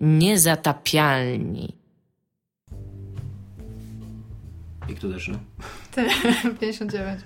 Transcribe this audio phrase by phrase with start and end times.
[0.00, 1.76] Niezatapialni.
[4.88, 5.38] I kto też, no?
[5.90, 6.06] Ty,
[6.60, 7.20] 59.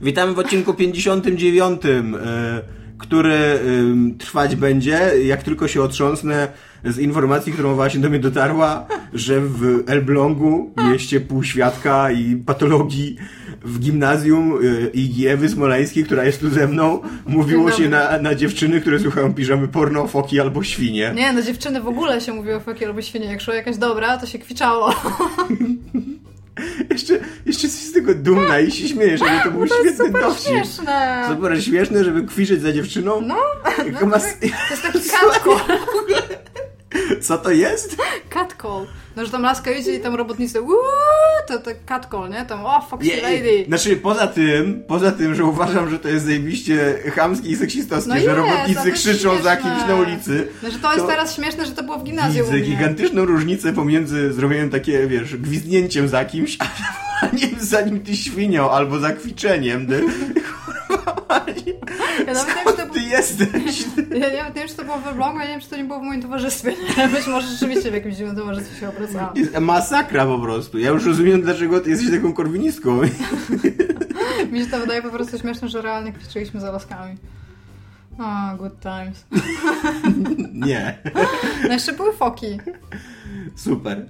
[0.00, 1.88] Witamy w odcinku 59, y,
[3.04, 3.58] który
[4.18, 6.48] trwać będzie, jak tylko się otrząsnę
[6.84, 13.16] z informacji, którą właśnie do mnie dotarła, że w Elblągu, mieście półświadka i patologii
[13.64, 18.34] w gimnazjum y, i Ewy Smoleńskiej, która jest tu ze mną, mówiło się na, na
[18.34, 21.12] dziewczyny, które słuchają piżamy porno, foki albo świnie.
[21.14, 23.26] Nie, no dziewczyny w ogóle się mówiło foki albo świnie.
[23.26, 24.94] Jak szła jakaś dobra, to się kwiczało.
[26.90, 27.14] Jeszcze,
[27.46, 30.48] jeszcze jesteś z tego dumna i się śmiejesz, ale to był to świetny super dowcip.
[30.48, 31.24] śmieszne.
[31.28, 33.20] Super śmieszne, żeby kwiczyć za dziewczyną.
[33.20, 33.36] No,
[34.00, 34.18] no ma...
[34.18, 35.78] to, to jest taki catcall.
[37.22, 37.96] Co to jest?
[38.30, 38.86] Catcall.
[39.16, 40.74] No, że tam laska idzie i tam robotnicy uuu,
[41.48, 42.44] to to catcall, nie?
[42.46, 43.64] Tam, o, foxy Je- lady.
[43.68, 48.14] Znaczy, poza tym, poza tym, że uważam, że to jest zajebiście chamskie i seksistowskie, No
[48.14, 49.70] że jest, robotnicy jest krzyczą za śmieszne.
[49.76, 50.48] kimś na ulicy.
[50.62, 52.46] No, że to jest to teraz śmieszne, że to było w gimnazjum.
[52.46, 56.64] Widzę gigantyczną różnicę pomiędzy zrobieniem takie, wiesz, gwizdnięciem za kimś, a
[57.28, 59.86] wołaniem za nim ty świnią, albo za kwiczeniem.
[59.86, 60.02] Ty.
[60.86, 61.12] Kurwa,
[62.26, 63.84] Ja nawet nie wiem, czy to ty jesteś?
[64.20, 66.00] Ja nie wiem, czy to było w Elblągu, ja nie wiem, czy to nie było
[66.00, 66.72] w moim towarzystwie.
[67.16, 69.36] Być może rzeczywiście w jakimś dziwnym towarzystwie się obracałam.
[69.36, 70.78] Jest masakra po prostu.
[70.78, 73.00] Ja już rozumiem, dlaczego ty jesteś taką korwinistką.
[74.52, 77.16] Mi się to wydaje po prostu śmieszne, że realnie kwiczyliśmy za laskami.
[78.18, 79.26] O, good times.
[80.52, 80.98] Nie.
[81.64, 82.60] No jeszcze były foki.
[83.56, 84.06] Super.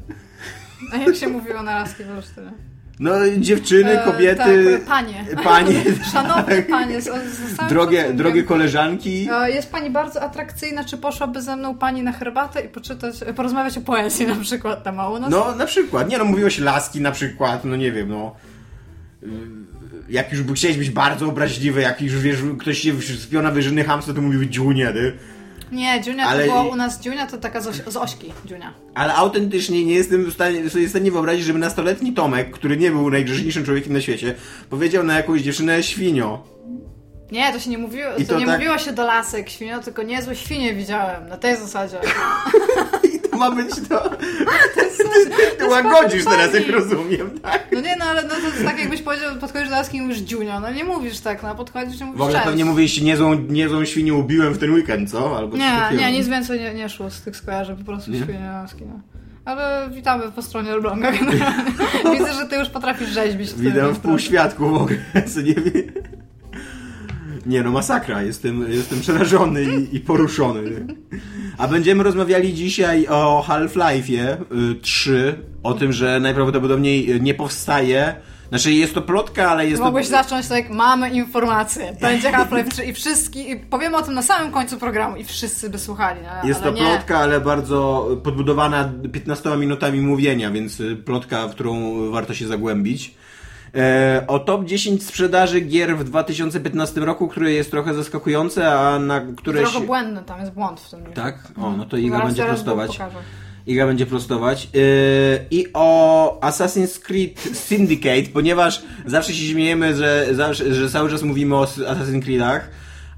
[0.93, 2.53] A jak się mówiło na laski w Olsztynie?
[3.01, 5.25] No, dziewczyny, E, kobiety, Tak, panie.
[5.45, 9.29] panie, Szanowne panie, z, z drogie, drogie koleżanki.
[9.33, 13.79] E, Jest pani bardzo atrakcyjna, czy poszłaby ze mną pani na herbatę i poczytać, porozmawiać
[13.79, 15.31] o poezji na przykład tam, a u nas?
[15.31, 16.09] No, na przykład.
[16.09, 18.35] Nie no, mówiłeś laski na przykład, no nie wiem, no.
[20.09, 23.85] Jak już by chciałeś być bardzo obraźliwy, jak już wiesz, ktoś się wspiął na wyżyny
[23.85, 25.13] hamstwa, to mówił dziunie, ty.
[25.73, 28.33] Nie, Dziunia Ale to było i- u nas, Dziunia to taka z, oś, z Ośki,
[28.45, 28.75] Dziunia.
[28.95, 32.91] Ale autentycznie nie jestem w stanie sobie w stanie wyobrazić, żeby nastoletni Tomek, który nie
[32.91, 34.35] był najgrzeczniejszym człowiekiem na świecie,
[34.71, 36.45] powiedział na jakąś dziewczynę świnio.
[37.33, 39.81] Nie, to się nie mówiło, I to, to nie tak- mówiło się do lasek świnio,
[39.81, 41.99] tylko niezłe świnie widziałem, na tej zasadzie.
[43.51, 44.11] Ma być to.
[44.77, 45.05] jest-
[45.59, 47.67] Ty łagodzisz teraz, jak rozumiem, tak?
[47.73, 50.19] No nie, no ale no, to jest tak jakbyś powiedział, podchodzisz do laski i mówisz
[50.19, 52.47] Dziunio, no nie mówisz tak, no podchodzisz i mówisz W ogóle cześć.
[52.47, 55.37] pewnie mówiliście niezłą, niezłą świnię ubiłem w ten weekend, co?
[55.39, 58.19] Albo Nie, nie, nic więcej nie, nie szło z tych skojarzeń, po prostu Nie?
[58.23, 59.01] świnie laski, no.
[59.45, 61.65] Ale witamy po stronie Elbląga generalnie.
[62.19, 63.55] Widzę, że ty już potrafisz rzeźbić.
[63.55, 64.99] Witam w półświadku w ogóle,
[65.35, 65.83] co nie wiem.
[67.47, 68.23] Nie no, masakra.
[68.23, 70.87] Jestem, jestem przerażony i, i poruszony.
[71.59, 74.37] A będziemy rozmawiali dzisiaj o Half-Life'ie
[74.73, 78.15] y, 3, o tym, że najprawdopodobniej y, nie powstaje.
[78.49, 80.11] Znaczy jest to plotka, ale jest Mogłeś to...
[80.11, 84.53] zacząć tak, mamy informacje, będzie Half-Life 3 i wszyscy, i powiemy o tym na samym
[84.53, 86.87] końcu programu i wszyscy by słuchali, no, Jest ale to nie.
[86.87, 93.15] plotka, ale bardzo podbudowana 15 minutami mówienia, więc y, plotka, w którą warto się zagłębić.
[93.75, 99.21] E, o top 10 sprzedaży gier w 2015 roku, które jest trochę zaskakujące, a na
[99.21, 99.87] które Trochę się...
[99.87, 101.01] błędny, tam jest błąd w tym.
[101.15, 101.53] Tak?
[101.57, 103.01] O, no to Iga będzie prostować.
[103.67, 104.69] Iga będzie prostować.
[104.75, 104.81] Yy,
[105.51, 110.27] I o Assassin's Creed Syndicate, ponieważ zawsze się śmiejemy, że,
[110.71, 112.71] że cały czas mówimy o Assassin's Creedach,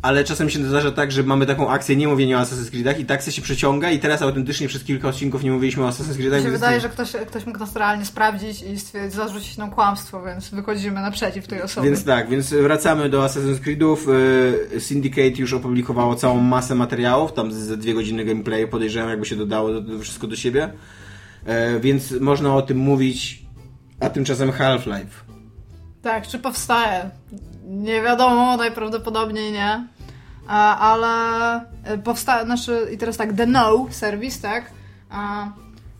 [0.06, 3.04] ale czasem się zdarza tak, że mamy taką akcję nie mówienia o Assassin's Creedach i
[3.04, 6.40] tak się przeciąga i teraz autentycznie przez kilka odcinków nie mówiliśmy o Assassin's Creedach.
[6.40, 10.50] Mi się wydaje, że ktoś, ktoś mógł nas realnie sprawdzić i zarzucić nam kłamstwo, więc
[10.50, 11.86] wychodzimy naprzeciw tej osoby.
[11.86, 14.06] Więc tak, więc wracamy do Assassin's Creedów.
[14.72, 19.36] Yy, Syndicate już opublikowało całą masę materiałów, tam ze dwie godziny gameplayu, podejrzewam, jakby się
[19.36, 20.72] dodało to, wszystko do siebie.
[21.46, 23.42] Yy, więc można o tym mówić,
[24.00, 25.26] a tymczasem Half-Life.
[26.02, 27.10] Tak, czy powstaje?
[27.68, 29.95] Nie wiadomo, najprawdopodobniej nie.
[30.48, 31.60] Ale
[32.04, 34.70] powstaje, znaczy, i teraz tak, The No serwis, tak?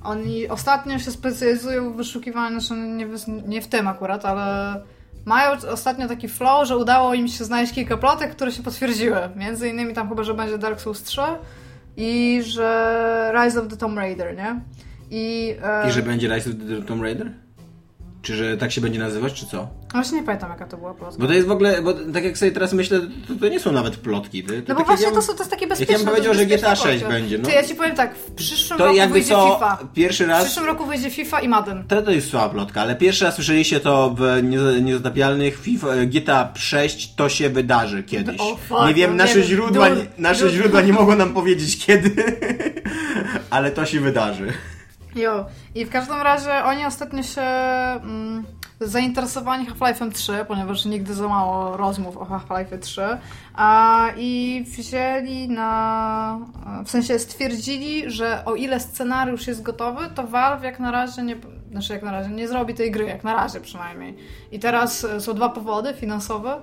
[0.02, 3.06] Oni ostatnio się specjalizują w wyszukiwaniu, znaczy nie,
[3.46, 4.80] nie w tym akurat, ale
[5.24, 9.16] mają ostatnio taki flow, że udało im się znaleźć kilka plotek, które się potwierdziły.
[9.36, 11.20] Między innymi tam chyba, że będzie Dark Souls 3
[11.96, 14.60] i że Rise of the Tomb Raider, nie?
[15.10, 17.32] I, e, I że będzie Rise of the Tomb Raider?
[18.26, 19.68] Czy że tak się będzie nazywać, czy co?
[19.92, 21.16] Właśnie nie pamiętam, jaka to była plotka.
[21.20, 23.72] Bo to jest w ogóle, bo tak jak sobie teraz myślę, to, to nie są
[23.72, 24.44] nawet plotki.
[24.44, 24.62] Ty?
[24.62, 25.96] To No bo właśnie ja- to, są, to jest takie ja bezpieczne.
[25.96, 27.14] bym powiedział, to jest że GTA bezpieczne 6 kocie.
[27.14, 27.44] będzie, no.
[27.44, 29.78] To ja ci powiem tak, w przyszłym To roku jakby wyjdzie co, FIFA.
[29.94, 30.44] pierwszy W raz...
[30.44, 31.84] przyszłym roku wyjdzie FIFA i Madden.
[31.88, 36.52] To, to jest słaba plotka, ale pierwszy raz słyszeliście to w nieza- niezatapialnych FIFA, GTA
[36.56, 38.40] 6 to się wydarzy kiedyś.
[38.40, 39.86] O, fuck, nie wiem, no nasze, nie źródła,
[40.18, 42.24] nasze źródła nie mogą nam powiedzieć kiedy,
[43.50, 44.52] ale to się wydarzy.
[45.16, 45.46] Jo.
[45.74, 47.42] I w każdym razie oni ostatnio się...
[47.42, 48.44] Mm,
[48.80, 53.02] zainteresowani Half-Life'em 3, ponieważ nigdy za mało rozmów o Half-Life 3
[53.54, 56.38] a, i wzięli na...
[56.84, 61.36] w sensie stwierdzili, że o ile scenariusz jest gotowy, to Valve jak na razie nie...
[61.70, 64.16] Znaczy jak na razie nie zrobi tej gry, jak na razie przynajmniej.
[64.52, 66.60] I teraz e, są dwa powody finansowe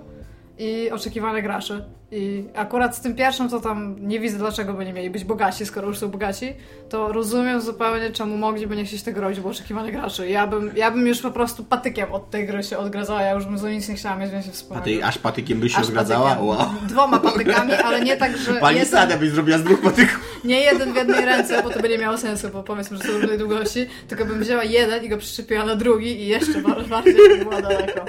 [0.58, 1.86] i oczekiwane graczy.
[2.16, 5.66] I akurat z tym pierwszym to tam nie widzę dlaczego by nie mieli być bogaci,
[5.66, 6.54] skoro już są bogaci,
[6.90, 10.30] to rozumiem zupełnie czemu mogliby nie chcieć tego robić, bo oczekiwane graczy.
[10.30, 13.46] Ja bym, ja bym już po prostu patykiem od tej gry się odgradzała, ja już
[13.46, 14.84] bym za nic nie chciała mieć więcej wspólnego.
[14.84, 16.30] A ty aż patykiem byś się aż odgradzała?
[16.30, 16.48] Patykiem.
[16.48, 16.68] Wow.
[16.88, 18.92] Dwoma patykami, ale nie tak, że Pani jeden...
[18.92, 20.20] Sadę byś zrobiła z dwóch patyków.
[20.44, 23.12] Nie jeden w jednej ręce, bo to by nie miało sensu, bo powiedzmy, że są
[23.12, 27.38] różnej długości, tylko bym wzięła jeden i go przyczepiła na drugi i jeszcze bardziej by
[27.38, 28.06] było daleko.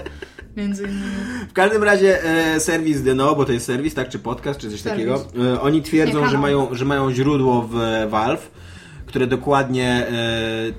[0.57, 1.12] Między innymi.
[1.49, 4.82] W każdym razie e, serwis Deno, bo to jest serwis, tak, czy podcast, czy coś
[4.82, 5.25] takiego,
[5.55, 8.50] e, oni twierdzą, że mają, że mają źródło w Valve,
[9.06, 10.12] które dokładnie e,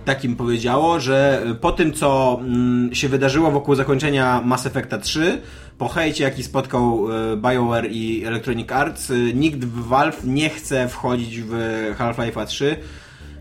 [0.06, 5.42] takim powiedziało, że po tym, co m, się wydarzyło wokół zakończenia Mass Effecta 3,
[5.78, 10.88] po hejcie, jaki spotkał e, BioWare i Electronic Arts, e, nikt w Valve nie chce
[10.88, 11.54] wchodzić w
[11.98, 12.78] Half-Life'a 3,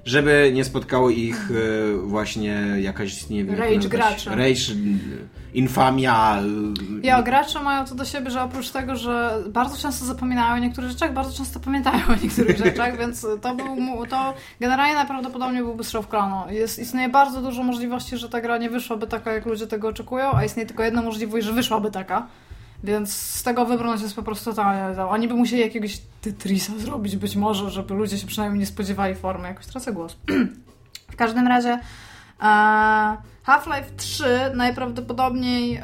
[0.05, 3.55] żeby nie spotkało ich e, właśnie jakaś, nie wiem...
[3.55, 4.31] Rage gracze.
[4.31, 4.75] Rage,
[5.55, 6.43] infamia.
[7.03, 10.59] Y, ja, gracze mają to do siebie, że oprócz tego, że bardzo często zapominają o
[10.59, 15.85] niektórych rzeczach, bardzo często pamiętają o niektórych rzeczach, więc to był, to generalnie najprawdopodobniej byłby
[15.85, 16.47] strzał w kolano.
[16.51, 20.33] Jest, istnieje bardzo dużo możliwości, że ta gra nie wyszłaby taka, jak ludzie tego oczekują,
[20.35, 22.27] a istnieje tylko jedna możliwość, że wyszłaby taka.
[22.85, 25.03] Więc z tego wybrnąć jest po prostu totalnie.
[25.03, 29.49] Oni by musieli jakiegoś Tetrisa zrobić, być może, żeby ludzie się przynajmniej nie spodziewali formy.
[29.49, 30.17] Jakoś tracę głos.
[31.13, 32.47] w każdym razie e,
[33.43, 35.83] Half-Life 3 najprawdopodobniej, e,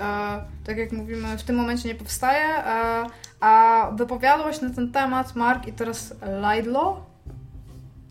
[0.65, 3.07] tak jak mówimy, w tym momencie nie powstaje, e,
[3.41, 6.97] a wypowiadał na ten temat Mark i teraz Laidlaw?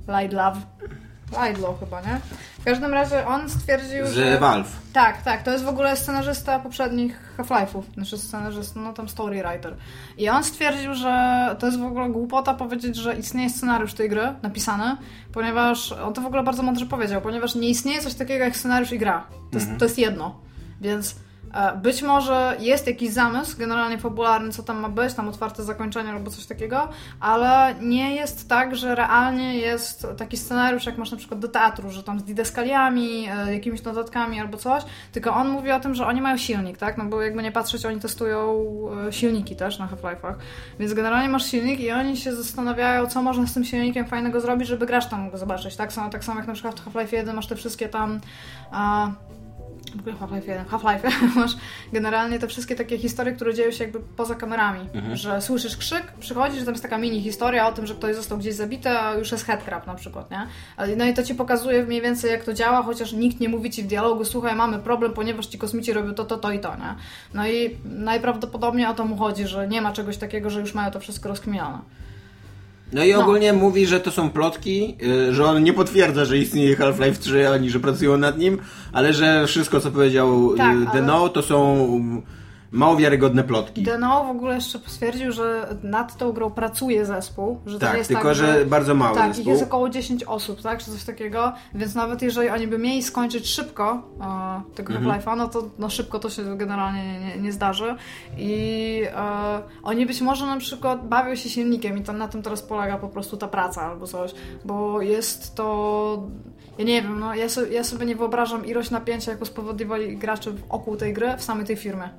[0.07, 0.57] Laidlaw.
[1.31, 2.19] Laidlaw chyba, nie?
[2.59, 4.39] W każdym razie on stwierdził, Z że...
[4.39, 4.71] Valve.
[4.93, 5.43] Tak, tak.
[5.43, 7.81] To jest w ogóle scenarzysta poprzednich Half-Life'ów.
[7.93, 9.75] Znaczy scenarzysta, no tam story writer.
[10.17, 14.33] I on stwierdził, że to jest w ogóle głupota powiedzieć, że istnieje scenariusz tej gry
[14.41, 14.97] napisany,
[15.33, 18.91] ponieważ on to w ogóle bardzo mądrze powiedział, ponieważ nie istnieje coś takiego jak scenariusz
[18.91, 19.27] i gra.
[19.29, 19.79] To, jest, mhm.
[19.79, 20.35] to jest jedno.
[20.81, 21.15] Więc
[21.81, 26.31] być może jest jakiś zamysł generalnie fabularny, co tam ma być, tam otwarte zakończenie albo
[26.31, 31.39] coś takiego, ale nie jest tak, że realnie jest taki scenariusz, jak masz na przykład
[31.39, 35.79] do teatru, że tam z dideskaliami, e, jakimiś notatkami albo coś, tylko on mówi o
[35.79, 36.97] tym, że oni mają silnik, tak?
[36.97, 38.65] No bo jakby nie patrzeć, oni testują
[39.07, 40.35] e, silniki też na Half-Life'ach,
[40.79, 44.67] więc generalnie masz silnik i oni się zastanawiają, co można z tym silnikiem fajnego zrobić,
[44.67, 45.93] żeby gracz tam mógł zobaczyć, tak?
[45.93, 48.19] Samo, tak samo jak na przykład w Half-Life 1 masz te wszystkie tam
[49.97, 51.09] w ogóle Half-Life 1, Half-Life,
[51.39, 51.55] masz
[51.93, 55.15] generalnie te wszystkie takie historie, które dzieją się jakby poza kamerami, mhm.
[55.15, 58.55] że słyszysz krzyk, przychodzisz, tam jest taka mini historia o tym, że ktoś został gdzieś
[58.55, 60.47] zabity, a już jest headcrab na przykład, nie?
[60.97, 63.83] No i to ci pokazuje mniej więcej jak to działa, chociaż nikt nie mówi ci
[63.83, 66.95] w dialogu, słuchaj, mamy problem, ponieważ ci kosmici robią to, to, to i to, nie?
[67.33, 70.91] No i najprawdopodobniej o to mu chodzi, że nie ma czegoś takiego, że już mają
[70.91, 71.79] to wszystko rozkminione.
[72.93, 73.19] No i no.
[73.19, 77.49] ogólnie mówi, że to są plotki, y, że on nie potwierdza, że istnieje Half-Life 3,
[77.49, 78.57] ani że pracują nad nim,
[78.93, 81.29] ale że wszystko, co powiedział y, tak, Deno, ale...
[81.29, 81.87] to są
[82.71, 83.83] mało wiarygodne plotki.
[83.83, 87.59] Deno w ogóle jeszcze stwierdził, że nad tą grą pracuje zespół.
[87.65, 89.45] Że tak, to jest tylko tak, że, że bardzo mały tak, zespół.
[89.45, 93.03] Tak, jest około 10 osób, tak, czy coś takiego, więc nawet jeżeli oni by mieli
[93.03, 95.21] skończyć szybko e, tego mhm.
[95.21, 97.95] Half-Life'a, no to no szybko to się generalnie nie, nie zdarzy
[98.37, 102.61] i e, oni być może na przykład bawią się silnikiem i tam na tym teraz
[102.61, 104.33] polega po prostu ta praca albo coś,
[104.65, 106.27] bo jest to
[106.77, 110.95] ja nie wiem, no ja, ja sobie nie wyobrażam ilość napięcia, jaką spowodowali gracze wokół
[110.95, 112.09] tej gry w samej tej firmie.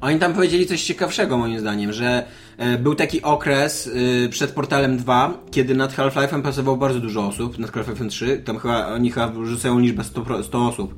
[0.00, 2.26] Oni tam powiedzieli coś ciekawszego moim zdaniem, że
[2.56, 3.90] e, był taki okres
[4.24, 8.58] e, przed Portalem 2, kiedy nad Half-Life'em pracowało bardzo dużo osób, nad Half-Life'em 3, tam
[8.58, 10.94] chyba oni chyba rzucają liczbę 100, 100 osób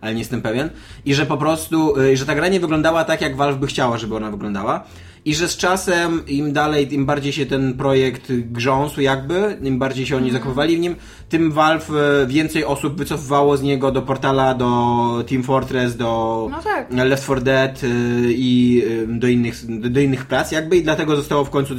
[0.00, 0.70] ale nie jestem pewien.
[1.04, 3.98] I że po prostu, e, że ta gra nie wyglądała tak, jak Valve by chciała,
[3.98, 4.84] żeby ona wyglądała
[5.24, 10.06] i że z czasem im dalej, im bardziej się ten projekt grząsł jakby, im bardziej
[10.06, 10.40] się oni mm.
[10.40, 10.96] zakopywali w nim,
[11.28, 16.62] tym Valve e, więcej osób wycofywało z niego do portala, do Team Fortress, do no
[16.62, 16.92] tak.
[16.92, 17.86] Left 4 Dead e,
[18.28, 19.54] i do innych,
[19.90, 21.74] do innych prac jakby i dlatego zostało w końcu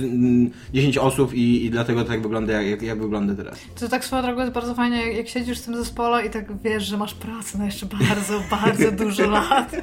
[0.74, 3.60] 10 osób i, i dlatego tak wygląda jak, jak wygląda teraz.
[3.79, 6.62] To tak swoją drogą jest bardzo fajnie, jak, jak siedzisz w tym zespole i tak
[6.63, 9.72] wiesz, że masz pracę na jeszcze bardzo, bardzo dużo lat.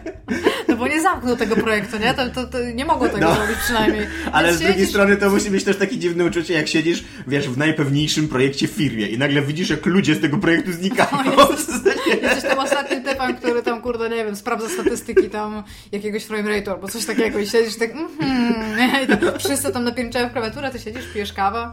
[0.68, 2.14] No bo nie zamknął tego projektu, nie?
[2.14, 3.34] To, to, to nie mogło tego no.
[3.34, 4.06] zrobić przynajmniej.
[4.32, 7.48] Ale Więc z drugiej strony to musi być też takie dziwne uczucie, jak siedzisz, wiesz,
[7.48, 11.08] w najpewniejszym projekcie w firmie i nagle widzisz, jak ludzie z tego projektu znikają.
[11.36, 11.48] No,
[12.22, 16.70] jesteś tam ostatnim typem, który tam, kurde, nie wiem, sprawdza statystyki tam jakiegoś frame rate'u
[16.70, 19.02] albo coś takiego i siedzisz tak, mhm, nie?
[19.02, 21.72] I tam wszyscy tam napierniczają w klawiaturę, ty siedzisz, pijesz kawę,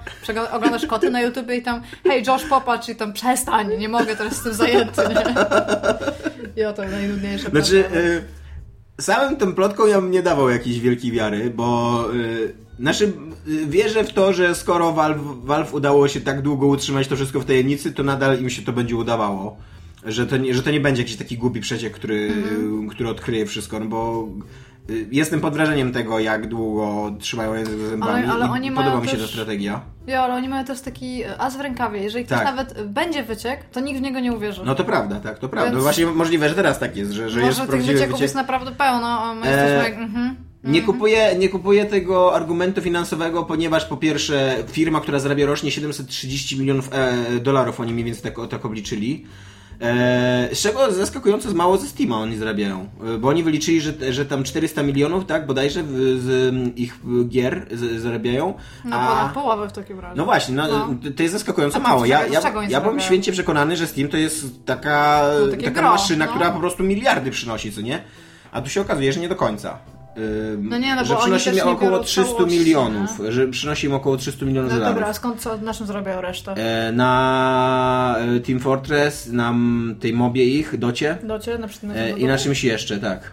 [0.52, 4.44] oglądasz koty na YouTube i tam, hej Josh, popatrz i tam przestań, nie mogę teraz
[4.44, 6.62] tym zajęty, nie?
[6.62, 7.50] I o to najnudniejsze.
[7.50, 7.84] Znaczy,
[9.01, 13.13] samym tym plotką ja bym nie dawał jakiejś wielkiej wiary, bo y, znaczy
[13.47, 17.39] y, wierzę w to, że skoro Valve, Valve udało się tak długo utrzymać to wszystko
[17.39, 19.57] w tajemnicy, to nadal im się to będzie udawało.
[20.05, 22.89] Że to nie, że to nie będzie jakiś taki głupi przeciek, który, Mhm.
[22.89, 24.27] który odkryje wszystko, no bo
[25.12, 29.08] jestem pod wrażeniem tego, jak długo trzymają język za zębami Ale- ale i podoba mi
[29.08, 29.82] się też- ta strategia.
[30.08, 32.00] Ja, ale oni mają też taki e, as w rękawie.
[32.04, 32.46] Jeżeli ktoś Tak.
[32.48, 34.62] nawet będzie wyciek, to nikt w niego nie uwierzy.
[34.66, 35.72] No to prawda, tak, to prawda.
[35.72, 38.22] Więc- Właśnie możliwe, że teraz tak jest, że, że jest Może tych prawdziwy wycieków wyciek.
[38.22, 40.10] jest naprawdę pełno, a my Eee, jesteśmy jak...
[40.10, 40.36] Mhm.
[40.63, 46.60] Nie kupuję, nie kupuję tego argumentu finansowego, ponieważ po pierwsze firma, która zarabia rocznie 730
[46.60, 49.25] milionów e, dolarów, oni mniej więcej tak, tak obliczyli.
[49.82, 52.89] E, z czego zaskakująco mało ze Steama oni zarabiają.
[53.15, 55.84] E, bo oni wyliczyli, że, że tam 400 milionów, tak, bodajże
[56.18, 57.00] z ich
[57.30, 58.53] gier z, zarabiają.
[58.86, 59.08] No a...
[59.08, 60.18] ponad połowę w takim razie.
[60.18, 60.96] No właśnie, no, No.
[61.18, 62.06] to jest zaskakująco mało.
[62.06, 65.72] z Ja, z ja, ja byłem święcie przekonany, że Steam to jest taka, No, taka
[65.72, 66.32] gro, maszyna, no.
[66.32, 68.03] która po prostu miliardy przynosi, co nie?
[68.51, 69.77] A tu się okazuje, że nie do końca.
[70.58, 73.93] No nie, no że przynosi mi nie około biorą 300 całości, milionów, że przynosi im
[73.93, 74.96] około 300 milionów No dolarów.
[74.96, 76.53] dobra, a skąd, co, na czym zarabiają resztę?
[76.53, 79.53] E, na e, Team Fortress, na
[80.00, 83.32] tej mobie ich, docie Docie, na przykład e, i na czymś jeszcze, tak.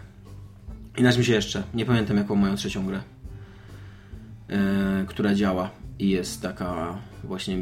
[0.97, 1.63] I na czymś jeszcze.
[1.73, 2.99] Nie pamiętam jaką mają trzecią grę.
[4.49, 5.69] E, która działa
[5.99, 7.57] i jest taka właśnie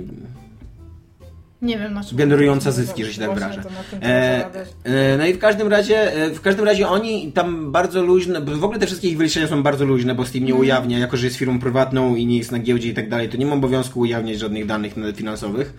[1.62, 3.62] Nie wiem na generująca zyski, że się tak wyrażę.
[4.04, 4.46] E,
[4.84, 8.58] e, no i w każdym razie, e, w każdym razie oni tam bardzo luźne, bo
[8.58, 10.62] w ogóle te wszystkie ich wyliczenia są bardzo luźne, bo Steam nie Mhm.
[10.62, 13.38] ujawnia, jako że jest firmą prywatną i nie jest na giełdzie i tak dalej, to
[13.38, 15.74] nie ma obowiązku ujawniać żadnych danych finansowych.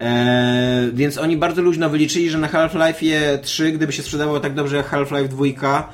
[0.00, 4.76] E, więc oni bardzo luźno wyliczyli, że na Half-Life 3, gdyby się sprzedało tak dobrze
[4.76, 5.92] jak Half-Life 2, e, mogle, mo,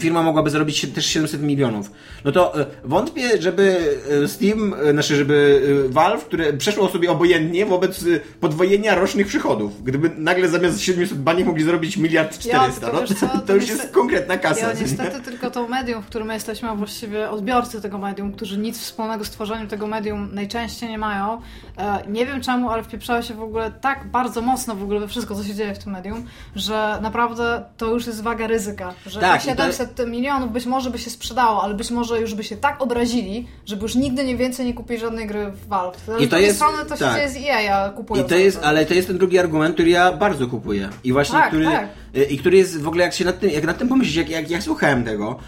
[0.00, 1.90] firma mogłaby zarobić też 700 milionów.
[2.24, 3.78] No to e, wątpię, żeby
[4.24, 9.26] e, Steam, e, znaczy żeby e, Valve, które przeszło sobie obojętnie wobec e, podwojenia rocznych
[9.26, 9.84] przychodów.
[9.84, 13.82] Gdyby nagle zamiast 700 baniek mogli zrobić miliard 400, tylko no, to, to już niestety-
[13.82, 14.60] jest konkretna kasa.
[14.60, 14.80] Ja co nie?
[14.80, 19.24] niestety tylko to medium, w którym jesteśmy, a właściwie odbiorcy tego medium, którzy nic wspólnego
[19.24, 21.40] z tworzeniem tego medium najczęściej nie mają.
[21.78, 25.08] E, nie wiem czemu, ale wpieprzało się w ogóle tak bardzo mocno w ogóle we
[25.08, 28.94] wszystko, co się dzieje w tym medium, że naprawdę to już jest waga ryzyka.
[29.06, 32.20] Że Tak, te i to- 700 milionów być może by się sprzedało, ale być może
[32.20, 35.68] już by się tak obrazili, żeby już nigdy nie więcej nie kupili żadnej gry w
[35.68, 35.96] Valve.
[35.96, 37.14] I to z drugiej jest- strony to się tak.
[37.16, 40.12] dzieje z EA, kupują I to jest, ale to jest ten drugi argument, który ja
[40.12, 40.88] bardzo kupuję.
[41.04, 41.88] I właśnie, Tak, który, tak.
[42.16, 44.30] y, i który jest w ogóle, jak się nad tym, jak nad tym pomyśleć, jak,
[44.30, 45.38] jak ja słuchałem tego,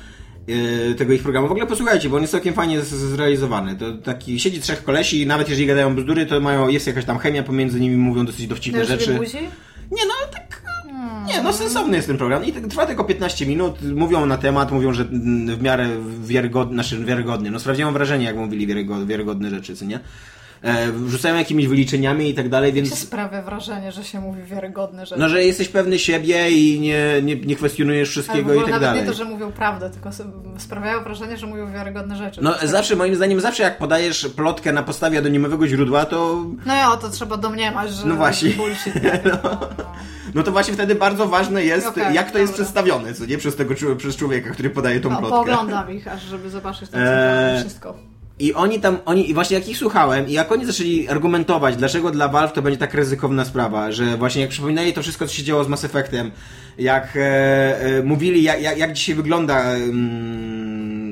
[0.49, 3.77] y, tego ich programu, w ogóle posłuchajcie, bo on jest całkiem fajnie z- zrealizowany.
[3.77, 7.19] To taki, siedzi trzech kolesi i nawet jeżeli gadają bzdury, to mają, jest jakaś tam
[7.19, 9.15] chemia pomiędzy nimi, mówią dosyć dowcipne Już rzeczy.
[9.15, 9.39] buzi?
[9.91, 10.63] Nie, no ale tak.
[11.27, 12.45] Nie, no sensowny jest ten program.
[12.45, 13.83] I tak trwa tylko 15 minut.
[13.95, 15.89] Mówią na temat, mówią, że mm, w miarę
[16.23, 17.51] wiarygodny, znaczy wiarygodnie.
[17.51, 18.67] No sprawdziłem wrażenie, jak mówili
[19.07, 20.01] wiarygodne rzeczy, co nie?
[20.63, 22.99] E, wrzucają jakimiś wyliczeniami i tak dalej, Się więc.
[22.99, 25.21] sprawia wrażenie, że się mówi wiarygodne rzeczy.
[25.21, 29.01] No, że jesteś pewny siebie i nie, nie, nie kwestionujesz wszystkiego i tak nawet dalej.
[29.01, 30.11] nie to, że mówią prawdę, tylko
[30.59, 32.41] sprawiają wrażenie, że mówią wiarygodne rzeczy.
[32.43, 36.45] No To jest zawsze, moim zdaniem, zawsze jak podajesz plotkę na podstawie anonimowego źródła, to
[36.67, 38.51] No ja, to trzeba domniemać, że No właśnie.
[38.51, 38.95] bullshit.
[39.25, 39.61] No, no.
[40.35, 42.65] no to właśnie wtedy bardzo ważne jest, Okej, jak to jest dobra.
[42.65, 43.39] przedstawione, co nie?
[43.39, 45.37] Przez tego przez człowieka, który podaje tą No, plotkę.
[45.37, 47.95] pooglądam ich, aż żeby zobaczyć tam Eee, wszystko.
[48.41, 52.11] I oni tam, oni, i właśnie jak ich słuchałem, i jak oni zaczęli argumentować, dlaczego
[52.11, 55.43] dla Valve to będzie tak ryzykowna sprawa, że właśnie jak przypominali to wszystko, co się
[55.43, 56.31] działo z Mass Effectem,
[56.79, 57.21] jak e,
[57.81, 60.58] e, mówili, jak, jak, jak dzisiaj wygląda mm,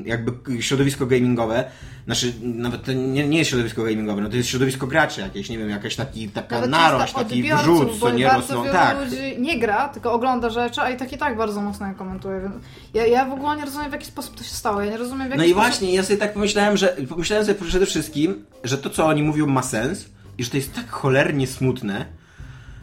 [0.06, 1.64] jakby środowisko gamingowe,
[2.04, 5.58] znaczy nawet to nie, nie jest środowisko gamingowe, no to jest środowisko graczy jakieś, nie
[5.58, 8.98] wiem, jakaś taki, taka Nawet narość, taki wrzut, co nie rosną, tak.
[9.00, 12.40] ludzi nie gra, tylko ogląda rzeczy, a i tak i tak bardzo mocno je komentuje.
[12.40, 12.54] Więc
[12.94, 14.80] ja, ja w ogóle nie rozumiem, w jaki sposób to się stało.
[14.80, 15.64] Ja nie rozumiem, w jaki No i sposób...
[15.64, 19.46] właśnie, ja sobie tak pomyślałem, że pomyślałem sobie przede wszystkim, że to, co oni mówią,
[19.46, 20.08] ma sens
[20.38, 22.06] i że to jest tak cholernie smutne,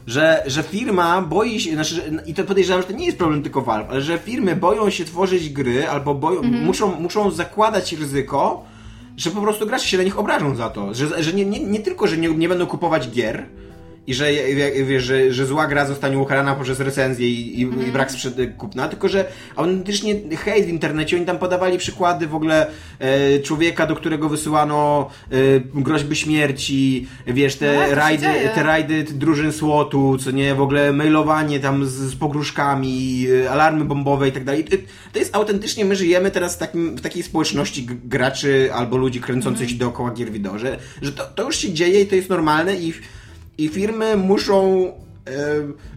[0.08, 3.44] że, że firma boi się, znaczy, że, i to podejrzewam, że to nie jest problem
[3.44, 6.66] tylko Valve, ale że firmy boją się tworzyć gry albo boją, Mhm.
[6.66, 8.64] muszą, muszą zakładać ryzyko,
[9.18, 11.80] że po prostu gracze się na nich obrażą za to, że, że nie, nie, nie
[11.80, 13.46] tylko, że nie, nie będą kupować gier,
[14.08, 17.64] i że, wie- wiesz, że, że zła gra zostanie ukarana poprzez recenzję i, i, i
[17.64, 17.92] Mhm.
[17.92, 22.68] brak sprzed- kupna, tylko że autentycznie hejt w internecie, oni tam podawali przykłady w ogóle
[23.00, 25.36] e, człowieka, do którego wysyłano e,
[25.82, 30.94] groźby śmierci, wiesz, No te się rajdy, te rajdy drużyn słotu, co nie, w ogóle
[30.94, 34.64] mailowanie tam z, z pogróżkami, e, alarmy bombowe i tak dalej.
[35.14, 39.62] To- jest autentycznie, my żyjemy teraz w, takim, w takiej społeczności graczy albo ludzi kręcących
[39.62, 39.70] Mhm.
[39.70, 42.76] się dookoła gier wideo, że, że to, to już się dzieje i to jest normalne
[42.76, 42.94] i
[43.58, 44.92] i firmy muszą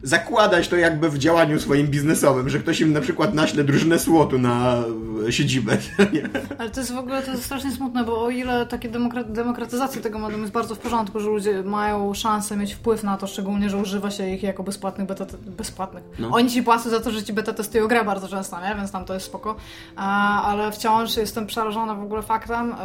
[0.03, 4.39] zakładać to jakby w działaniu swoim biznesowym, że ktoś im na przykład naśle drużynę słotu
[4.39, 4.83] na
[5.29, 5.77] e, siedzibę.
[6.13, 6.29] Nie?
[6.59, 10.03] Ale to jest w ogóle to jest strasznie smutne, bo o ile takie demokra- demokratyzacja
[10.03, 13.71] tego modelu jest bardzo w porządku, że ludzie mają szansę mieć wpływ na to, szczególnie,
[13.71, 16.05] że używa się ich jako bezpłatnych beta bezpłatnych.
[16.19, 16.29] No.
[16.31, 18.75] Oni ci płacą za to, że ci beta testują grę bardzo często, nie?
[18.75, 19.57] Więc tam to jest spoko.
[19.97, 22.73] Ale wciąż jestem przerażona w ogóle faktem.
[22.73, 22.77] E,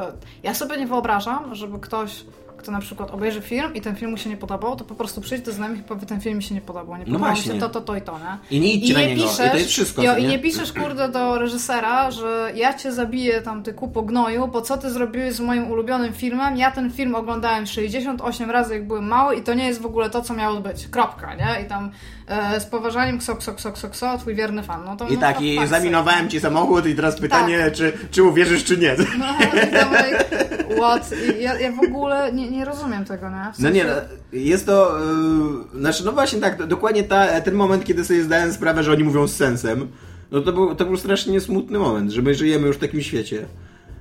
[0.43, 2.23] ja sobie nie wyobrażam, żeby ktoś
[2.62, 5.22] kto na przykład obejrzy film i ten film mu się nie podobał, to po prostu
[5.22, 6.98] przyjdź do znajomych i powie, ten film mi się nie podobał.
[6.98, 8.58] Nie no podobało mi się to, to, to i to, nie?
[8.58, 9.24] I nie idźcie I nie na niego.
[9.24, 10.03] Piszesz, I to jest wszystko.
[10.03, 14.48] Jo, I nie piszesz, kurde, do reżysera, że ja cię zabiję tam, ty kupo gnoju,
[14.48, 16.58] bo co ty zrobiłeś z moim ulubionym filmem?
[16.58, 20.10] Ja ten film oglądałem 68 razy, jak byłem mały i to nie jest w ogóle
[20.10, 20.88] to, co miało być.
[20.88, 21.65] Kropka, nie?
[21.65, 21.91] I tam
[22.59, 24.85] z poważaniem kso, kso, kso, kso, kso, twój wierny fan.
[24.85, 27.73] No to, I no, tak, i zaminowałem ci samochód i teraz pytanie, tak.
[27.73, 28.95] czy, czy uwierzysz, czy nie.
[29.19, 29.25] No,
[29.63, 29.93] i tam,
[30.77, 31.11] what?
[31.39, 33.53] Ja, ja w ogóle nie, nie rozumiem tego, nie?
[33.53, 33.63] W sensie...
[33.63, 33.91] No nie, no,
[34.33, 35.00] jest to,
[35.73, 39.03] yy, znaczy, no właśnie tak, dokładnie ta, ten moment, kiedy sobie zdałem sprawę, że oni
[39.03, 39.88] mówią z sensem,
[40.31, 43.45] no to był, to był strasznie smutny moment, że my żyjemy już w takim świecie.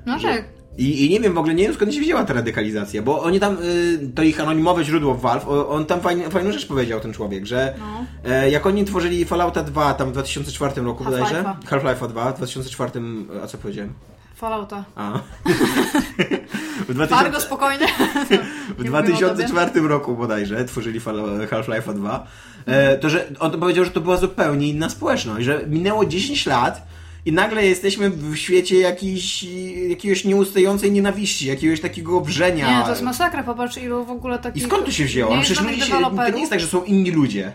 [0.06, 0.28] No że...
[0.28, 0.59] tak.
[0.80, 3.40] I, I, nie wiem w ogóle, nie wiem skąd się wzięła ta radykalizacja, bo oni
[3.40, 7.12] tam, y, to ich anonimowe źródło w Valve, on tam fajn, fajną rzecz powiedział, ten
[7.12, 8.04] człowiek, że no.
[8.30, 12.36] e, jak oni tworzyli Fallouta 2 tam w 2004 roku Half bodajże, Half-Life'a 2 w
[12.36, 13.00] 2004,
[13.44, 13.92] a co powiedziałem?
[14.34, 14.84] Fallouta.
[14.96, 15.12] A.
[16.88, 17.24] w 2000...
[17.24, 17.86] Bardzo spokojnie.
[18.78, 22.26] w 2004 roku bodajże tworzyli Half-Life'a 2.
[22.66, 26.86] E, to, że on powiedział, że to była zupełnie inna społeczność, że minęło 10 lat
[27.24, 29.46] i nagle jesteśmy w świecie jakiejś,
[29.88, 32.78] jakiejś nieustającej nienawiści, jakiegoś takiego wrzenia.
[32.78, 34.62] Nie, to jest masakra, popatrz ilu w ogóle takich...
[34.62, 35.36] I skąd to się wzięło?
[35.36, 37.52] No przecież ludzie się, to nie jest tak, że są inni ludzie.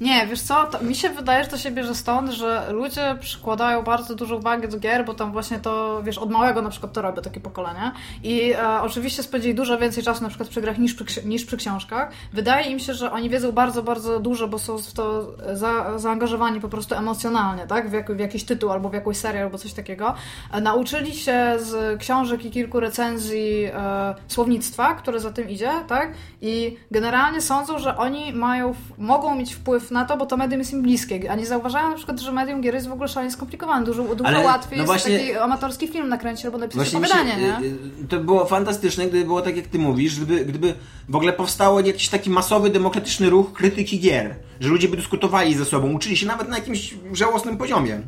[0.00, 3.82] Nie, wiesz co, to, mi się wydaje, że to się bierze stąd, że ludzie przykładają
[3.82, 7.02] bardzo dużo uwagi do gier, bo tam właśnie to, wiesz, od małego na przykład to
[7.02, 10.94] robią takie pokolenia i e, oczywiście spędzili dużo więcej czasu na przykład przy grach niż
[10.94, 12.12] przy, niż przy książkach.
[12.32, 16.60] Wydaje im się, że oni wiedzą bardzo, bardzo dużo, bo są w to za, zaangażowani
[16.60, 17.90] po prostu emocjonalnie, tak?
[17.90, 20.14] W, jak, w jakiś tytuł albo w jakąś serię albo coś takiego.
[20.52, 26.12] E, nauczyli się z książek i kilku recenzji e, słownictwa, które za tym idzie, tak?
[26.40, 30.72] I generalnie sądzą, że oni mają, mogą mieć wpływ na to, bo to medium jest
[30.72, 31.30] im bliskie.
[31.30, 33.86] A nie zauważają na przykład, że medium gier jest w ogóle szalenie skomplikowane.
[33.86, 37.38] Dużo, dużo Ale, łatwiej no jest właśnie, taki amatorski film nakręcić albo napisać opowiadanie, się,
[37.38, 37.58] nie?
[38.04, 40.74] Y, to było fantastyczne, gdyby było tak, jak ty mówisz, gdyby, gdyby
[41.08, 44.36] w ogóle powstało jakiś taki masowy, demokratyczny ruch krytyki gier.
[44.60, 48.00] Że ludzie by dyskutowali ze sobą, uczyli się nawet na jakimś żałosnym poziomie.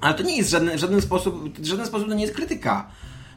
[0.00, 2.86] Ale to nie jest żaden, w żaden sposób, w żaden sposób to nie jest krytyka.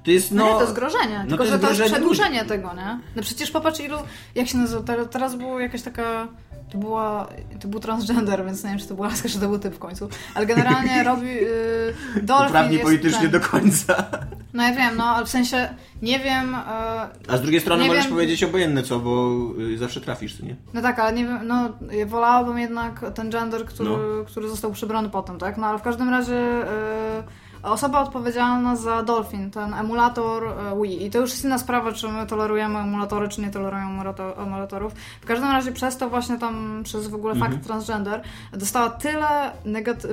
[0.08, 1.20] To jest, no, no nie, to jest grożenie.
[1.24, 3.00] No tylko, to że to jest przedłużenie tego, nie?
[3.16, 3.98] No przecież popatrz ilu,
[4.36, 6.28] jak się nazywa, teraz była jakaś taka
[6.72, 7.28] to, była,
[7.60, 9.80] to był transgender, więc nie wiem, czy to była laska, czy to był typ w
[9.80, 10.10] końcu.
[10.36, 11.28] Ale generalnie robi...
[11.28, 13.32] Yy, Dolphin Prawnie politycznie ten.
[13.32, 14.06] do końca.
[14.54, 15.70] No ja wiem, no, ale w sensie
[16.02, 16.52] nie wiem...
[16.52, 20.56] Yy, A z drugiej strony możesz wiem, powiedzieć obojętne co, bo yy, zawsze trafisz, nie?
[20.74, 21.70] No tak, ale nie wiem, no
[22.06, 23.98] wolałabym jednak ten gender, który, no.
[24.26, 25.58] który został przybrany potem, tak?
[25.58, 26.34] No ale w każdym razie...
[26.36, 31.06] Yy, osoba odpowiedzialna za Dolphin, ten emulator e, Wii.
[31.06, 34.04] I to już jest inna sprawa, czy my tolerujemy emulatory, czy nie tolerujemy
[34.38, 34.94] emulatorów.
[35.22, 37.64] W każdym razie przez to właśnie tam, przez w ogóle fakt mhm.
[37.64, 38.22] transgender,
[38.54, 39.52] dostała tyle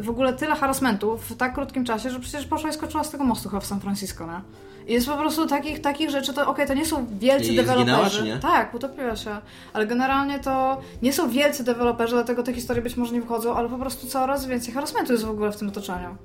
[0.01, 3.25] w ogóle tyle harassmentu w tak krótkim czasie, że przecież poszła i skoczyła z tego
[3.25, 4.41] mostu chyba w San Francisco, nie?
[4.87, 7.57] I jest po prostu takich, takich rzeczy, to okej, okay, to nie są wielcy I
[7.57, 8.25] deweloperzy.
[8.25, 8.39] nie?
[8.39, 9.37] Tak, utopiła się.
[9.73, 13.69] Ale generalnie to nie są wielcy deweloperzy, dlatego te historie być może nie wychodzą, ale
[13.69, 16.17] po prostu coraz więcej harassmentu jest w ogóle w tym otoczeniu.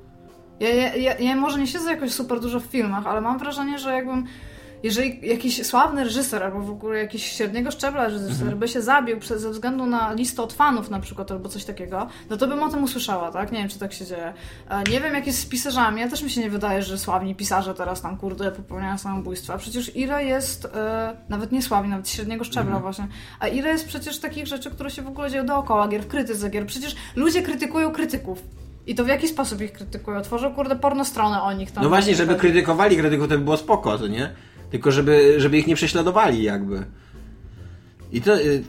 [0.60, 3.80] Ja, ja, ja, ja może nie siedzę jakoś super dużo w filmach, ale mam wrażenie,
[3.80, 4.26] że jakbym
[4.84, 8.60] jeżeli jakiś sławny reżyser albo w ogóle jakiś średniego szczebla reżyser mhm.
[8.60, 12.38] by się zabił ze względu na listę od fanów na przykład albo coś takiego, no
[12.38, 13.52] to bym o tym usłyszała, tak?
[13.52, 14.34] Nie wiem, czy tak się dzieje.
[14.92, 16.02] Nie wiem, jak jest z pisarzami.
[16.02, 19.58] Ja też mi się nie wydaje, że sławni pisarze teraz tam, kurde, popełniają samobójstwa.
[19.58, 22.82] Przecież ile jest, e, nawet nie sławni, nawet średniego szczebla mhm.
[22.82, 23.08] właśnie,
[23.40, 26.50] a ile jest przecież takich rzeczy, które się w ogóle dzieją dookoła gier, w krytyce
[26.50, 26.66] gier.
[26.66, 28.44] Przecież ludzie krytykują krytyków.
[28.90, 30.22] I to w jaki sposób ich krytykują?
[30.22, 31.84] Tworzą, kurde, porno stronę o nich tam.
[31.84, 34.30] No właśnie, żeby krytykowali krytyków, to by było spoko, to nie?
[34.72, 36.84] Tylko żeby, żeby ich nie prześladowali jakby.
[38.12, 38.64] I to y,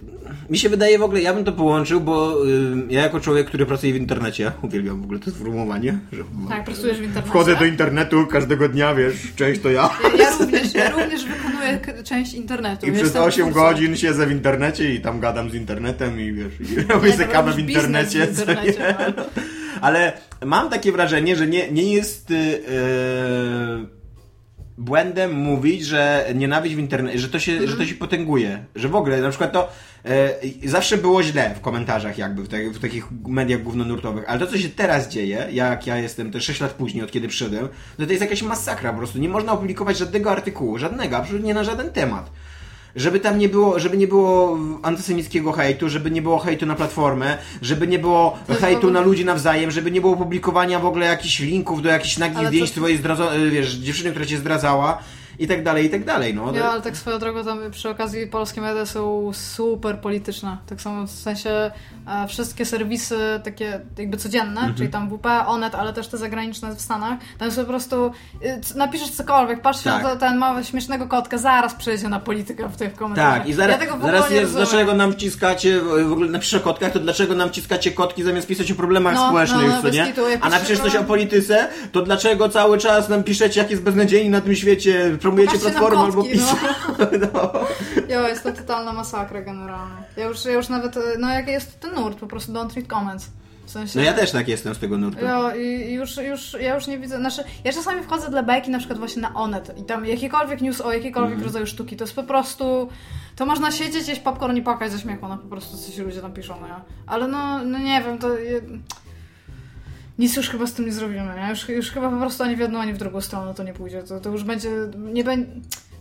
[0.50, 2.48] mi się wydaje w ogóle, ja bym to połączył, bo y,
[2.88, 5.98] ja jako człowiek, który pracuje w internecie, uwielbiam w ogóle to sformułowanie.
[6.12, 7.28] Że, tak, pracujesz w internecie.
[7.28, 9.90] Wchodzę do internetu każdego dnia, wiesz, część to ja.
[10.18, 12.87] Ja, ja również, ja również wykonuję część internetu.
[12.87, 16.80] I przez 8 godzin siedzę w internecie i tam gadam z internetem i wiesz, i
[16.80, 18.26] robię sobie kawę w internecie.
[18.26, 19.22] W internecie no.
[19.80, 20.12] Ale
[20.44, 22.30] mam takie wrażenie, że nie, nie jest...
[22.30, 24.00] Yy,
[24.80, 28.64] błędem mówić, że nienawiść w internecie, że to się, że to się potęguje.
[28.74, 29.68] Że w ogóle, na przykład to
[30.04, 34.46] e, zawsze było źle w komentarzach jakby, w, te, w takich mediach głównonurtowych, ale to,
[34.46, 38.06] co się teraz dzieje, jak ja jestem te 6 lat później, od kiedy przyszedłem, no
[38.06, 39.18] to jest jakaś masakra po prostu.
[39.18, 42.30] Nie można opublikować żadnego artykułu, żadnego, absolutnie na żaden temat.
[42.96, 47.38] Żeby tam nie było, żeby nie było antysemickiego hejtu, żeby nie było hejtu na platformę,
[47.62, 51.83] żeby nie było hejtu na ludzi nawzajem, żeby nie było publikowania w ogóle jakichś linków
[51.83, 54.98] do jakichś nagich zdjęć twojej zdradzo- wiesz, dziewczyny, która cię zdradzała
[55.40, 56.53] i tak dalej, i tak dalej, no.
[56.55, 60.57] Ja, ale tak swoją drogą tam przy okazji polskie media są super polityczne.
[60.66, 61.50] Tak samo w sensie
[62.09, 64.74] e, wszystkie serwisy takie jakby codzienne, Mhm.
[64.74, 68.12] czyli tam WP, Onet, ale też te zagraniczne w Stanach, tam jest po prostu
[68.62, 70.03] c- napiszesz cokolwiek, patrz Tak.
[70.03, 73.38] na ten mały śmiesznego kotka, zaraz przejdzie na politykę w tych komentarzach.
[73.38, 76.57] Tak, i zaraz, ja tego w ogóle zaraz jest, dlaczego nam wciskacie, w ogóle napiszę
[76.57, 79.83] o kotkach, to dlaczego nam wciskacie kotki zamiast pisać o problemach No, społecznych, no, no,
[79.83, 80.07] co nie?
[80.07, 84.31] kitu, A napiszesz coś o polityce, to dlaczego cały czas nam piszecie, jak jest beznadziejni
[84.31, 86.43] na tym świecie, promujecie nam platformę albo PiS.
[86.99, 87.07] no.
[87.35, 87.53] No.
[88.09, 90.03] Jo, jest to totalna masakra generalnie.
[90.16, 93.31] Ja już, ja już nawet, no jak jest ten nurt, po prostu don't read comments.
[93.66, 93.99] W sensie...
[93.99, 95.25] no ja też tak jestem z tego nurtu.
[95.25, 98.79] Ja, i już, już, ja już nie widzę, znaczy, ja czasami wchodzę dla bajki na
[98.79, 101.47] przykład właśnie na Onet i tam jakikolwiek news o jakikolwiek Mhm.
[101.47, 102.88] rodzaju sztuki, to jest po prostu,
[103.37, 106.33] to można siedzieć, jeść popcorn i płakać ze śmiechu, no po prostu coś ludzie tam
[106.33, 106.81] piszą, no ja.
[107.07, 108.29] Ale no, no nie wiem, to...
[110.20, 111.46] Nic już chyba z tym nie zrobimy, nie?
[111.50, 114.02] Już, już chyba po prostu ani w jedną, ani w drugą stronę to nie pójdzie,
[114.02, 115.46] to, to już będzie, nie będzie...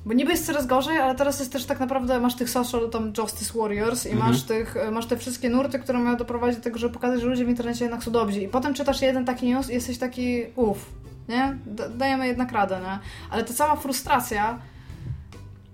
[0.05, 3.13] Bo niby jest coraz gorzej, ale teraz jest też tak naprawdę, masz tych social tam
[3.17, 4.32] Justice Warriors i Mhm.
[4.32, 7.45] masz tych, masz te wszystkie nurty, które mają doprowadzić do tego, żeby pokazać, że ludzie
[7.45, 8.41] w internecie jednak są dobrzy.
[8.41, 10.86] I potem czytasz jeden taki news i jesteś taki, uff,
[11.29, 11.58] nie?
[11.97, 12.99] Dajemy jednak radę, nie?
[13.32, 14.60] Ale ta cała frustracja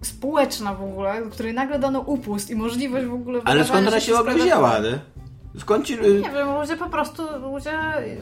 [0.01, 4.13] społeczna w ogóle, której nagle dano upust i możliwość w ogóle Ale skąd ona się
[4.13, 4.79] w ogóle wzięła?
[4.79, 4.99] nie?
[5.59, 5.93] Skąd ci...
[6.01, 7.71] Nie wiem, ludzie po prostu, ludzie,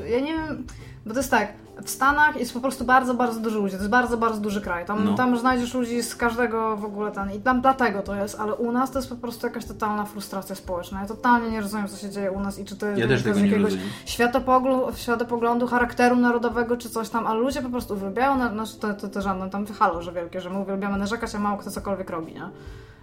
[0.10, 0.63] ja nie wiem,
[1.06, 1.48] bo to jest tak,
[1.84, 4.86] w Stanach jest po prostu bardzo, bardzo dużo ludzi, to jest bardzo, bardzo duży kraj,
[4.86, 5.13] tam, No.
[5.15, 8.72] tam znajdziesz ludzi z każdego w ogóle ten i tam dlatego to jest, ale u
[8.72, 12.10] nas to jest po prostu jakaś totalna frustracja społeczna, ja totalnie nie rozumiem, co się
[12.10, 13.88] dzieje u nas i czy to jest Ja też tego z jakiegoś rozumiem.
[14.06, 18.93] światopoglądu, światopoglądu, charakteru narodowego czy coś tam, ale ludzie po prostu uwielbiają, na, znaczy to,
[18.93, 22.10] to, to żadne tam halo, że wielkie, że my uwielbiamy narzekać, a mało kto cokolwiek
[22.10, 22.50] robi, nie?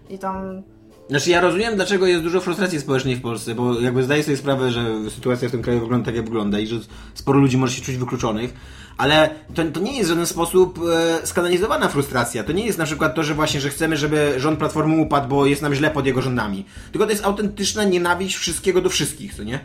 [0.08, 0.62] I tam
[1.10, 4.70] Znaczy ja rozumiem, dlaczego jest dużo frustracji społecznej w Polsce, bo jakby zdaję sobie sprawę,
[4.70, 6.76] że sytuacja w tym kraju wygląda tak, jak wygląda i że
[7.14, 8.54] sporo ludzi może się czuć wykluczonych,
[8.96, 10.80] ale to, to nie jest w żaden sposób
[11.22, 12.44] e, skanalizowana frustracja.
[12.44, 15.46] To nie jest na przykład to, że właśnie, że chcemy, żeby rząd Platformy upadł, bo
[15.46, 16.64] jest nam źle pod jego rządami.
[16.92, 19.60] Tylko to jest autentyczna nienawiść wszystkiego do wszystkich, co nie?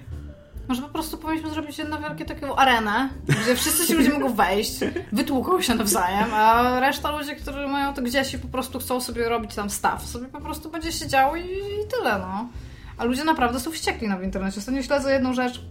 [0.67, 3.09] Może po prostu powinniśmy zrobić jedną wielką taką arenę,
[3.43, 4.79] gdzie wszyscy ci ludzie mogą wejść,
[5.11, 9.29] wytłuką się nawzajem, a reszta ludzi, którzy mają to gdzieś i po prostu chcą sobie
[9.29, 12.47] robić tam staw, sobie po prostu będzie siedziało i, i tyle, no.
[12.97, 14.59] A ludzie naprawdę są wściekli na w internecie.
[14.59, 15.61] Ostatnio śledzę jedną rzecz,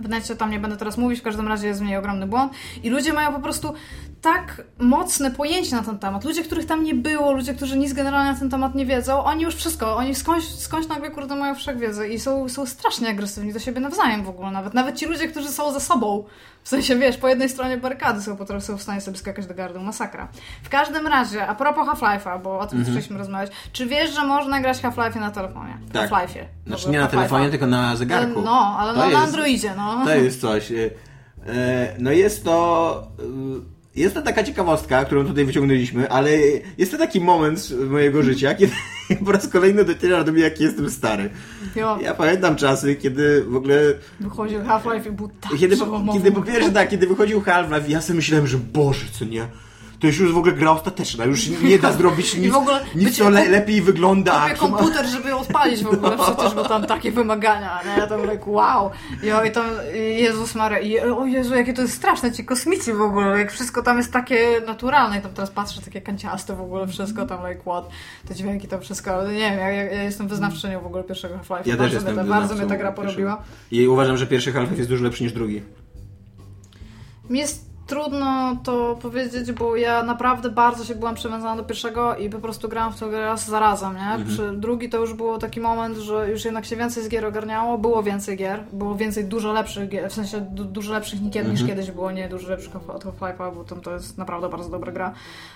[0.00, 2.52] w necie tam nie będę teraz mówić, w każdym razie jest w niej ogromny błąd
[2.82, 3.74] i ludzie mają po prostu
[4.22, 6.24] tak mocne pojęcie na ten temat.
[6.24, 9.42] Ludzie, których tam nie było, ludzie, którzy nic generalnie na ten temat nie wiedzą, oni
[9.42, 13.58] już wszystko, oni skądś, skądś nagle kurde mają wszechwiedzę i są, są strasznie agresywni do
[13.58, 14.74] siebie nawzajem w ogóle nawet.
[14.74, 16.24] Nawet ci ludzie, którzy są ze sobą,
[16.62, 19.54] w sensie wiesz, po jednej stronie barykady są, potrafią są w stanie sobie skakać do
[19.54, 20.28] gardła, masakra.
[20.62, 22.84] W każdym razie, a propos Half-Life'a, bo o tym Mhm.
[22.84, 25.78] zaczęliśmy rozmawiać, czy wiesz, że można grać Half-Life na telefonie?
[25.92, 26.10] Tak.
[26.10, 26.44] Half-Life'ie.
[26.66, 28.42] Znaczy nie na telefonie, tylko na zegarku.
[28.42, 30.04] No, ale no, na jest- Androidzie, no.
[30.04, 30.72] To jest coś.
[30.72, 30.90] e,
[31.46, 33.08] e, No jest to.
[33.96, 36.30] Jest to taka ciekawostka, którą tutaj wyciągnęliśmy, ale
[36.78, 38.72] jest to taki moment mojego życia, kiedy
[39.24, 41.30] po raz kolejny dociera do mnie, jaki jestem stary.
[41.76, 43.76] Jo, Ja pamiętam czasy, kiedy w ogóle.
[44.20, 48.00] wychodził Half-Life i był tak Kiedy po, kiedy po pierwsze tak, kiedy wychodził Half-Life, ja
[48.00, 49.46] sobie myślałem, że Boże, co nie?
[50.02, 52.54] To już już w ogóle gra ostateczna, już nie da zrobić nic,
[52.94, 54.40] nic co le, lepiej wygląda.
[54.40, 58.00] Kupię komputer, żeby ją odpalić w ogóle przecież, bo tam takie wymagania, nie?
[58.00, 58.90] Ja tam like, wow.
[59.22, 63.00] Jo, i tam, Jezus Maria, i, o Jezu, jakie to jest straszne, ci kosmici w
[63.00, 66.86] ogóle, jak wszystko tam jest takie naturalne i tam teraz patrzę, takie kanciaste w ogóle,
[66.86, 67.88] wszystko tam, like, what,
[68.28, 71.76] te dźwięki, to wszystko, nie wiem, ja, ja, jestem wyznawczynią w ogóle pierwszego Half-Life'a, Ja
[71.76, 73.42] też bardzo, jestem mnie, ta- bardzo mnie ta gra porobiła.
[73.70, 75.62] I uważam, że pierwszy Half-Life jest dużo lepszy niż drugi.
[77.30, 82.38] Jest trudno to powiedzieć, bo ja naprawdę bardzo się byłam przywiązana do pierwszego i po
[82.38, 84.24] prostu grałam w to raz za razem, nie?
[84.24, 87.78] Przy drugi to już było taki moment, że już jednak się więcej z gier ogarniało,
[87.78, 91.66] było więcej gier, było więcej dużo lepszych gier, w sensie du dużo lepszych niż, niż
[91.66, 95.12] kiedyś było, nie dużo lepszych od Half-Life'a, bo tam to jest naprawdę bardzo dobra gra.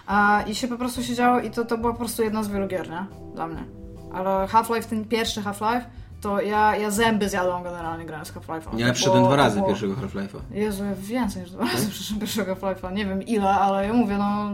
[0.07, 2.66] A, I się po prostu siedziało i to, to była po prostu jedna z wielu
[2.68, 3.07] gier, nie?
[3.35, 3.64] Dla mnie.
[4.12, 5.85] Ale Half-Life, ten pierwszy Half-Life,
[6.27, 8.79] to ja, ja zęby zjadłam generalnie grając Half-Life'a.
[8.79, 10.39] Ja przyszedłem dwa razy było- pierwszego Half-Life'a.
[10.51, 12.93] Jezu, więcej niż dwa razy przyszedłem pierwszego Half-Life'a.
[12.93, 14.51] Nie wiem ile, ale ja mówię, no...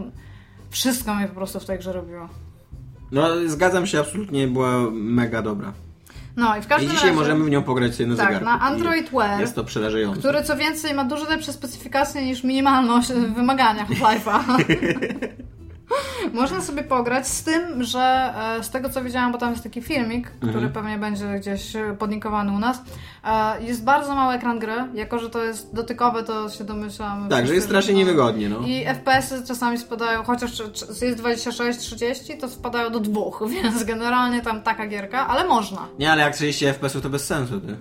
[0.69, 2.29] Wszystko mnie po prostu w tej grze robiło.
[3.11, 5.73] No, zgadzam się, absolutnie była mega dobra.
[6.35, 7.19] No i w I każdym dzisiaj razie...
[7.19, 8.45] możemy w nią pograć sobie na Tak, zegarku.
[8.45, 10.19] na Android I Wear, Jest to przerażające.
[10.19, 14.39] który co więcej ma dużo lepsze specyfikacje niż minimalność wymagania Half-Life'a.
[16.33, 19.81] Można sobie pograć z tym, że e, z tego co widziałam, bo tam jest taki
[19.81, 20.73] filmik, który Mhm.
[20.73, 22.81] pewnie będzie gdzieś e, podlinkowany u nas,
[23.23, 27.29] e, jest bardzo mały ekran gry, jako że to jest dotykowe, to się domyślam.
[27.29, 28.59] Tak, że jest strasznie niewygodnie, no.
[28.59, 30.51] I FPS-y czasami spadają, chociaż
[31.01, 35.87] jest 26-30, to spadają do dwóch, więc generalnie tam taka gierka, ale można.
[35.99, 37.77] Nie, ale jak 30 FPS to bez sensu, ty.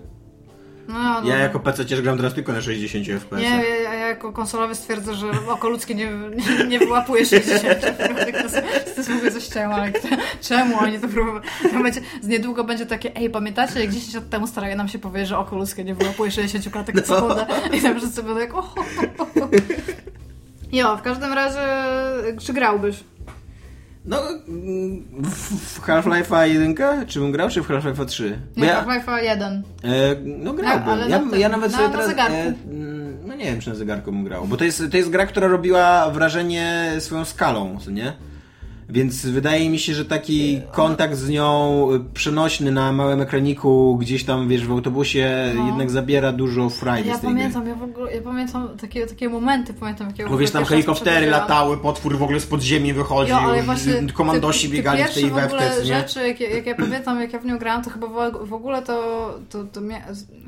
[0.89, 3.41] No, no, Ja jako PC też gram teraz tylko na 60 FPS.
[3.43, 3.49] Nie,
[3.85, 6.11] ja, ja jako konsolowy stwierdzę, że oko ludzkie nie,
[6.59, 7.81] nie, nie wyłapuje 60.
[7.81, 9.49] To jest, to jest w ogóle coś
[10.41, 11.09] czemu, oni to
[11.83, 15.27] będzie, z niedługo będzie takie, ej, pamiętacie, jak 10 lat temu staraje nam się powie,
[15.27, 17.03] że oko ludzkie nie wyłapuje 60 klatek No.
[17.03, 18.75] sekundę i tam wszyscy będą jak, oho,
[20.73, 21.61] Jo, w każdym razie,
[22.41, 22.97] czy grałbyś?
[24.05, 24.23] No,
[25.23, 26.75] w, Half-Life'a 1
[27.07, 28.39] czy bym grał, czy w Half-Life'a 3?
[28.57, 29.63] Nie, ja, Half-Life 1.
[29.85, 30.89] e, no grałbym.
[30.89, 32.09] ale ja, na ja nawet na- sobie na teraz...
[32.09, 32.37] zegarku.
[32.71, 35.27] mm, no nie wiem, czy na zegarku bym grał, bo to jest, to jest gra,
[35.27, 38.13] która robiła wrażenie swoją skalą, co nie?
[38.93, 44.25] Więc wydaje mi się, że taki kontakt z nią y, przenośny na małym ekraniku, gdzieś
[44.25, 45.67] tam, wiesz, w autobusie, No.
[45.67, 47.39] jednak zabiera dużo frajdy Ja z tej gry.
[47.39, 51.27] pamiętam, ja w ogóle, ja pamiętam takie, takie momenty, pamiętam jakie Bo wiesz, tam helikoptery
[51.27, 55.21] latały, potwór w ogóle spod ziemi wychodził, Jo, właśnie komandosi te, te biegali w pierwsze
[55.21, 55.85] tej w ogóle wewce, nie?
[55.87, 58.07] rzeczy, jak, ja- jak ja pamiętam, jak ja w nią grałam, to chyba
[58.45, 59.99] w- ogóle to, to, to mia...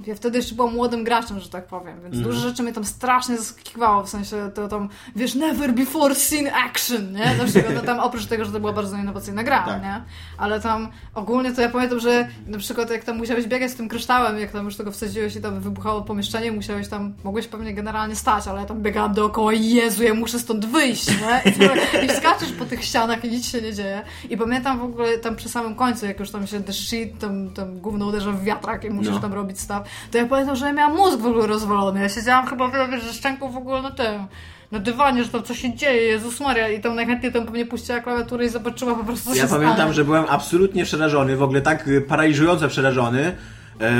[0.06, 2.24] ja wtedy jeszcze byłam młodym graczem, że tak powiem, więc Mhm.
[2.24, 7.12] dużo rzeczy mnie tam strasznie zaskakiwało, w sensie to tam, wiesz, never before seen action,
[7.12, 7.34] nie?
[7.38, 9.82] Na przykład, no tam oprócz tego, że to była bardzo innowacyjna gra, Tak.
[9.82, 10.02] nie?
[10.38, 13.88] Ale tam ogólnie to ja pamiętam, że na przykład jak tam musiałeś biegać z tym
[13.88, 18.16] kryształem, jak tam już tego wsadziłeś i tam wybuchało pomieszczenie, musiałeś tam, mogłeś pewnie generalnie
[18.16, 21.52] stać, ale ja tam biegałam dookoła i Jezu, ja muszę stąd wyjść, nie?
[21.52, 21.64] I, to,
[22.04, 24.02] i skaczesz po tych ścianach i nic się nie dzieje.
[24.30, 27.50] I pamiętam w ogóle tam przy samym końcu, jak już tam się the shit, tam,
[27.50, 29.20] tam gówno uderza w wiatrak i musisz No.
[29.20, 32.00] tam robić staw, to ja pamiętam, że ja miałam mózg w ogóle rozwalony.
[32.00, 34.26] Ja siedziałam chyba, wiesz, że szczęką w ogóle na tym
[34.72, 38.00] na dywanie, że tam co się dzieje, Jezus Maria i tam najchętniej tam pewnie puściła
[38.00, 39.92] klawiaturę i zobaczyła po prostu co Ja pamiętam, stanie.
[39.92, 43.36] że byłem absolutnie przerażony, w ogóle tak y, paraliżująco przerażony
[43.80, 43.92] e,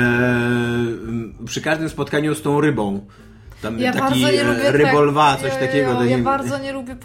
[1.45, 3.05] przy każdym spotkaniu z tą rybą.
[3.65, 6.03] Tam Ja taki bardzo nie e, lubię rybolwa, tak, coś jo, takiego.
[6.03, 6.95] Ja nie- bardzo nie lubię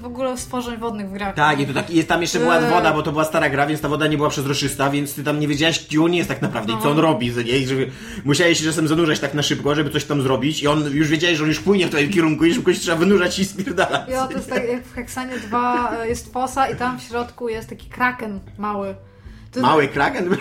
[0.00, 1.34] w ogóle stworzeń wodnych w grach.
[1.34, 2.70] Tak, i to tak, jest tam jeszcze była Eee.
[2.70, 5.40] woda, bo to była stara gra, więc ta woda nie była przezroczysta, więc ty tam
[5.40, 6.90] nie wiedziałeś, gdzie on jest tak naprawdę i co No.
[6.90, 7.32] on robi.
[7.32, 7.58] że Nie?
[7.58, 7.90] I żeby,
[8.24, 11.38] musiałeś się czasem zanurzać tak na szybko, żeby coś tam zrobić i on już wiedziałeś,
[11.38, 14.10] że on już płynie w twoim kierunku i szybko się trzeba wynurzać i spierdalać.
[14.10, 17.48] Jo, to jest tak jak w Heksanie 2 e, jest fosa i tam w środku
[17.48, 18.94] jest taki kraken mały.
[19.54, 20.30] To- Mały kraken?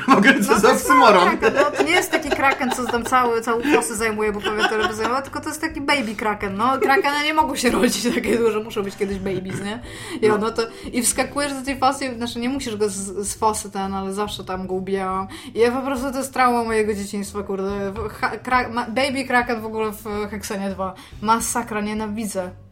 [0.48, 3.62] Co No, to jest kraken, no, to nie jest taki kraken, co tam cały, całą
[3.76, 6.78] fosę zajmuje, bo pewnie to robi zajmowa, tylko to jest taki baby kraken, no.
[6.80, 9.80] Krakeny nie mogą się rodzić takie duże, muszą być kiedyś babies, nie?
[10.22, 10.62] Jo, no to
[10.94, 12.94] i wskakujesz do tej fosy, znaczy nie musisz go z,
[13.28, 15.28] z fosy ten, ale zawsze tam go ubijałam.
[15.56, 17.94] I ja po prostu, to jest trauma mojego dzieciństwa, kurde.
[18.22, 18.32] Ha,
[18.72, 20.94] ma, baby kraken w ogóle w Heksenie 2.
[21.22, 22.63] Masakra, nienawidzę.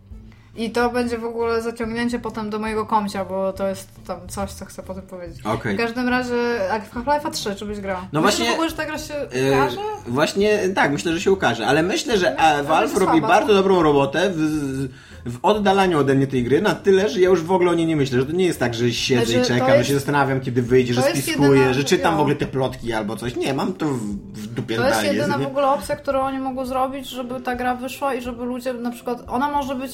[0.56, 4.52] I to będzie w ogóle zaciągnięcie potem do mojego komcia, bo to jest tam coś,
[4.52, 5.46] co chcę potem powiedzieć.
[5.46, 5.76] Okej.
[5.76, 6.36] W każdym razie,
[6.70, 7.98] jak w Half-Life 3, czy byś grał?
[8.14, 9.78] No Myślisz właśnie- w ogóle, że ta gra się E, ukaże?
[10.08, 13.54] Właśnie tak, myślę, że się ukaże, ale myślę, że Myślę, e, Valve robi słaba, bardzo
[13.54, 14.88] dobrą robotę w,
[15.26, 17.88] w oddalaniu ode mnie tej gry na tyle, że ja już w ogóle o niej
[17.88, 19.94] nie myślę, że to nie jest tak, że siedzę Znaczy, i czekam, jest- że się
[19.94, 22.18] zastanawiam, kiedy wyjdzie, że jest spiskuję, jedyna- że czytam ja.
[22.18, 23.36] w ogóle te plotki albo coś.
[23.36, 24.00] Nie, mam to w,
[24.34, 25.44] w dupie To jest jedyna nie?
[25.46, 28.92] w ogóle opcja, którą oni mogą zrobić, żeby ta gra wyszła i żeby ludzie na
[28.92, 29.24] przykład.
[29.28, 29.92] Ona może być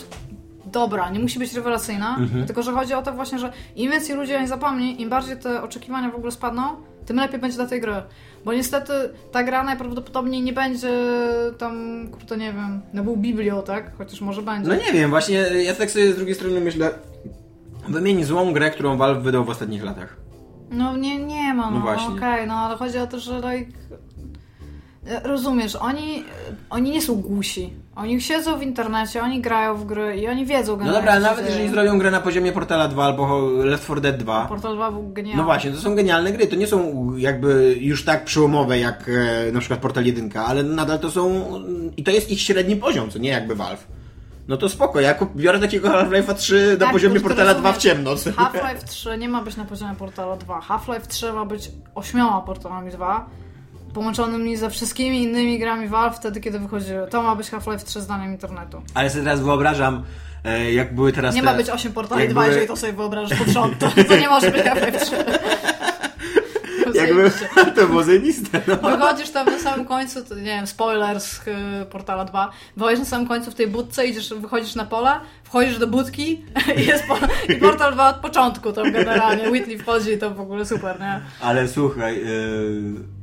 [0.71, 2.45] dobra, nie musi być rewelacyjna, Mhm.
[2.45, 5.37] tylko że chodzi o to właśnie, że im więcej ludzi o niej zapomni, im bardziej
[5.37, 6.63] te oczekiwania w ogóle spadną,
[7.05, 7.93] tym lepiej będzie dla tej gry.
[8.45, 8.93] Bo niestety
[9.31, 10.89] ta gra najprawdopodobniej nie będzie
[11.57, 13.97] tam, kurde nie wiem, no był biblio, tak?
[13.97, 14.69] Chociaż może będzie.
[14.69, 16.89] No nie wiem, właśnie ja tak sobie z drugiej strony myślę,
[17.87, 20.17] wymień złą grę, którą Valve wydał w ostatnich latach.
[20.71, 22.15] No nie, nie ma, no, No właśnie.
[22.15, 23.71] okej, no ale chodzi o to, że like,
[25.23, 26.23] rozumiesz, oni,
[26.69, 27.73] oni nie są głusi.
[27.95, 31.35] Oni siedzą w internecie, oni grają w gry i oni wiedzą No generalnie, dobra, co
[31.35, 34.91] nawet jeżeli zrobią grę na poziomie Portala 2 albo Left 4 Dead 2, Portal 2
[34.91, 35.37] był genialny.
[35.37, 36.47] No właśnie, to są genialne gry.
[36.47, 39.09] To nie są jakby już tak przełomowe jak
[39.47, 41.51] e, na przykład Portal 1, ale nadal to są.
[41.97, 43.87] I to jest ich średni poziom, co nie jakby Valve.
[44.47, 47.73] No to spoko, ja kup- biorę takiego Half-Life'a 3 na Tak, poziomie tylko Portala 2
[47.73, 48.11] w ciemno.
[48.35, 50.61] Half-Life 3 nie ma być na poziomie Portala 2.
[50.61, 53.25] Half-Life 3 ma być ośmioma portalami 2,
[53.93, 57.07] połączonymi ze wszystkimi innymi grami Valve wtedy, kiedy wychodziły.
[57.07, 58.81] To ma być Half-Life 3 zdaniem internetu.
[58.93, 60.03] Ale sobie teraz wyobrażam,
[60.43, 61.45] e, jak były teraz Nie te...
[61.45, 63.79] ma być 8 portali jak 2, były- jeżeli to sobie wyobrażasz pod rząd.
[63.79, 65.15] To, to nie może być Half-Life 3.
[66.93, 67.31] Jakby
[67.75, 68.89] to było zajebiste, no.
[68.97, 73.05] Wychodzisz tam na samym końcu, to, nie wiem, spoiler z y, Portala 2, wychodzisz na
[73.05, 75.11] samym końcu w tej budce, idziesz, wychodzisz na pole,
[75.43, 76.45] wchodzisz do budki
[76.77, 77.17] i jest po,
[77.53, 81.21] i Portal 2 od początku tam generalnie, Whitley wchodzi i to w ogóle super, nie?
[81.41, 82.27] Ale słuchaj, e,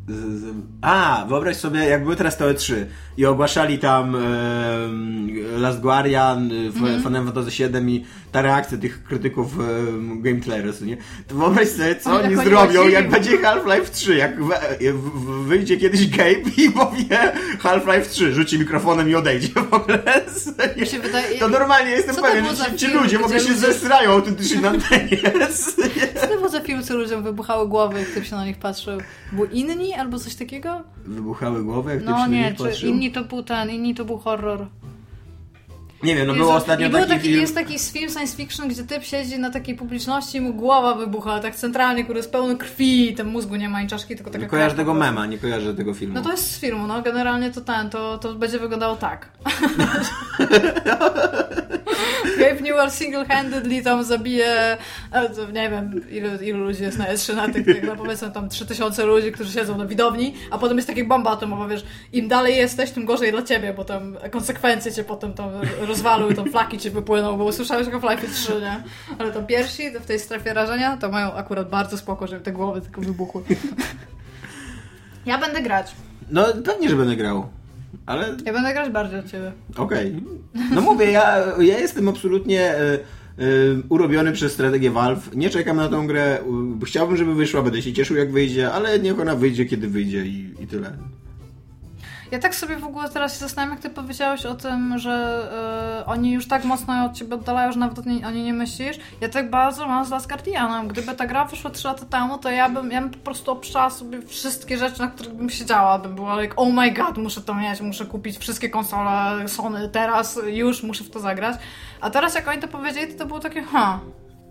[0.09, 2.75] z, z, a, wyobraź sobie, jak były teraz TOE3
[3.17, 4.19] i ogłaszali tam e,
[5.59, 7.03] Last Guardian, mm -hmm.
[7.03, 8.05] Final Fantasy VII i
[8.35, 9.63] ta reakcja tych krytyków e,
[10.23, 10.97] Game Trailers, nie?
[11.29, 14.51] To wyobraź sobie, co oni, zrobią, jak będzie Half-Life 3, jak w,
[14.93, 20.03] w, wyjdzie kiedyś Gabe i powie Half-Life 3, rzuci mikrofonem i odejdzie w ogóle.
[21.03, 23.61] Wydaje, to normalnie jestem pewien, że ci, ci ludzie w ogóle się ludzie...
[23.61, 25.19] zesrają autentycznie na antenie.
[26.21, 29.01] Co to było za film, co ludziom wybuchały głowy, jak ktoś się na nich patrzył?
[29.33, 30.83] Był inni albo coś takiego?
[31.05, 34.67] Wybuchały głowy, jak no, nie, czy inni to był ten, inni to był horror.
[36.05, 37.41] Nie wiem, no było ostatnio taki, taki film...
[37.41, 41.41] Jest taki film science fiction, gdzie typ siedzi na takiej publiczności i mu głowa wybucha,
[41.41, 44.51] tak centralnie, który jest pełny krwi, tam mózgu nie ma ani czaszki, tylko taka Nie
[44.51, 46.15] kojarzę tego mema, nie kojarzę tego filmu.
[46.15, 49.29] No to jest z filmu, no generalnie to ten, to, to będzie wyglądało tak.
[52.39, 54.77] Gabe Newell single-handedly tam zabije,
[55.13, 59.07] e, nie wiem, ilu, ilu ludzi jest na S3 na tych, no powiedzmy tam 3000
[59.07, 62.91] ludzi, którzy siedzą na widowni, a potem jest taka bomba atomowa, wiesz, im dalej jesteś,
[62.91, 65.94] tym gorzej dla ciebie, bo tam konsekwencje cię potem tam rozwalują
[66.31, 68.83] i tam flaki ci wypłyną, bo usłyszałeś o Flight 3, nie?
[69.19, 72.81] Ale to pierwsi w tej strefie rażenia to mają akurat bardzo spoko, żeby te głowy
[72.81, 73.43] tylko wybuchły.
[75.27, 75.93] Ja będę grać.
[76.31, 77.49] No pewnie, że będę grał.
[78.07, 78.37] Ale...
[78.45, 79.53] Ja będę grać bardziej od ciebie.
[79.77, 80.17] Okej.
[80.55, 80.69] Okay.
[80.75, 82.99] No mówię, ja, ja jestem absolutnie y,
[83.45, 85.37] y, urobiony przez strategię Valve.
[85.37, 86.39] Nie czekam na tą grę.
[86.87, 90.55] Chciałbym, żeby wyszła, będę się cieszył jak wyjdzie, ale niech ona wyjdzie, kiedy wyjdzie i,
[90.61, 90.97] i tyle.
[92.33, 95.47] Ja tak sobie w ogóle teraz się zastanawiam, jak ty powiedziałeś o tym, że
[96.03, 98.97] y, oni już tak mocno od ciebie oddalają, że nawet o niej nie myślisz.
[99.21, 100.89] Ja tak bardzo mam z Last Guardianem.
[100.89, 103.91] Gdyby ta gra wyszła 3 lata temu, to ja bym, ja bym po prostu obszła
[103.91, 105.99] sobie wszystkie rzeczy, na których bym siedziała.
[105.99, 110.41] Bym była like, oh my god, muszę to mieć, muszę kupić wszystkie konsole Sony teraz,
[110.47, 111.57] już muszę w to zagrać.
[112.01, 114.01] A teraz jak oni to powiedzieli, to, to było takie, ha,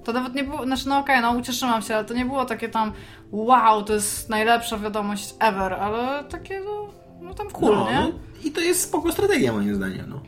[0.03, 2.45] to nawet nie było, znaczy no okej, okay, no ucieszyłam się, ale to nie było
[2.45, 2.93] takie tam
[3.31, 7.99] wow, to jest najlepsza wiadomość ever, ale takie no no tam cool, no, nie?
[7.99, 8.11] No,
[8.43, 10.21] I to jest spoko strategia moim zdaniem, no.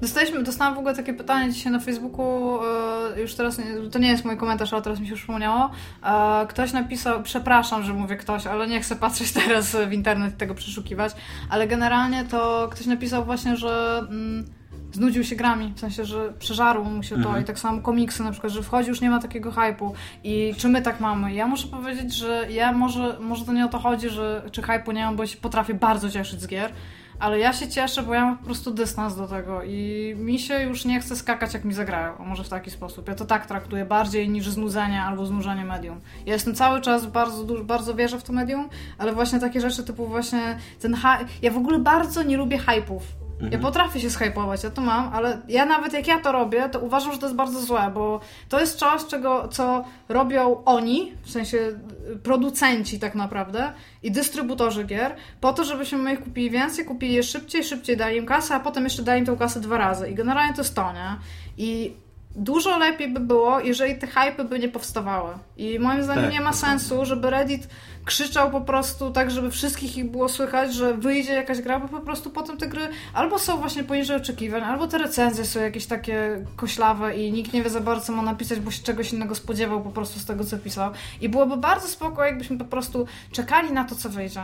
[0.00, 2.58] Dostaliśmy, dostałam w ogóle takie pytanie dzisiaj na Facebooku,
[3.16, 3.60] e, już teraz,
[3.92, 5.70] to nie jest mój komentarz, ale teraz mi się już przypomniało.
[6.04, 10.36] E, ktoś napisał, przepraszam, że mówię ktoś, ale nie chcę patrzeć teraz w internet i
[10.36, 11.12] tego przeszukiwać,
[11.50, 13.98] ale generalnie to ktoś napisał właśnie, że...
[13.98, 14.59] Mm,
[14.92, 17.42] znudził się grami, w sensie, że przeżarło mu się to mhm.
[17.42, 20.68] i tak samo komiksy na przykład, że wchodzi już nie ma takiego hypu i czy
[20.68, 21.34] my tak mamy?
[21.34, 24.92] Ja muszę powiedzieć, że ja może, może to nie o to chodzi, że czy hypu
[24.92, 26.72] nie mam, bo się potrafię bardzo cieszyć z gier,
[27.20, 30.62] ale ja się cieszę, bo ja mam po prostu dystans do tego i mi się
[30.62, 33.08] już nie chce skakać, jak mi zagrają, a może w taki sposób.
[33.08, 36.00] Ja to tak traktuję bardziej niż znudzenie albo znużenie medium.
[36.26, 40.06] Ja jestem cały czas bardzo, bardzo wierzę w to medium, ale właśnie takie rzeczy typu
[40.06, 41.24] właśnie ten hype...
[41.42, 43.02] Ja w ogóle bardzo nie lubię hypów
[43.40, 43.52] Mhm.
[43.52, 46.80] Ja potrafię się shypować, ja to mam, ale ja nawet jak ja to robię, to
[46.80, 51.30] uważam, że to jest bardzo złe, bo to jest coś, czego, co robią oni, w
[51.30, 53.72] sensie y, producenci tak naprawdę
[54.02, 58.16] i dystrybutorzy gier, po to, żebyśmy my ich kupili więcej, kupili je szybciej, szybciej dali
[58.16, 60.10] im kasę, a potem jeszcze dali im tę kasę dwa razy.
[60.10, 61.16] I generalnie to jest to, nie?
[61.58, 61.92] I
[62.36, 65.34] dużo lepiej by było, jeżeli te hypy by nie powstawały.
[65.56, 67.68] I moim zdaniem tak, nie ma sensu, żeby Reddit
[68.04, 72.00] krzyczał po prostu tak, żeby wszystkich ich było słychać, że wyjdzie jakaś gra, bo po
[72.00, 76.44] prostu potem te gry albo są właśnie poniżej oczekiwań, albo te recenzje są jakieś takie
[76.56, 79.82] koślawe i nikt nie wie za bardzo, co ma napisać, bo się czegoś innego spodziewał
[79.82, 80.90] po prostu z tego, co pisał.
[81.20, 84.42] I byłoby bardzo spoko, jakbyśmy po prostu czekali na to, co wyjdzie.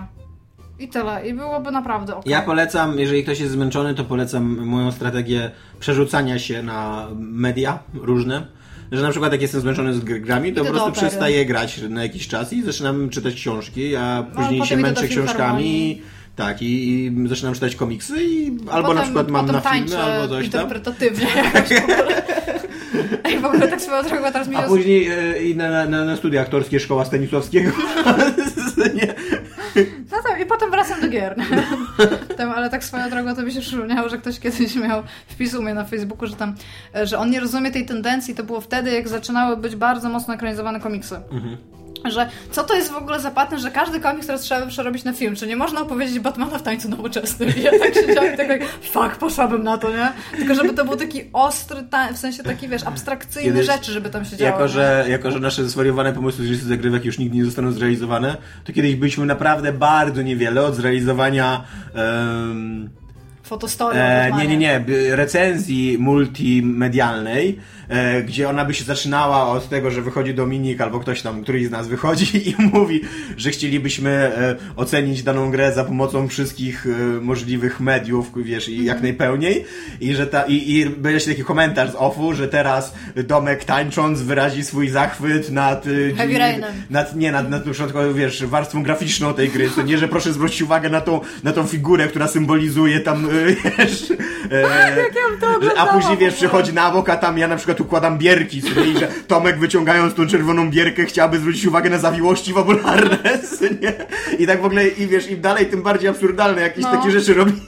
[0.78, 1.28] I tyle.
[1.28, 2.26] I byłoby naprawdę ok.
[2.26, 8.46] Ja polecam, jeżeli ktoś jest zmęczony, to polecam moją strategię przerzucania się na media różne.
[8.92, 12.28] Że na przykład jak jestem zmęczony z grami, to po prostu przestaję grać na jakiś
[12.28, 16.02] czas i zaczynam czytać książki, a no, później no, się męczę książkami.
[16.36, 20.28] Tak, i, i, zaczynam czytać komiksy i albo potem, na przykład mam na filmy, albo
[20.28, 20.62] coś tam.
[20.62, 21.26] interpretatywnie.
[23.24, 26.16] Ej, w ogóle tak swoją drogą teraz mi A później e, i na, na, na
[26.16, 27.70] studia aktorskie Szkoła Stanisławskiego.
[28.94, 29.14] nie,
[30.12, 31.36] no tak, i potem wracam do gier.
[32.36, 35.62] tam, ale tak swoją drogą to mi się przypomniało, że ktoś kiedyś miał wpis u
[35.62, 36.54] mnie na Facebooku, że tam,
[37.02, 38.34] że on nie rozumie tej tendencji.
[38.34, 41.16] To było wtedy, jak zaczynały być bardzo mocno ekranizowane komiksy.
[41.30, 41.56] Mhm
[42.10, 45.12] że co to jest w ogóle za patent, że każdy komiks teraz trzeba przerobić na
[45.12, 47.48] film, czy nie można opowiedzieć Batmana w tańcu nowoczesnym.
[47.56, 50.12] I ja tak siedziałam i tak jak, fuck, poszłabym na to, nie?
[50.36, 54.24] Tylko żeby to był taki ostry, w sensie taki, wiesz, abstrakcyjny Kiedyś, rzeczy, żeby tam
[54.24, 54.52] się działo.
[54.52, 58.72] Jako że, jako, że nasze zwariowane pomysły z zagrywek już nigdy nie zostaną zrealizowane, to
[58.72, 61.64] kiedyś byliśmy naprawdę bardzo niewiele od zrealizowania
[61.94, 62.90] um,
[63.42, 63.98] fotostory.
[63.98, 64.84] E, nie, nie, nie,
[65.16, 67.58] recenzji multimedialnej,
[68.26, 71.70] gdzie ona by się zaczynała od tego, że wychodzi Dominik albo ktoś tam, któryś z
[71.70, 73.00] nas wychodzi i mówi,
[73.36, 79.02] że chcielibyśmy e, ocenić daną grę za pomocą wszystkich e, możliwych mediów, wiesz, i jak
[79.02, 79.64] najpełniej.
[80.00, 82.94] I że ta, i, i będzie taki komentarz z offu, że teraz
[83.24, 86.72] Domek tańcząc wyrazi swój zachwyt nad e, Heavy Rainem.
[86.90, 90.32] nad, nie, nad, nad na przykład, wiesz, warstwą graficzną tej gry, to nie, że proszę
[90.32, 93.30] zwrócić uwagę na tą, na tą figurę, która symbolizuje tam, e,
[93.78, 94.10] wiesz,
[94.50, 94.96] e,
[95.40, 98.84] to a później, wiesz, przychodzi na bok, a tam ja na przykład układam bierki, sobie,
[98.84, 103.18] i że Tomek wyciągając tą czerwoną bierkę chciałby zwrócić uwagę na zawiłości fabularne,
[103.82, 103.92] nie?
[104.38, 106.96] I tak w ogóle, i wiesz, im dalej, tym bardziej absurdalne jakieś No.
[106.96, 107.58] takie rzeczy robimy.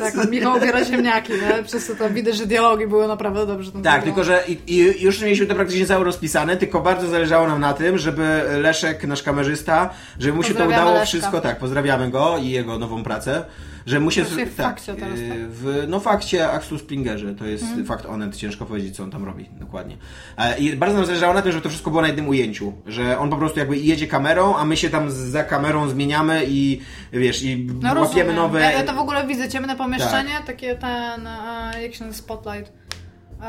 [0.00, 1.62] Tak, Michał obiera ziemniaki, nie?
[1.62, 3.72] Przez to tam widać, że dialogi były naprawdę dobrze.
[3.72, 7.48] tam Tak, tylko że i, i już mieliśmy to praktycznie całe rozpisane, tylko bardzo zależało
[7.48, 11.06] nam na tym, żeby Leszek, nasz kamerzysta, żeby mu się to udało Leszka.
[11.06, 13.44] wszystko, tak, pozdrawiamy go i jego nową pracę,
[13.88, 14.24] że mu się...
[14.24, 15.38] W fakcie teraz, y, tak?
[15.50, 17.86] W, no fakcie Axel Springerze, to jest Mhm.
[17.86, 19.96] fakt onet, ciężko powiedzieć, co on tam robi, dokładnie.
[20.38, 23.18] E, I bardzo nam zależało na tym, żeby to wszystko było na jednym ujęciu, że
[23.18, 26.80] on po prostu jakby jedzie kamerą, a my się tam za kamerą zmieniamy i
[27.12, 28.36] wiesz, i No łapiemy rozumiem.
[28.36, 28.60] nowe...
[28.60, 32.72] Ja, ja to w ogóle widzę, ciemne pomieszczenie, takie ten, e, jak się nazywa, spotlight.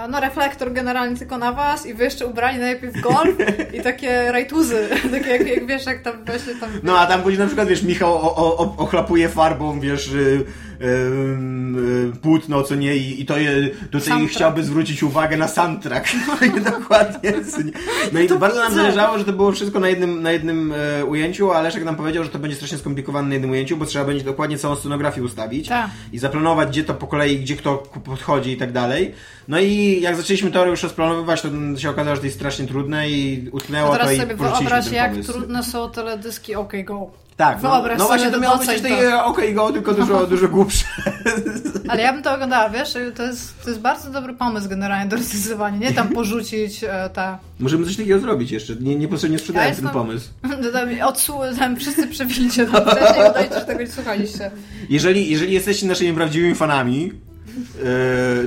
[0.10, 3.36] No reflektor generalnie tylko na was i wy jeszcze ubrani najlepiej w golf
[3.74, 6.70] i takie rajtuzy, takie jak, jak wiesz, jak tam właśnie tam...
[6.84, 10.46] No a tam później na przykład, wiesz, Michał o, o, o, ochlapuje farbą, wiesz, y,
[12.22, 16.10] płótno, co nie, i, i to je, tutaj chciałby zwrócić uwagę na soundtrack.
[16.80, 17.34] Dokładnie.
[17.52, 17.72] co nie.
[18.14, 21.06] No i To bardzo nam zależało, że to było wszystko na jednym, na jednim e,
[21.06, 24.06] ujęciu, a Leszek nam powiedział, że to będzie strasznie skomplikowane na jednym ujęciu, bo trzeba
[24.06, 25.90] będzie dokładnie całą scenografię ustawić Tak.
[26.14, 29.14] i zaplanować, gdzie to po kolei, gdzie kto podchodzi i tak dalej.
[29.48, 33.10] No i jak zaczęliśmy to już rozplanowywać, to się okazało, że to jest strasznie trudne
[33.10, 35.34] i utknęło To to, teraz i sobie porzuciliśmy wyobraź, jak pomysł.
[35.34, 37.12] trudne są teledyski OK Go.
[37.40, 40.48] Tak, no, Wyobraź no właśnie to miało być też tej OK Go, tylko dużo, dużo
[40.48, 40.86] głupsze.
[41.88, 45.16] Ale ja bym to oglądała, wiesz, to jest, to jest bardzo dobry pomysł generalnie do
[45.16, 45.78] recenzowania.
[45.78, 47.38] Nie tam porzucić e, te...
[47.60, 48.76] Możemy coś takiego zrobić jeszcze.
[48.76, 50.30] Nie, niepotrzebnie sprzedałem Ja ten pomysł.
[51.60, 54.52] Tam wszyscy przewincie tam wcześniej, udajcie, że tego nie słuchaliście.
[54.90, 57.12] Jeżeli, jeżeli jesteście naszymi prawdziwymi fanami,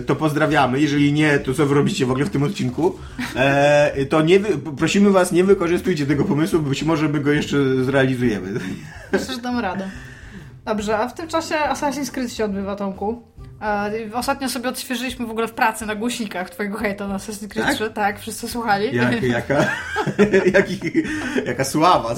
[0.07, 0.81] to pozdrawiamy.
[0.81, 2.99] Jeżeli nie, to co wy robicie w ogóle w tym odcinku?
[3.37, 7.33] E, to nie wy, prosimy was, nie wykorzystujcie tego pomysłu, bo być może my go
[7.33, 8.61] jeszcze zrealizujemy.
[9.13, 9.91] Myślę, że dam radę.
[10.65, 13.23] Dobrze, a w tym czasie Assassin's Creed się odbywa, Tomku.
[13.63, 17.67] E, Ostatnio sobie odświeżyliśmy w ogóle w pracy na głośnikach twojego hejta na Assassin's Creed
[17.67, 17.75] Tak?
[17.75, 17.91] 3.
[17.91, 18.97] Tak, wszyscy słuchali.
[18.97, 19.65] Jak, jaka,
[20.55, 20.79] jaki,
[21.47, 22.15] jaka sława.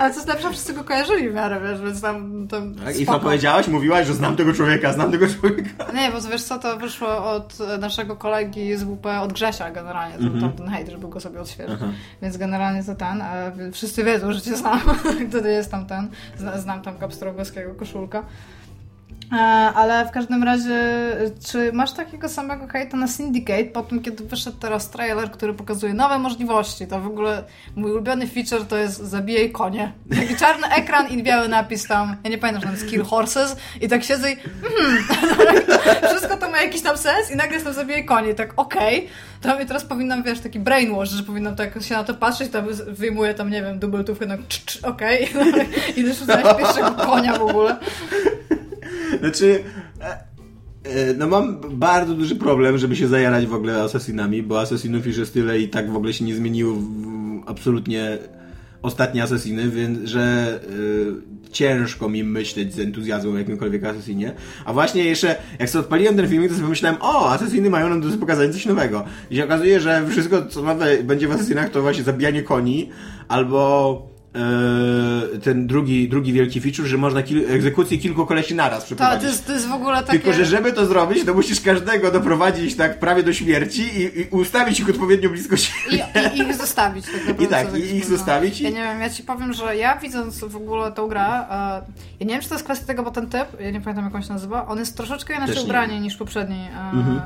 [0.00, 2.48] Ale co lepsze, wszyscy go kojarzyli w miarę, wiesz, więc tam...
[2.48, 2.96] tam Tak?
[2.96, 3.68] I co powiedziałaś?
[3.68, 5.70] Mówiłaś, że znam tego człowieka, znam tego człowieka.
[5.94, 10.22] Nie, bo wiesz co, to wyszło od naszego kolegi z WP, od Grzesia generalnie, to
[10.24, 10.40] Mhm.
[10.40, 11.74] tam ten hejt, żeby go sobie odświeżyć.
[11.82, 11.92] Aha.
[12.22, 13.22] Więc generalnie to ten,
[13.72, 14.80] wszyscy wiedzą, że cię znam,
[15.30, 18.22] wtedy jest tam ten, zna- znam tam Kapstrogowskiego koszulka.
[19.32, 19.36] E,
[19.74, 20.80] Ale w każdym razie,
[21.46, 25.94] czy masz takiego samego hejta na Syndicate po tym, kiedy wyszedł teraz trailer, który pokazuje
[25.94, 26.86] nowe możliwości?
[26.86, 27.44] To w ogóle
[27.76, 29.92] mój ulubiony feature to jest zabijaj konie.
[30.10, 33.56] Taki czarny ekran i biały napis tam, ja nie pamiętam, że tam jest kill horses
[33.80, 35.04] i tak siedzę i hmm,
[36.10, 38.30] wszystko to ma jakiś tam sens i nagle jest tam zabijaj konie.
[38.30, 39.08] I tak okej,
[39.40, 42.64] to mi teraz powinnam, wiesz, taki brainwash, że powinnam tak się na to patrzeć, tam
[42.88, 44.34] wyjmuję tam, nie wiem, dubeltówkę, no
[44.82, 45.28] okej
[45.96, 47.76] i idę szukać pierwszego konia w ogóle.
[49.20, 49.64] Znaczy,
[50.00, 50.24] e,
[50.84, 55.16] e, no mam bardzo duży problem, żeby się zajarać w ogóle Assassinami, bo Assassinów już
[55.16, 56.76] jest tyle i tak w ogóle się nie zmieniło
[57.46, 58.18] absolutnie
[58.82, 60.20] ostatnie Assassiny, więc że
[61.46, 64.34] e, ciężko mi myśleć z entuzjazmem o jakimkolwiek Assassinie.
[64.64, 68.00] A właśnie jeszcze, jak sobie odpaliłem ten filmik, to sobie pomyślałem, o, Assassiny mają nam
[68.00, 69.04] do pokazania coś nowego.
[69.30, 72.90] I się okazuje, że wszystko, co nowe będzie w Assassinach, to właśnie zabijanie koni,
[73.28, 74.09] albo
[75.44, 79.22] ten drugi, drugi wielki feature, że można kil- egzekucję kilku kolesi naraz To, przeprowadzić.
[79.22, 80.18] to, jest, to jest w ogóle takie...
[80.18, 84.24] Tylko, że żeby to zrobić, to musisz każdego doprowadzić tak prawie do śmierci i, i
[84.30, 86.06] ustawić ich odpowiednio blisko siebie.
[86.34, 87.40] I, I ich zostawić tak.
[87.40, 88.08] I tak, i ich wspomniałam.
[88.08, 91.20] zostawić i- Ja nie wiem, ja ci powiem, że ja widząc w ogóle tą grę,
[91.20, 91.82] e,
[92.20, 94.14] ja nie wiem, czy to jest kwestia tego, bo ten typ, ja nie pamiętam jak
[94.14, 97.20] on się nazywa, on jest troszeczkę inaczej ubrany niż poprzedni e, Mhm.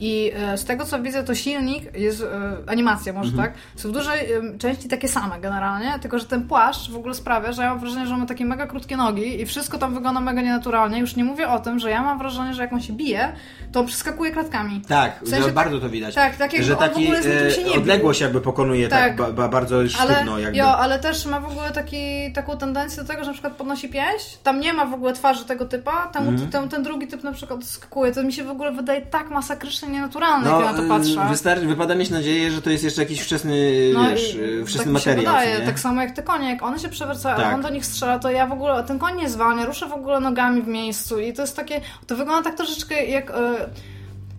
[0.00, 2.24] I e, z tego co widzę, to silnik jest,
[2.66, 3.48] animacja może Mhm.
[3.48, 4.18] tak, są w dużej
[4.58, 8.06] części takie same generalnie, tylko że ten płaszcz w ogóle sprawia, że ja mam wrażenie,
[8.06, 10.98] że on ma takie mega krótkie nogi i wszystko tam wygląda mega nienaturalnie.
[10.98, 13.32] Już nie mówię o tym, że ja mam wrażenie, że jak on się bije,
[13.72, 14.80] to on przeskakuje klatkami.
[14.88, 16.14] Tak, W sensie bardzo to widać.
[16.14, 19.16] tak, tak jakby że taki e, odległość jakby pokonuje tak, Tak.
[19.16, 20.58] ba, ba, bardzo Ale, sztywno jakby.
[20.58, 23.88] jo, ale też ma w ogóle taki, taką tendencję do tego, że na przykład podnosi
[23.88, 26.50] pięść, tam nie ma w ogóle twarzy tego typa, tam, Mhm.
[26.50, 28.12] ten, ten drugi typ na przykład skakuje.
[28.12, 31.26] To mi się w ogóle wydaje tak masakrycznie nienaturalne, jak ja na to patrzę.
[31.30, 34.92] wystarczy, wypada mieć nadzieję, że to jest jeszcze jakiś wczesny, No wiesz, e, wczesny tak
[34.92, 35.24] materiał.
[35.34, 35.58] wydaje.
[35.60, 35.66] nie?
[35.66, 37.46] Tak samo jak te konie, jak one się przewracają, Tak.
[37.46, 39.92] a on do nich strzela, to ja w ogóle, ten koń nie zwalnia, ruszę w
[39.92, 43.30] ogóle nogami w miejscu i to jest takie, to wygląda tak troszeczkę jak...
[43.30, 43.34] E,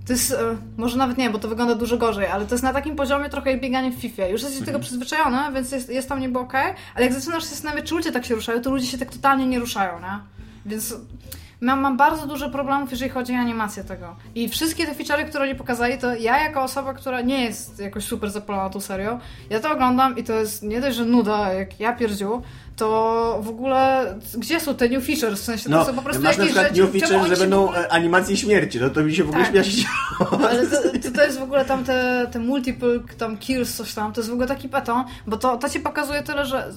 [0.07, 0.38] to jest, e,
[0.78, 3.51] może nawet nie, bo to wygląda dużo gorzej, ale to jest na takim poziomie trochę
[3.51, 4.26] jak bieganie w FIFA.
[4.28, 7.49] Już jesteś do tego przyzwyczajony, więc jest, jest tam niby okej, ale jak zaczynasz się
[7.49, 10.20] zastanawiać, czy ludzie tak się ruszają, to ludzie się tak totalnie nie ruszają, nie?
[10.66, 10.95] Więc
[11.61, 14.15] mam, mam bardzo dużo problemów, jeżeli chodzi o animację tego.
[14.35, 18.03] I wszystkie te feature'y, które oni pokazali, to ja jako osoba, która nie jest jakoś
[18.03, 21.79] super zapalona tą serią, ja to oglądam i to jest nie dość, że nuda, jak
[21.79, 22.41] ja pierdziu,
[22.76, 25.41] to w ogóle gdzie są te new features?
[25.41, 27.19] W sensie to No, są po prostu masz na jakieś przykład rzeczy, new czemu feature,
[27.26, 29.53] oni że będą ogóle- e, animacje śmierci, no to mi się w ogóle Tak.
[29.53, 30.47] śmiać chciało.
[30.49, 34.13] ale to, to, to jest w ogóle tam te, te multiple tam kills, coś tam,
[34.13, 36.71] to jest w ogóle taki beton, bo to, to ci pokazuje tyle, że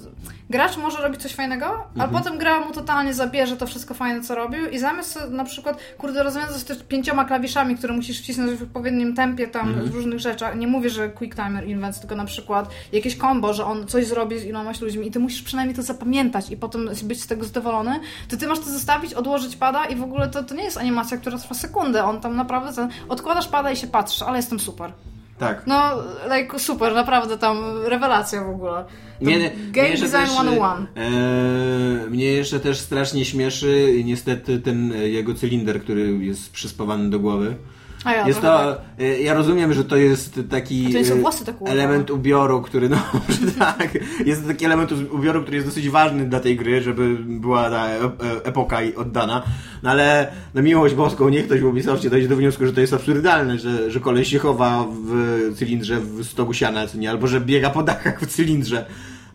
[0.51, 2.11] gracz może robić coś fajnego, a Mhm.
[2.11, 5.79] potem gra mu totalnie zabierze to wszystko fajne, co robił i zamiast sobie na przykład,
[5.99, 9.89] kurde, rozwiązać to pięcioma klawiszami, które musisz wcisnąć w odpowiednim tempie tam Mhm.
[9.91, 13.65] w różnych rzeczach, nie mówię, że quick timer invents, tylko na przykład jakieś combo, że
[13.65, 17.23] on coś zrobi z ilomaś ludźmi i ty musisz przynajmniej to zapamiętać i potem być
[17.23, 20.55] z tego zadowolony, to ty masz to zostawić, odłożyć pada i w ogóle to, to
[20.55, 24.23] nie jest animacja, która trwa sekundę, on tam naprawdę ten, odkładasz pada i się patrzysz,
[24.23, 24.93] ale jestem super.
[25.39, 25.63] Tak.
[25.67, 26.03] No,
[26.37, 28.85] like, super, naprawdę tam rewelacja w ogóle.
[29.19, 30.87] To Mnie, Game Design też, 101.
[30.95, 37.57] E, mnie jeszcze też strasznie śmieszy niestety ten jego cylinder, który jest przyspawany do głowy.
[38.05, 38.79] Ja Jest to, tak.
[39.21, 42.97] ja rozumiem, że to jest taki to e, włosy tak element ubioru, który, no,
[43.59, 47.71] tak, jest to taki element ubioru, który jest dosyć ważny dla tej gry, żeby była
[47.71, 48.11] ta e- e-
[48.45, 49.43] epoka oddana,
[49.83, 52.93] no ale na miłość boską niech ktoś w Ubisoftie dojdzie do wniosku, że to jest
[52.93, 57.71] absurdalne, że, że koleś się chowa w cylindrze w stogu siana, nie, albo że biega
[57.71, 58.87] po dachach w cylindrze.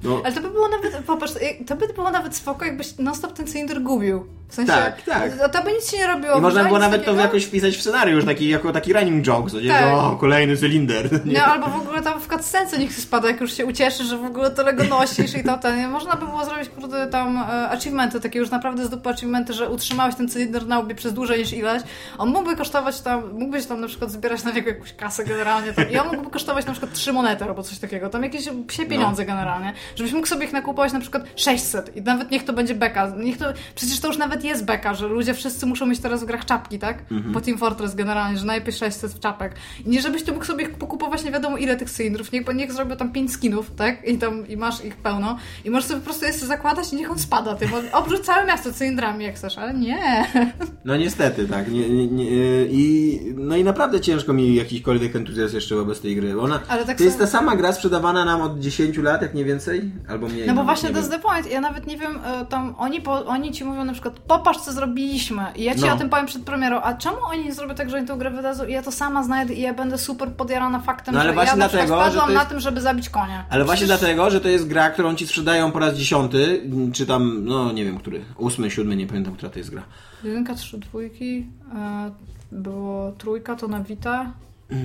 [0.03, 1.33] No, Ale to by było nawet, popatrz,
[1.67, 4.25] to by było nawet spoko, jakbyś non-stop ten cylinder gubił.
[4.53, 5.37] W sensie, Tak, tak.
[5.37, 6.37] To, to by nic się nie robiło.
[6.37, 7.21] I można było nawet to takiego.
[7.21, 9.67] jakoś wpisać w scenariusz, taki, jako taki running joke, co nie?
[9.69, 9.83] Tak.
[9.85, 11.09] Że, o, kolejny cylinder.
[11.25, 11.39] Nie?
[11.39, 14.25] No albo w ogóle tam w cutscence niech spada, jak już się ucieszy, że w
[14.25, 15.89] ogóle tyle go nosisz i to ten.
[15.89, 19.69] Można by było zrobić kurde tam e, achievementy, takie już naprawdę z dupy achievementy, że
[19.69, 21.83] utrzymałeś ten cylinder na łbie przez dłużej niż ileś.
[22.17, 25.89] On mógłby kosztować tam, mógłbyś tam na przykład zbierać na niego jakąś kasę generalnie tam,
[25.91, 29.25] i on mógłby kosztować na przykład 3 monety albo coś takiego, tam jakieś psie pieniądze
[29.25, 33.11] generalnie, żebyś mógł sobie ich nakupować na przykład 600 i nawet niech to będzie beka.
[33.17, 33.45] Niech to,
[33.75, 36.79] przecież to już nawet jest beka, że ludzie wszyscy muszą mieć teraz w grach czapki,
[36.79, 37.03] tak?
[37.33, 39.55] Po Team Fortress generalnie, że najpierw 600 czapek.
[39.85, 42.95] I nie żebyś ty mógł sobie pokupować nie wiadomo ile tych cylindrów, niech, niech zrobią
[42.95, 44.07] tam 5 skinów, tak?
[44.07, 45.37] I tam i masz ich pełno.
[45.65, 47.69] I możesz sobie po prostu jeszcze zakładać i niech on spada tym.
[47.93, 50.25] Obrzuć całe miasto cylindrami jak chcesz, ale nie.
[50.85, 51.71] No niestety, tak.
[51.71, 52.25] Nie, nie, nie,
[52.69, 56.39] i, no i naprawdę ciężko mi jakikolwiek entuzjazm jeszcze wobec tej gry.
[56.41, 59.45] Ona, Ale tak to jest ta sama gra sprzedawana nam od 10 lat, jak nie
[59.45, 59.91] więcej?
[60.09, 60.47] Albo mniej.
[60.47, 61.51] No bo właśnie nie to jest the point.
[61.51, 64.73] Ja nawet nie wiem, e, tam oni, po, oni ci mówią na przykład, popatrz co
[64.73, 65.43] zrobiliśmy.
[65.55, 65.93] I ja ci No.
[65.93, 66.81] o tym powiem przed premierą.
[66.81, 69.23] A czemu oni nie zrobią tak, że oni tę grę wydadzą i ja to sama
[69.23, 72.01] znajdę i ja będę super podjarana faktem, No ale że właśnie ja na dlatego, że
[72.01, 73.45] spadłam to jest- na tym, żeby zabić konia.
[73.49, 76.61] Ale właśnie Przecież- dlatego, że to jest gra, którą ci sprzedają po raz dziesiąty,
[76.93, 79.83] czy tam, no nie wiem, który, ósmy, siódmy, nie pamiętam, która to jest gra.
[80.23, 82.11] Jedynka, trzy, dwójki, e,
[82.51, 84.31] było trójka, to na Vita.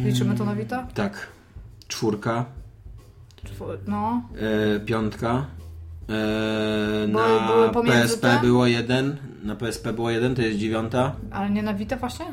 [0.05, 0.87] Liczymy to na Vita?
[0.95, 1.27] Tak.
[1.89, 2.45] Czwórka,
[3.87, 4.23] No.
[4.77, 5.45] e, piątka.
[6.09, 8.41] Były- na były PSP te?
[8.47, 11.13] było jeden, na PSP było jeden, to jest dziewiąta.
[11.31, 12.27] Ale nie na Vita właśnie?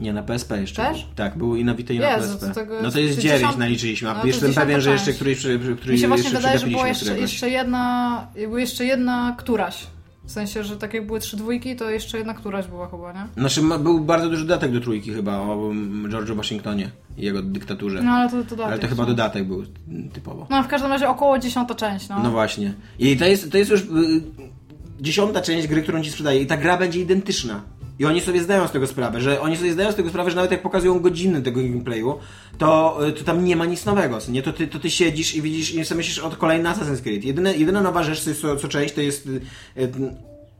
[0.00, 0.82] Nie, na PSP jeszcze.
[0.82, 1.04] Też?
[1.04, 1.14] Był.
[1.14, 2.48] Tak, był i na Vita i na Jezu, PSP.
[2.48, 5.12] to tego no to jest jest 9 dziesiąt- naliczyliśmy, a no jestem pewien, że jeszcze
[5.12, 8.84] któryś, przy- przy- który Mi się właśnie wydaje, że była jeszcze, jeszcze jedna, była jeszcze
[8.84, 9.86] jedna któraś.
[10.24, 13.26] W sensie, że tak jak były trzy dwójki, to jeszcze jedna któraś była chyba, nie?
[13.36, 15.56] Znaczy był bardzo duży dodatek do trójki chyba o
[16.08, 18.02] George'u Waszyngtonie i jego dyktaturze.
[18.02, 18.66] No ale to dodatek.
[18.66, 19.08] Ale to chyba no.
[19.08, 19.64] dodatek był
[20.12, 20.46] typowo.
[20.50, 22.18] No w każdym razie około dziesiąta część, no.
[22.22, 22.74] No właśnie.
[22.98, 23.86] I to jest, to jest już y,
[25.00, 27.62] dziesiąta część gry, którą ci sprzedaje i ta gra będzie identyczna.
[27.98, 30.36] I oni sobie zdają z tego sprawę, że oni sobie zdają z tego sprawę, że
[30.36, 32.18] nawet jak pokazują godziny tego gameplayu,
[32.58, 34.18] to, y, to tam nie ma nic nowego.
[34.28, 37.24] Nie, to ty, to ty siedzisz i widzisz i sobie myślisz od kolejny Assassin's Creed.
[37.24, 39.40] Jedyne, jedyna nowa rzecz, co, co, część, to jest y,
[39.76, 39.90] y,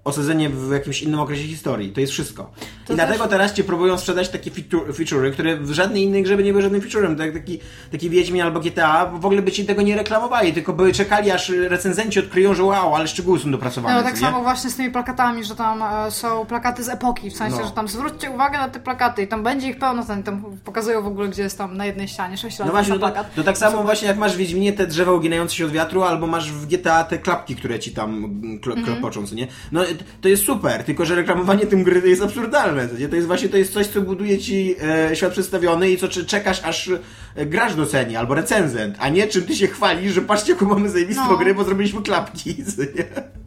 [0.07, 1.92] osadzenie w jakimś innym okresie historii.
[1.92, 2.42] To jest wszystko.
[2.42, 6.22] To I też- dlatego teraz ci próbują sprzedać takie feature, feature'y, które w żadnej innej
[6.22, 7.16] grze by nie były żadnym featurem.
[7.16, 7.59] Tak, taki,
[7.92, 11.48] taki Wiedźmin albo GTA w ogóle by ci tego nie reklamowali, tylko by czekali aż
[11.48, 13.96] recenzenci odkryją, że wow, ale szczegóły są dopracowane.
[13.96, 17.36] No tak samo właśnie z tymi plakatami, że tam e, są plakaty z epoki, w
[17.36, 17.64] sensie, No.
[17.64, 21.02] że tam zwróćcie uwagę na te plakaty i tam będzie ich pełno, ten, tam pokazują
[21.02, 23.34] w ogóle, gdzie jest tam na jednej ścianie sześć razy No właśnie, no to, plakat.
[23.34, 26.26] to tak samo właśnie jak masz w Wiedźminie te drzewa uginające się od wiatru, albo
[26.26, 28.92] masz w GTA te klapki, które ci tam mm, klo, Mhm.
[28.96, 29.46] klopoczą, co nie?
[29.72, 29.80] No
[30.20, 33.09] to jest super, tylko że reklamowanie tym gry jest absurdalne, nie?
[33.09, 34.76] To jest właśnie to jest coś, co buduje ci
[35.11, 36.90] e, świat przedstawiony i co czy- czekasz, aż
[37.34, 40.88] e, gracz doceni, albo recenzent, a nie czym ty się chwalisz, że patrzcie, jaką mamy
[40.90, 41.36] zajebistą No.
[41.36, 43.05] grę, bo zrobiliśmy klapki, nie?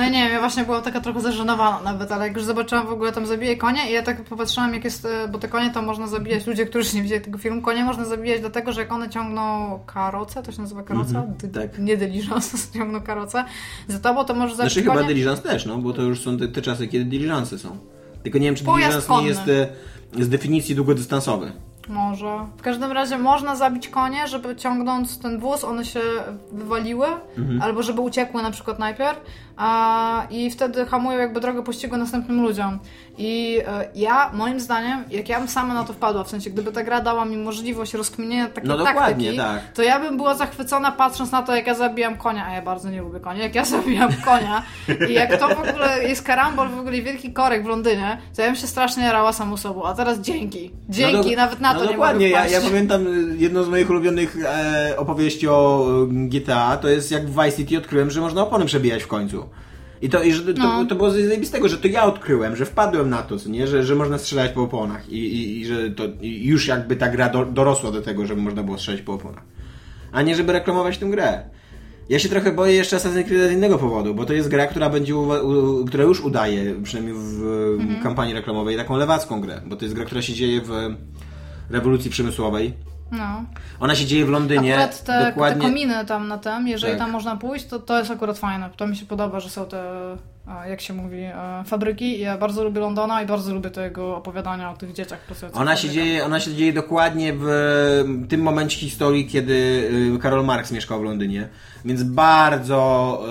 [0.00, 2.90] No nie wiem, ja właśnie byłam taka trochę zażenowana nawet, ale jak już zobaczyłam w
[2.92, 5.86] ogóle tam zabije konie i ja tak popatrzyłam jak jest, e, bo te konie tam
[5.86, 9.08] można zabijać, ludzie, którzy nie widzieli tego filmu, konie można zabijać dlatego, że jak one
[9.10, 11.08] ciągną karocę, to się nazywa karoca?
[11.18, 11.78] Mhm, Dy- tak.
[11.78, 13.44] Nie dyliżans, ciągną karocę.
[13.88, 15.08] Za tobą to możesz zabić Znaczy chyba konie.
[15.08, 17.78] diligence też, no, bo to już są te, te czasy, kiedy diligence są.
[18.22, 21.52] Tylko nie wiem, czy diligence nie jest e, z definicji długodystansowy.
[21.90, 22.46] Może.
[22.56, 26.00] W każdym razie można zabić konie, żeby ciągnąc ten wóz, one się
[26.52, 27.06] wywaliły,
[27.38, 27.62] Mhm.
[27.62, 29.20] albo żeby uciekły na przykład najpierw,
[29.56, 32.78] a, i wtedy hamują jakby drogę pościgu następnym ludziom.
[33.18, 36.72] I e, ja, moim zdaniem, jak ja bym sama na to wpadła, w sensie gdyby
[36.72, 39.72] ta gra dała mi możliwość rozkminienia takiej No dokładnie, taktyki, tak.
[39.74, 42.90] to ja bym była zachwycona patrząc na to, jak ja zabijam konia, a ja bardzo
[42.90, 44.62] nie lubię konia, jak ja zabijam konia
[45.08, 48.48] i jak to w ogóle jest karambol, w ogóle wielki korek w Londynie, to ja
[48.48, 50.70] bym się strasznie jarała samą sobą, a teraz dzięki.
[50.88, 52.54] Dzięki, No nawet na no to nie dokładnie, mogę ja, wpaść.
[52.54, 57.26] ja pamiętam y, jedną z moich ulubionych e, opowieści o e, GTA, to jest jak
[57.26, 59.48] w Vice City odkryłem, że można opony przebijać w końcu.
[60.02, 60.84] I to, i że to, No.
[60.86, 63.66] to było z zajebistego, że to ja odkryłem, że wpadłem na to, co nie?
[63.66, 67.08] Że, że można strzelać po oponach i, i, i że to i już jakby ta
[67.08, 69.42] gra do, dorosła do tego, żeby można było strzelać po oponach.
[70.12, 71.42] A nie żeby reklamować tę grę.
[72.08, 74.90] Ja się trochę boję jeszcze Assassin's Creed z innego powodu, bo to jest gra, która
[74.90, 77.42] będzie, u, która już udaje, przynajmniej w
[77.80, 78.02] Mhm.
[78.02, 80.70] kampanii reklamowej, taką lewacką grę, bo to jest gra, która się dzieje w
[81.70, 82.72] rewolucji przemysłowej.
[83.12, 83.44] No.
[83.80, 85.62] Ona się dzieje w Londynie, Akurat te, te dokładnie.
[85.62, 86.98] kominy tam na tym, jeżeli Tak.
[87.00, 88.70] tam można pójść, to to jest akurat fajne.
[88.76, 89.82] To mi się podoba, że są te,
[90.68, 92.20] jak się mówi, e, fabryki.
[92.20, 95.88] Ja bardzo lubię Londona i bardzo lubię tego opowiadania o tych dzieciach pracujących Ona się,
[95.88, 96.06] fabrykach.
[96.06, 97.46] dzieje, ona się dzieje dokładnie w
[98.28, 99.52] tym momencie historii, kiedy
[100.16, 101.48] y, Karol Marx mieszkał w Londynie.
[101.84, 103.22] Więc bardzo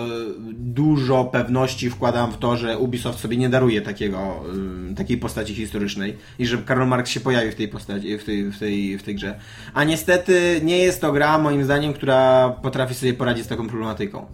[0.50, 4.44] y, dużo pewności wkładam w to, że Ubisoft sobie nie daruje takiego,
[4.92, 8.52] y, takiej postaci historycznej i że Karol Marx się pojawi w tej postaci, w tej,
[8.52, 9.40] w tej, w tej grze.
[9.74, 14.26] A niestety nie jest to gra, moim zdaniem, która potrafi sobie poradzić z taką problematyką.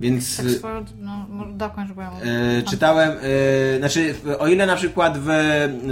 [0.00, 0.36] Więc.
[0.36, 2.10] Tak swoją, no, dokończ, bo ja.
[2.58, 5.28] E, czytałem, e, znaczy, o ile na przykład w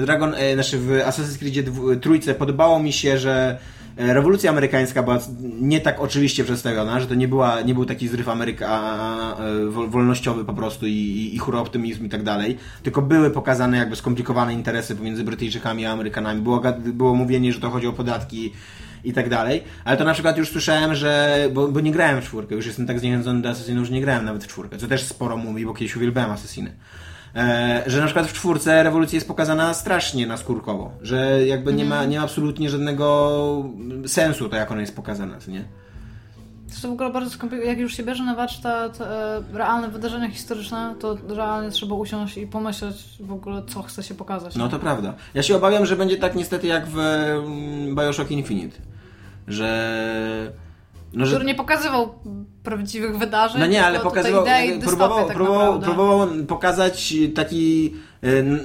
[0.04, 3.58] Dragon, e, znaczy w Assassin's Creed dwu- trójce podobało mi się, że
[3.96, 5.18] e, rewolucja amerykańska była
[5.60, 8.68] nie tak oczywiście przedstawiona, że to nie, była, nie był taki zryw Ameryka
[9.68, 13.76] wol- wolnościowy po prostu i, i, i hura optymizm i tak dalej, tylko były pokazane
[13.76, 16.40] jakby skomplikowane interesy pomiędzy Brytyjczykami a Amerykanami.
[16.42, 18.52] Było, było mówienie, że to chodzi o podatki
[19.04, 22.24] i tak dalej, ale to na przykład już słyszałem, że, bo, bo nie grałem w
[22.24, 25.02] czwórkę, już jestem tak zniechęcony do Assassinów, że nie grałem nawet w czwórkę, co też
[25.02, 26.72] sporo mówi, bo kiedyś uwielbiałem Assassiny.
[27.34, 32.04] E, że na przykład w czwórce rewolucja jest pokazana strasznie naskórkowo, że jakby nie, ma,
[32.04, 33.64] nie ma absolutnie żadnego
[34.06, 35.50] sensu to, jak ona jest pokazana, co
[36.68, 36.74] nie?
[36.74, 37.70] To jest w ogóle bardzo skomplikowane.
[37.70, 42.46] Jak już się bierze na warsztat e, realne wydarzenia historyczne, to realnie trzeba usiąść i
[42.46, 44.56] pomyśleć w ogóle, co chce się pokazać.
[44.56, 45.14] No to prawda.
[45.34, 48.76] Ja się obawiam, że będzie tak niestety jak w mm, Bioshock Infinite,
[49.48, 50.52] że...
[51.12, 52.14] No, że Który nie pokazywał
[52.62, 53.60] prawdziwych wydarzeń.
[53.60, 54.44] No nie, ale pokazywał,
[54.84, 57.94] próbował, tak próbował, próbował pokazać taki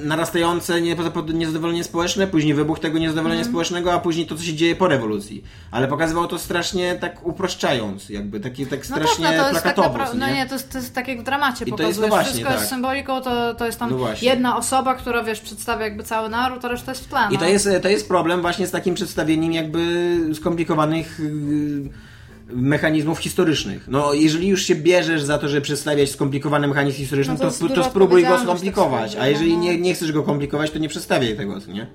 [0.03, 3.51] narastające niepozapod- niezadowolenie społeczne, później wybuch tego niezadowolenia Mhm.
[3.53, 5.43] społecznego, a później to, co się dzieje po rewolucji.
[5.71, 9.63] Ale pokazywał to strasznie tak uproszczając, jakby taki, tak No strasznie tak, no to jest
[9.63, 9.87] tak plakatowo.
[9.97, 11.89] naprawdę, co no nie, to jest, to jest tak jak w dramacie I to pokazujesz.
[11.97, 12.59] jest, no właśnie, Wszystko tak.
[12.59, 16.65] jest symboliką, to, to jest tam No jedna osoba, która wiesz, przedstawia jakby cały naród,
[16.65, 17.19] a reszta jest w tle.
[17.29, 17.39] I no.
[17.39, 21.89] to jest, to jest problem właśnie z takim przedstawieniem jakby skomplikowanych yy,
[22.49, 23.87] mechanizmów historycznych.
[23.87, 27.69] No, jeżeli już się bierzesz za to, żeby przedstawiać skomplikowany mechanizm historyczny, No to to,
[27.75, 29.15] to, spróbuj go skomplikować.
[29.15, 29.63] A jeżeli no.
[29.63, 31.87] nie, nie chcesz go komplikować, to nie przedstawiaj tego, nie?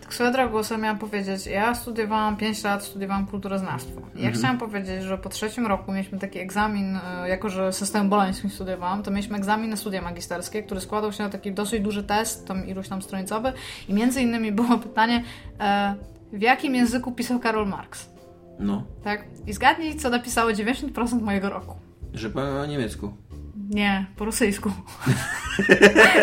[0.00, 4.00] Tak swoją drogą sobie miałam powiedzieć, ja studiowałam 5 lat, studiowałam kulturoznawstwo.
[4.00, 4.24] I Mhm.
[4.24, 8.50] ja chciałam powiedzieć, że po trzecim roku mieliśmy taki egzamin, e, jako że system boloński
[8.50, 12.46] studiowałam, to mieliśmy egzamin na studia magisterskie, który składał się na taki dosyć duży test,
[12.46, 13.52] tam iluś tam stronicowy
[13.88, 15.24] i między innymi było pytanie,
[15.60, 15.94] e,
[16.32, 18.11] w jakim języku pisał Karol Marx?
[18.62, 19.24] No, Tak?
[19.46, 21.74] I zgadnij, co napisało 90% mojego roku.
[22.14, 23.12] że po niemiecku.
[23.70, 24.70] Nie, po rosyjsku.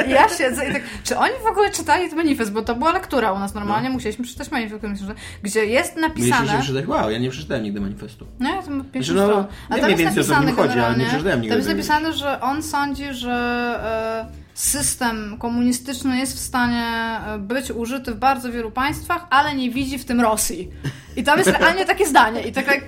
[0.08, 3.32] Ja siedzę i tak, czy oni w ogóle czytali ten manifest, bo to była lektura
[3.32, 4.84] u nas normalnie, musieliśmy przeczytać manifest,
[5.44, 6.60] gdzie jest napisane...
[6.60, 8.26] przeczytać, wow, ja nie przeczytałem nigdy manifestu.
[8.40, 9.48] No, ja to ma pięć Znaczy, no.
[9.70, 13.14] A tam jest napisane chodzi, ale nie przeczytałem nigdy tam jest napisane, że on sądzi,
[13.14, 13.32] że
[14.26, 16.86] e, system komunistyczny jest w stanie
[17.28, 20.70] e, być użyty w bardzo wielu państwach, ale nie widzi w tym Rosji.
[21.16, 22.42] I tam jest realnie takie zdanie.
[22.42, 22.84] I tak jak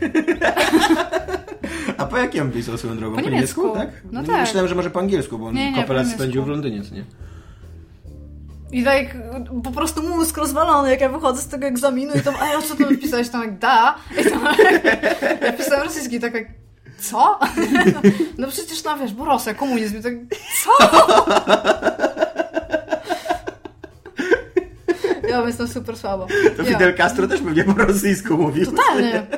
[1.97, 3.15] A po jakim pisał swoją drogą?
[3.15, 3.69] Po niemiecku.
[3.69, 3.89] tak?
[4.11, 4.41] No tak.
[4.41, 6.15] Myślałem, że może po angielsku, bo on Nie, nie, kopę po niemiecku.
[6.17, 7.05] spędził w Londynie, co nie?
[8.72, 9.17] I tak
[9.63, 12.76] po prostu mózg rozwalony, jak ja wychodzę z tego egzaminu i tam, a ja co
[12.76, 13.30] tu napisałeś?
[13.30, 13.95] Tam jak da.
[14.22, 14.41] I tam,
[15.45, 16.47] ja pisałem rosyjski, tak jak,
[17.02, 17.39] co?
[18.38, 20.02] No przecież no wiesz, bo Rosja, komunizm.
[20.04, 20.14] Tak,
[20.64, 20.72] co?
[25.30, 26.28] Ja jestem super słabo.
[26.58, 26.70] To Ja.
[26.70, 28.66] Fidel Castro też pewnie po rosyjsku mówił.
[28.66, 29.24] Totalnie.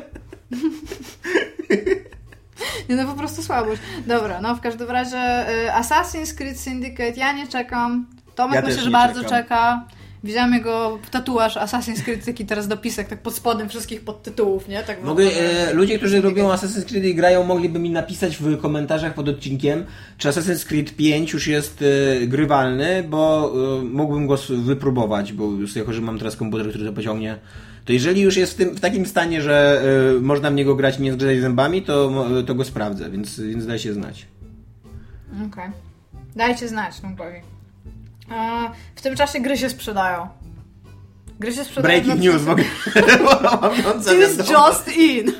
[2.90, 3.62] Nie no, po prostu słabo.
[3.66, 3.82] słabość.
[4.08, 8.06] Dobra, no w każdym razie y, Assassin's Creed Syndicate ja nie czekam.
[8.36, 9.40] Tomek Ja myślę, że bardzo czekam.
[9.44, 9.86] czeka.
[10.24, 14.84] Widziałam jego tatuaż Assassin's Creed, taki teraz dopisek, tak pod spodem wszystkich podtytułów, nie?
[14.84, 15.24] Tak wygląda.
[15.24, 19.86] e, ludzie, którzy lubią Assassin's Creed i grają, mogliby mi napisać w komentarzach pod odcinkiem,
[20.18, 21.84] czy Assassin's Creed 5 już jest
[22.22, 26.86] e, grywalny, bo e, mógłbym go wypróbować, bo już jako, że mam teraz komputer, który
[26.86, 27.38] to pociągnie.
[27.86, 29.82] To jeżeli już jest w, tym, w takim stanie, że
[30.18, 33.40] e, można w niego grać i nie zgrzać zębami, to, mo- to go sprawdzę, więc,
[33.40, 34.28] więc daj się znać.
[35.52, 35.70] Okej.
[36.36, 37.42] Dajcie znać, no powie.
[38.96, 40.28] W tym czasie gry się sprzedają.
[41.40, 42.02] Gry się sprzedają.
[42.02, 42.66] Breaking na news w ogóle.
[44.04, 45.32] This just in!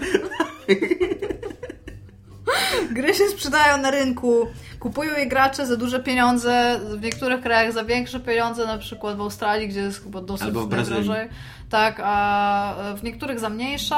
[2.92, 4.48] Gry się sprzedają na rynku,
[4.80, 9.22] kupują je gracze za duże pieniądze, w niektórych krajach za większe pieniądze, na przykład w
[9.22, 11.00] Australii, gdzie jest chyba dosyć Albo w Brazylii.
[11.00, 11.30] najdrożej.
[11.70, 13.96] Tak, a w niektórych za mniejsze,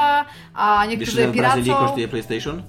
[0.54, 1.84] a Wiesz, niektórzy że je w Brazylii piracą.
[1.86, 2.62] kosztuje PlayStation?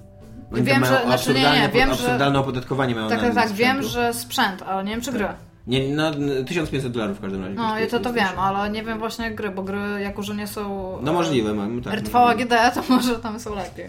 [0.53, 3.83] Oni Wiem, że- znaczy nie, nie, wiem, że- absurdalne opodatkowanie mają Tak, tak, tak, wiem,
[3.83, 5.27] że sprzęt, ale nie wiem czy gry.
[5.67, 6.11] Nie, no
[6.47, 7.55] 1500 dolarów w każdym razie.
[7.55, 10.35] No, ja to, to wiem, ale nie wiem właśnie jak gry, bo gry jako, że
[10.35, 10.97] nie są...
[11.01, 11.93] No możliwe, mam tak.
[11.93, 12.61] RTV możliwe.
[12.61, 13.85] AGD, to może tam są lepiej.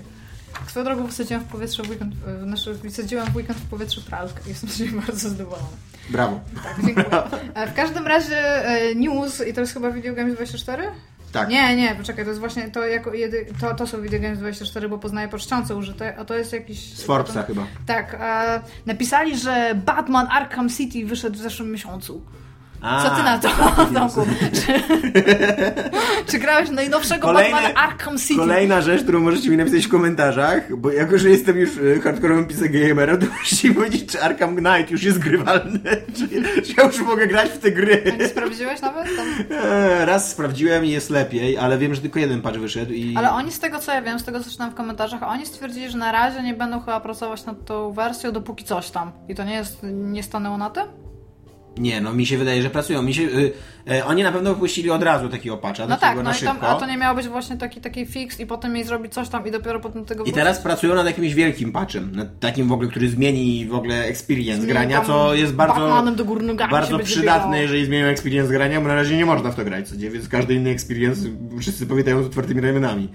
[0.66, 4.40] Swoją drogą wysadziłam w powietrze w weekend, e, znaczy wysadziłam w weekend w powietrze pralkę
[4.46, 5.68] i jestem z niej bardzo zadowolona.
[6.10, 6.40] Brawo.
[6.64, 7.06] Tak, dziękuję.
[7.54, 10.82] E, W każdym razie e, news, i to jest chyba Video Games 24?
[11.32, 11.48] Tak.
[11.48, 14.88] Nie, nie, poczekaj, to jest właśnie to jako jedy, to, to są Video Games 24,
[14.88, 16.94] bo poznaję po czcionce użyte, a to jest jakiś...
[16.94, 17.66] Z Forbesa chyba.
[17.86, 22.22] Tak, e, napisali, że Batman Arkham City wyszedł w zeszłym miesiącu.
[22.82, 24.26] A, Co ty na to, tak, Tomku?
[24.52, 24.82] Czy,
[26.26, 28.36] czy grałeś najnowszego Kolejny- Batmana Arkham City?
[28.40, 32.46] Kolejna rzecz, którą możecie mi napisać w komentarzach, bo jako, że jestem już e, hardkorowym
[32.46, 35.80] pisem gamerem, to musicie powiedzieć, czy Arkham Knight już jest grywalny,
[36.16, 36.28] czy,
[36.62, 38.16] czy ja już mogę grać w te A gry.
[38.18, 39.06] nie sprawdziłeś nawet?
[39.16, 39.26] Tam...
[39.58, 43.14] E, Raz sprawdziłem i jest lepiej, ale wiem, że tylko jeden patch wyszedł i...
[43.16, 45.90] Ale oni z tego co ja wiem, z tego co czytam w komentarzach, oni stwierdzili,
[45.90, 49.12] że na razie nie będą chyba pracować nad tą wersją, dopóki coś tam.
[49.28, 51.07] I to nie jest, nie stanęło na tym?
[51.80, 53.02] Nie, no mi się wydaje, że pracują.
[53.02, 53.52] Mi się, y,
[53.92, 56.40] y, oni na pewno wypuścili od razu takiego patcha, No takiego tak, na no i
[56.40, 56.68] tam, szybko.
[56.68, 59.46] a to nie miało być właśnie taki, taki fix i potem jej zrobić coś tam
[59.46, 60.34] i dopiero potem tego I wrócić?
[60.34, 64.62] teraz pracują nad jakimś wielkim patchem, nad takim w ogóle, który zmieni w ogóle experience
[64.62, 66.02] Zmieni grania, co jest bardzo,
[66.70, 69.94] bardzo przydatne, jeżeli zmienią experience grania, bo na razie nie można w to grać, co
[69.96, 70.10] nie?
[70.10, 71.28] więc każdy inny experience
[71.60, 73.08] wszyscy powitają z otwartymi ramionami.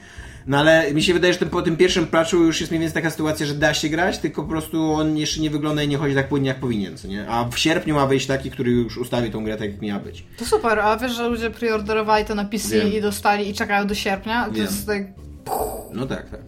[0.47, 3.01] No ale mi się wydaje, że tym, po tym pierwszym patchu już jest mniej więcej
[3.01, 5.97] taka sytuacja, że da się grać, tylko po prostu on jeszcze nie wygląda i nie
[5.97, 7.27] chodzi tak płynnie jak powinien, co nie?
[7.27, 10.25] A w sierpniu ma wyjść taki, który już ustawi tą grę tak jak miała być.
[10.37, 12.93] To super, a wiesz, że ludzie preorderowali to na PC Wiem.
[12.93, 14.45] i dostali i czekają do sierpnia?
[14.45, 14.65] To Wiem.
[14.65, 15.03] jest tak...
[15.93, 16.41] No tak, tak.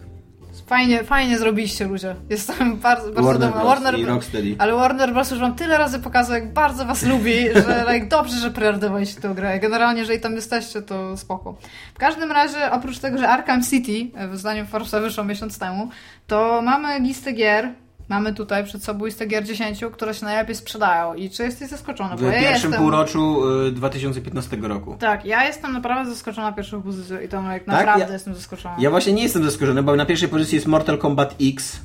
[0.66, 2.14] Fajnie, fajnie zrobiliście ludzie.
[2.30, 3.96] Jestem bardzo, bardzo Warner dumna.
[3.96, 4.00] Bros.
[4.00, 4.54] i Rocksteady.
[4.58, 5.30] Ale Warner Bros.
[5.30, 7.34] już wam tyle razy pokazał, jak bardzo was lubi,
[7.66, 9.60] że like, dobrze, że preordowaliście tę grę.
[9.60, 11.54] Generalnie, jeżeli tam jesteście, to spoko.
[11.94, 15.88] W każdym razie, oprócz tego, że Arkham City, w zdaniem Forza wyszło miesiąc temu,
[16.26, 17.72] to mamy listę gier,
[18.08, 21.14] mamy tutaj przed sobą listę gier 10, które się najlepiej sprzedają.
[21.14, 22.16] I czy jesteś zaskoczony?
[22.16, 22.72] W ja pierwszym jestem...
[22.72, 24.96] półroczu y, 2015 roku.
[25.00, 27.66] Tak, ja jestem naprawdę zaskoczona pierwszą pozycją i to jak Tak?
[27.66, 28.76] naprawdę Ja- jestem zaskoczona.
[28.78, 31.80] Ja właśnie nie jestem zaskoczony, bo na pierwszej pozycji jest Mortal Kombat X.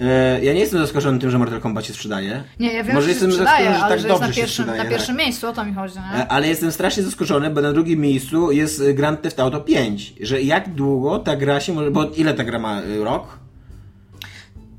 [0.00, 2.44] E, Ja nie jestem zaskoczony tym, że Mortal Kombat się sprzedaje.
[2.60, 4.40] Nie, ja wiem, Może że jestem się sprzedaje, zaskoczony, że tak że dobrze na się
[4.40, 5.24] pierwszym, sprzedaje, na pierwszym tak.
[5.24, 6.18] miejscu, o to mi chodzi, nie?
[6.22, 10.14] E, Ale jestem strasznie zaskoczony, bo na drugim miejscu jest e, Grand Theft Auto 5.
[10.20, 11.90] Że jak długo ta gra się może...
[11.90, 12.80] Bo ile ta gra ma?
[13.04, 13.38] Rok?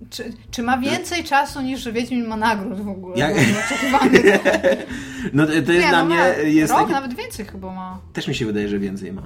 [0.10, 3.18] Czy, czy ma więcej czasu niż Wiedźmin ma nagród w ogóle?
[3.18, 4.40] Jak- Bo Oczekiwany.
[5.34, 6.18] No to to jest Nie, dla no mnie...
[6.44, 6.92] Jest rok, taki...
[6.94, 8.00] nawet więcej chyba ma.
[8.14, 9.22] Też mi się wydaje, że więcej ma.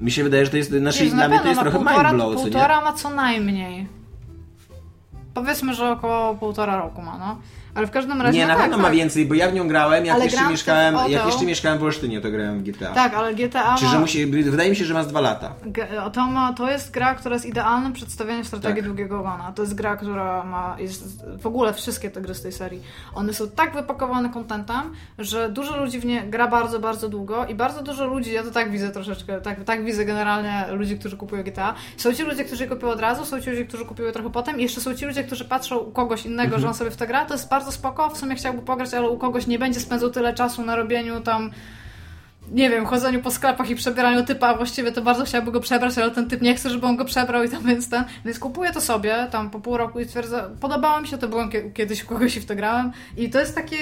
[0.00, 0.70] Mi się wydaje, że to jest...
[0.70, 2.50] Znaczy Jezu, dla mnie to jest ma trochę półtora, mind blow, co nie?
[2.50, 3.86] półtora ma co najmniej.
[5.34, 7.40] Powiedzmy, że około półtora roku ma, no.
[7.74, 8.86] Ale w każdym razie Nie, no na tak, pewno tak.
[8.86, 11.82] ma więcej, bo ja w nią grałem, jak Ale jeszcze mieszkałem, jak jeszcze mieszkałem w
[11.82, 12.92] Olsztynie, to grałem w GTA.
[12.94, 13.90] Tak, ale GTA Czy ma...
[13.90, 15.54] że musi, wydaje mi się, że ma z dwa lata.
[16.12, 18.84] To, ma, to jest gra, która jest idealnym przedstawieniem strategii Tak.
[18.84, 19.52] długiego ogona.
[19.54, 20.76] To jest gra, która ma.
[20.78, 22.82] Jest, w ogóle wszystkie te gry z tej serii.
[23.14, 24.80] One są tak wypakowane kontentem,
[25.18, 28.50] że dużo ludzi w nie gra bardzo, bardzo długo i bardzo dużo ludzi, ja to
[28.50, 31.74] tak widzę troszeczkę, tak, tak widzę generalnie ludzi, którzy kupują GTA.
[31.96, 34.60] Są ci ludzie, którzy je kupują od razu, są ci ludzie, którzy kupują trochę potem
[34.60, 36.62] i jeszcze są ci ludzie, którzy patrzą u kogoś innego, Mhm.
[36.62, 37.24] że on sobie w to gra.
[37.24, 40.34] To jest bardzo spoko, w sumie chciałby pograć, ale u kogoś nie będzie spędzał tyle
[40.34, 41.50] czasu na robieniu tam
[42.50, 45.98] nie wiem, chodzeniu po sklepach i przebieraniu typa, a właściwie to bardzo chciałby go przebrać,
[45.98, 48.72] ale ten typ nie chce, żeby on go przebrał i tam więc ten, więc kupuję
[48.72, 52.04] to sobie tam po pół roku i stwierdzę, podobało mi się to, byłem kie- kiedyś
[52.04, 53.76] kogoś i w to grałem i to jest takie,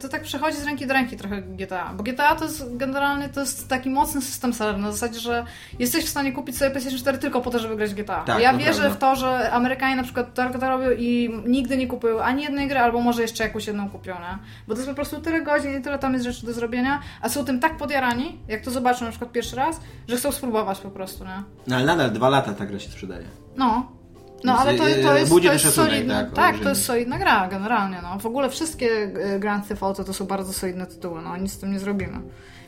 [0.00, 3.40] to tak przechodzi z ręki do ręki trochę GTA, bo GTA to jest generalnie to
[3.40, 5.44] jest taki mocny system seller, na zasadzie, że
[5.78, 8.22] jesteś w stanie kupić sobie PlayStation 4 tylko po to, żeby grać GTA.
[8.26, 8.90] Tak, ja wierzę prawda.
[8.96, 12.68] w to, że Amerykanie na przykład tak to robią i nigdy nie kupują ani jednej
[12.68, 14.38] gry, albo może jeszcze jakąś jedną kupią, nie?
[14.68, 17.28] Bo to jest po prostu tyle godzin i tyle tam jest rzeczy do zrobienia, a
[17.28, 18.13] są tym tak podjarani,
[18.48, 21.42] jak to zobaczą na przykład pierwszy raz, że chcą spróbować po prostu, nie?
[21.66, 23.24] No ale nadal dwa lata ta gra się sprzedaje.
[23.56, 23.92] No.
[24.44, 27.98] No ale to, to jest, to jest solidna, tak, tak, to jest solidna gra generalnie,
[28.02, 28.18] no.
[28.18, 31.58] W ogóle wszystkie e, Grand Theft Auto to są bardzo solidne tytuły, no nic z
[31.58, 32.20] tym nie zrobimy.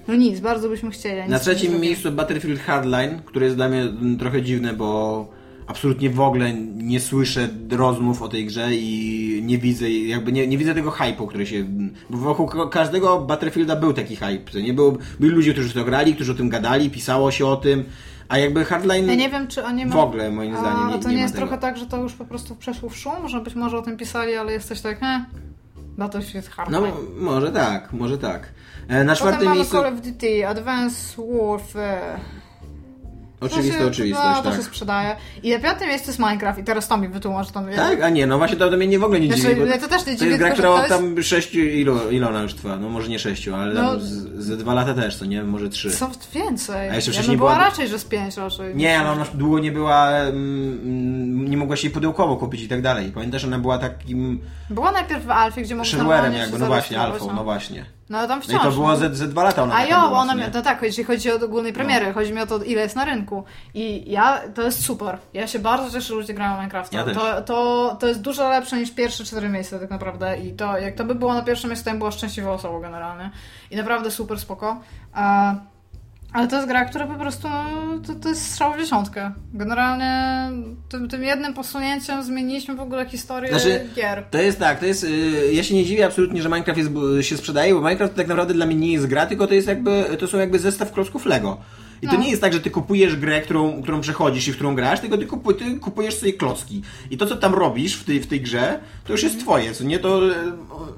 [0.08, 1.30] No nic, bardzo byśmy chcieli.
[1.30, 5.28] Na trzecim miejscu Battlefield Hardline, które jest dla mnie mm, trochę dziwne, bo
[5.66, 10.58] absolutnie w ogóle nie słyszę rozmów o tej grze i nie widzę, jakby nie, nie
[10.58, 11.64] widzę tego hype'u, który się...
[12.10, 14.74] Bo wokół ka- każdego Battlefielda był taki hype, nie?
[14.74, 17.84] Było, byli ludzie, którzy w to grali, którzy o tym gadali, pisało się o tym,
[18.28, 19.06] a jakby Hardline...
[19.08, 20.00] Ja nie wiem, czy oni W ma...
[20.02, 21.46] ogóle, moim zdaniem, A, nie- a to nie nie, jest tego.
[21.46, 23.96] trochę tak, że to już po prostu przeszło w szum, że być może o tym
[23.96, 25.20] pisali, ale jesteś tak, eh,
[25.98, 26.70] Battlefield Hard.
[26.70, 26.82] No
[27.18, 28.48] może tak, może tak.
[28.88, 29.76] E, Na Potem czwartym mamy miejscu...
[29.76, 32.20] Call of Duty, Advanced Warfare.
[33.40, 34.58] Oczywista to się, oczywistość, no, to tak.
[34.58, 35.16] się sprzedaje.
[35.42, 37.66] I na piątym miejscu jest Minecraft i teraz to mi wytłumacz tam.
[37.76, 39.56] Tak, a nie, no właśnie to, to mnie nie w ogóle nie Znaczy, dziwi.
[39.56, 42.28] Bo mnie to też nie to dziwi, jest gra, która to tam sześciu, ilo, ile
[42.28, 42.76] ona już trwa?
[42.76, 43.92] No może nie sześciu, ale No.
[44.38, 45.42] ze dwa lata też, to nie?
[45.44, 45.90] Może trzy.
[45.90, 46.90] Co więcej?
[46.90, 48.76] A jeszcze ja wcześniej bym była była- raczej, że z pięć raczej.
[48.76, 52.82] Nie, ale ona długo nie była, mm, nie mogła się jej pudełkowo kupić i tak
[52.82, 53.12] dalej.
[53.14, 57.34] Pamiętasz, ona była takim Była najpierw w Alfie, gdzie share'em normalnie jakby, no właśnie, alfą,
[57.34, 57.95] no właśnie.
[58.10, 58.60] No tam No wciąż.
[58.62, 58.96] i to było no.
[58.96, 60.50] ze, ze dwa lata ona A jo, była, ona, nie?
[60.54, 63.44] no tak, jeśli chodzi o ogólnej premiery, chodzi mi o to, ile jest na rynku.
[63.74, 65.18] I ja, to jest super.
[65.34, 66.96] Ja się bardzo cieszę, że ludzie grają w Minecrafta.
[66.96, 70.38] Ja to, to, to jest dużo lepsze niż pierwsze cztery miejsca tak naprawdę.
[70.38, 73.30] I to, jak to by było na pierwszym miejscu, to bym była szczęśliwą osobą generalnie.
[73.70, 74.80] I naprawdę super spoko.
[75.12, 75.54] A,
[76.36, 79.32] ale to jest gra, która po prostu, no, to, to jest strzał w dziesiątkę.
[79.54, 80.50] Generalnie
[80.88, 84.24] tym, tym jednym posunięciem zmieniliśmy w ogóle historię Znaczy, gier.
[84.30, 85.04] To jest tak, to jest.
[85.04, 88.54] y, ja się nie dziwię absolutnie, że Minecraft jest, się sprzedaje, bo Minecraft tak naprawdę
[88.54, 90.04] dla mnie nie jest gra, tylko to jest jakby.
[90.18, 91.58] To są jakby zestaw klocków Lego.
[92.02, 92.20] I to No.
[92.20, 95.18] nie jest tak, że ty kupujesz grę, którą, którą przechodzisz i w którą grasz, tylko
[95.18, 96.82] ty, kupuj, ty kupujesz sobie klocki.
[97.10, 99.84] I to, co tam robisz w tej, w tej grze, to już jest twoje, co
[99.84, 99.98] nie?
[99.98, 100.20] To,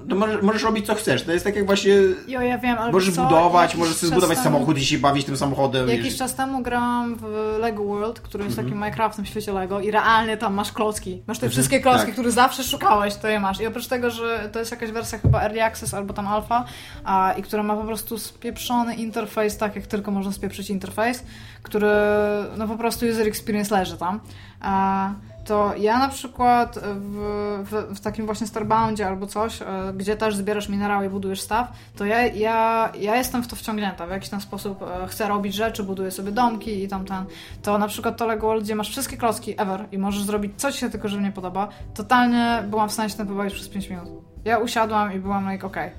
[0.09, 1.23] to możesz, możesz robić co chcesz.
[1.23, 1.93] To jest tak jak właśnie.
[2.29, 4.99] Jo, ja wiem, ale Możesz co, budować, jakiś możesz sobie zbudować temu- samochód i się
[4.99, 5.89] bawić tym samochodem.
[5.89, 6.17] Jakiś wiesz.
[6.17, 8.67] czas temu grałam w Lego World, który jest Mhm.
[8.67, 11.23] takim Minecraftem w świecie Lego i realnie tam masz klocki.
[11.27, 12.13] Masz te wszystkie klocki, tak.
[12.13, 13.61] które zawsze szukałeś, to je masz.
[13.61, 16.65] I oprócz tego, że to jest jakaś wersja chyba Early Access albo tam Alpha,
[17.05, 20.88] a, i która ma po prostu spieprzony interfejs, tak jak tylko można spieprzyć interfejs,
[21.63, 21.91] który
[22.57, 24.21] no po prostu user experience leży tam.
[25.49, 27.17] To ja na przykład w,
[27.65, 29.67] w, w takim właśnie Starboundzie albo coś, e,
[29.97, 34.07] gdzie też zbierasz minerały i budujesz staw, to ja, ja, ja jestem w to wciągnięta.
[34.07, 37.25] W jakiś tam sposób e, chcę robić rzeczy, buduję sobie domki i tamten.
[37.63, 40.73] To na przykład to Lego World, gdzie masz wszystkie klocki ever i możesz zrobić co
[40.73, 43.91] ci się tylko, że nie podoba, totalnie byłam w stanie się tym pobawić przez 5
[43.91, 44.09] minut.
[44.45, 45.91] Ja usiadłam i byłam like, okej,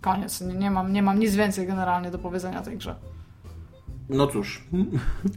[0.00, 0.40] koniec.
[0.40, 2.94] Nie, nie, mam, nie mam nic więcej generalnie do powiedzenia tej grze.
[4.10, 4.62] No cóż.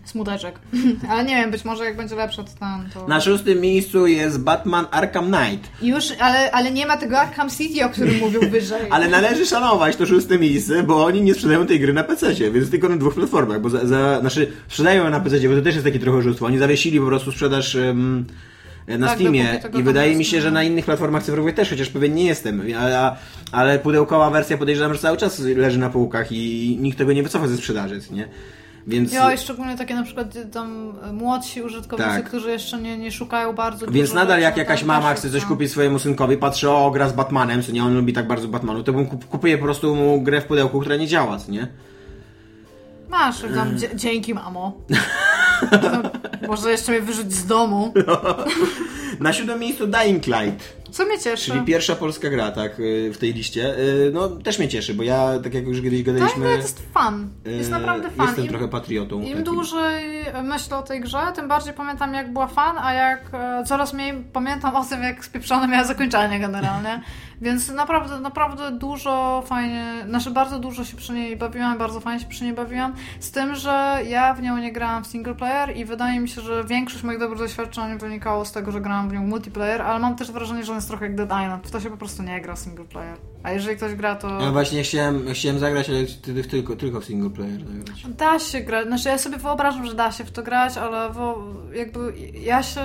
[0.06, 0.60] Smuteczek.
[1.10, 3.08] Ale nie wiem, być może jak będzie lepsze, to ten, to...
[3.08, 5.70] Na szóstym miejscu jest Batman Arkham Knight.
[5.82, 8.82] Już, ale, ale nie ma tego Arkham City, o którym mówił wyżej.
[8.92, 12.70] Ale należy szanować to szóste miejsce, bo oni nie sprzedają tej gry na PC, więc
[12.70, 15.74] tylko na dwóch platformach, bo za, za, znaczy sprzedają ją na PC, bo to też
[15.76, 16.46] jest takie trochę oszustwo.
[16.46, 18.26] Oni zawiesili po prostu sprzedaż em,
[18.88, 20.44] na Tak, Steamie i wydaje mi się, no.
[20.44, 23.16] że na innych platformach cyfrowych też, chociaż pewien nie jestem, ale,
[23.52, 27.48] ale pudełkowa wersja podejrzewam, że cały czas leży na półkach i nikt tego nie wycofa
[27.48, 28.28] ze sprzedaży, nie?
[28.88, 29.14] Więc...
[29.14, 32.26] Jo, i szczególnie takie na przykład tam młodsi użytkownicy, Tak.
[32.26, 35.40] którzy jeszcze nie, nie szukają bardzo Więc dużo nadal jak no jakaś mama chce coś
[35.42, 38.48] tam- kupić swojemu synkowi, patrzy, o, gra z Batmanem, co nie, on lubi tak bardzo
[38.48, 41.52] Batmanu, to bym kup, kupuję po prostu mu grę w pudełku, która nie działa, co
[41.52, 41.68] nie?
[43.10, 44.78] Masz, tam, dzięki mamo.
[45.72, 46.02] No,
[46.48, 47.94] może jeszcze mnie wyrzuć z domu.
[49.20, 51.52] Na siódmym miejscu Dying Light, Co mnie cieszy.
[51.52, 53.78] czyli pierwsza polska gra, tak, y, w tej liście.
[53.80, 56.58] Y, No, też mnie cieszy, bo ja, tak jak już kiedyś Tak, gadaliśmy, no, to
[56.58, 57.30] jest fan.
[57.46, 58.26] Jest y, naprawdę fan.
[58.28, 59.16] jestem Im- trochę patriotą.
[59.22, 59.44] Im takim.
[59.44, 63.94] dłużej myślę o tej grze, tym bardziej pamiętam jak była fan, a jak e, coraz
[63.94, 67.02] mniej pamiętam o tym, jak spieprzone miała zakończenie generalnie.
[67.42, 72.26] Więc naprawdę, naprawdę dużo fajnie, znaczy bardzo dużo się przy niej bawiłam, bardzo fajnie się
[72.28, 72.94] przy niej bawiłam.
[73.20, 76.42] Z tym, że ja w nią nie grałam w single player i wydaje mi się,
[76.42, 80.16] że większość moich dobrych doświadczeń wynikało z tego, że grałam w nią multiplayer, ale mam
[80.16, 81.68] też wrażenie, że on jest trochę jak Dead Island.
[81.68, 83.18] W to się po prostu nie gra w single player.
[83.44, 84.42] A jeżeli ktoś gra, to...
[84.42, 88.06] Ja właśnie chciałem, chciałem zagrać, ale ty- tylko, tylko w single player zagrać.
[88.18, 91.10] Da się grać, znaczy ja sobie wyobrażam, że da się w to grać, ale
[91.74, 92.82] jakby ja się...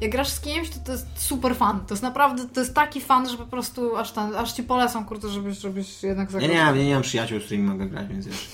[0.00, 1.80] Jak grasz z kimś, to to jest super fan.
[1.86, 5.04] To jest naprawdę, to jest taki fan, że po prostu aż, tam, aż ci polecam,
[5.04, 6.50] kurde, żebyś, żebyś jednak Ja zagrał.
[6.56, 8.48] nie, mam, ja nie mam przyjaciół, z którymi mogę grać, więc wiesz.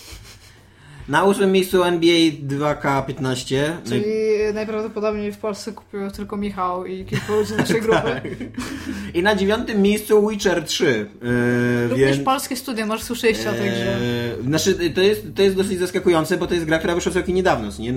[1.08, 3.56] Na ósmym miejscu NBA 2K15.
[3.88, 4.04] Czyli
[4.54, 8.20] najprawdopodobniej w Polsce kupił tylko Michał i kilku ludzi naszej grupy.
[9.14, 10.84] I na dziewiątym miejscu Witcher 3.
[11.22, 13.96] Yy, Również więc- polskie studia, może słyszeliście o tej grze.
[14.46, 17.68] Znaczy, to jest, to jest dosyć zaskakujące, bo to jest gra, która wyszła całkiem niedawno,
[17.78, 17.94] nie?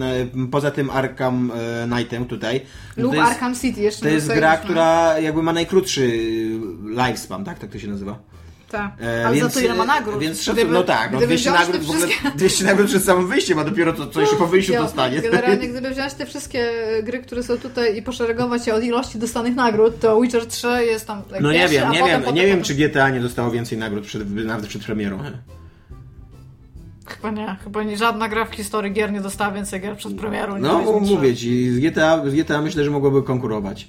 [0.51, 2.61] Poza tym Arkham e, Knightem tutaj.
[2.97, 4.63] no Lub jest, Arkham City jeszcze To jest gra, dostaliśmy.
[4.65, 6.11] która jakby ma najkrótszy
[6.89, 7.59] lifespan, tak?
[7.59, 8.19] Tak to się nazywa.
[8.69, 8.91] Tak.
[9.01, 10.19] E, Ale więc, za to ile ma nagród?
[10.19, 13.03] Więc szacun- no tak, no gdyby 200 wziąć nagród, w ogóle, wszystkie- 200 nagród przed
[13.03, 15.21] samym wyjściem, a dopiero to, co jeszcze po wyjściu Jo, dostanie.
[15.21, 16.71] Generalnie, gdyby wziąć te wszystkie
[17.03, 21.07] gry, które są tutaj i poszeregować je od ilości dostanych nagród, to Witcher 3 jest
[21.07, 24.05] tam tak No nie wiem, nie wiem, nie wiem, czy GTA nie dostało więcej nagród
[24.05, 25.19] przed, nawet przed premierą.
[27.07, 30.57] Chyba nie, chyba nie, żadna gra w historii gier nie dostała więcej gier przed premierą.
[30.59, 31.13] No, Wiedźmin 3.
[31.15, 33.87] mówię ci, z GTA, z GTA myślę, że mogłoby konkurować.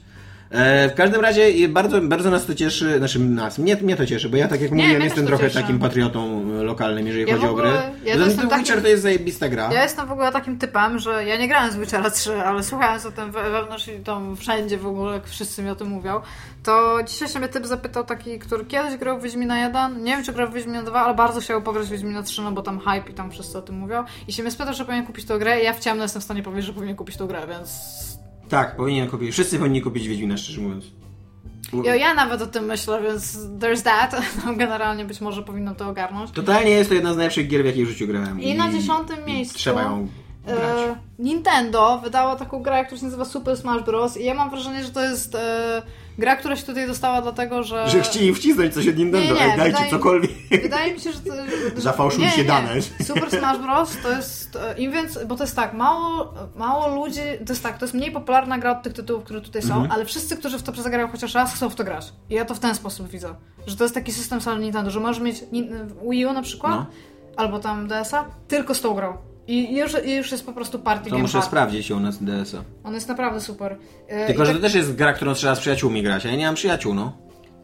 [0.50, 4.28] E, w każdym razie bardzo, bardzo nas to cieszy, znaczy nas, mnie, mnie to cieszy,
[4.28, 5.60] bo ja tak jak mówiłem mnie jestem trochę cieszy.
[5.60, 8.10] takim patriotą e, lokalnym, jeżeli Ja chodzi w o ogóle- gry.
[8.10, 9.72] ja Zatem Witcher takim- to jest zajebista gra.
[9.72, 13.06] Ja jestem w ogóle takim typem, że ja nie grałem z Witchera 3, ale słuchając
[13.06, 16.20] o tym we- wewnątrz i tam wszędzie w ogóle, jak wszyscy mi o tym mówią,
[16.62, 20.24] to dzisiaj się mnie typ zapytał taki, który kiedyś grał w Wiedźmina 1, nie wiem
[20.24, 22.80] czy grał w Wiedźmina 2, ale bardzo chciał pograć w Wiedźmina 3, no bo tam
[22.80, 24.04] hype i tam wszyscy o tym mówią.
[24.28, 26.24] I się mnie spytał, czy powinien kupić tę grę i ja w ciemno jestem w
[26.24, 27.70] stanie powiedzieć, że powinien kupić tę grę, więc...
[28.48, 29.32] Tak, powinien kupić.
[29.32, 30.84] Wszyscy powinni kupić Wiedźmina, szczerze mówiąc.
[31.84, 34.16] Ja, ja nawet o tym myślę, więc there's that.
[34.46, 36.30] No, generalnie być może powinnam to ogarnąć.
[36.30, 38.40] Totalnie jest to jedna z najlepszych gier, w jakiej w życiu grałem.
[38.40, 40.08] I na dziesiątym miejscu- Trzeba ją
[40.46, 40.58] grać.
[40.58, 44.16] E, Nintendo wydało taką grę, która się nazywa Super Smash Bros.
[44.16, 45.82] I ja mam wrażenie, że to jest e,
[46.18, 47.90] gra, która się tutaj dostała dlatego, że...
[47.90, 50.30] Że chcieli wcisnąć coś od Nintendo, Nie, nie, Ej, dajcie wydaje- cokolwiek.
[50.62, 51.18] Wydaje mi się, że...
[51.20, 51.32] To,
[51.74, 52.44] że Zafałszujcie nie, nie.
[52.44, 52.82] dane.
[53.04, 53.96] Super Smash Bros.
[54.02, 57.84] to jest im więcej, bo to jest tak, mało, mało ludzi, to jest tak, to
[57.84, 59.90] jest mniej popularna gra od tych tytułów, które tutaj są, Mhm.
[59.92, 62.12] ale wszyscy, którzy w to zagrają chociaż raz, chcą w to grać.
[62.30, 63.34] I ja to w ten sposób widzę.
[63.66, 65.36] Że to jest taki system sam Nintendo, że możesz mieć
[66.10, 66.86] Wii U na przykład, No.
[67.36, 69.16] albo tam DS-a, tylko z tą grą.
[69.48, 72.62] I już, i już jest po prostu party To muszę sprawdzić ją na DS-a.
[72.84, 73.76] On jest naprawdę super.
[74.08, 76.36] E, Tylko, że tak- to też jest gra, którą trzeba z przyjaciółmi grać, a ja
[76.36, 77.12] nie mam przyjaciół, no.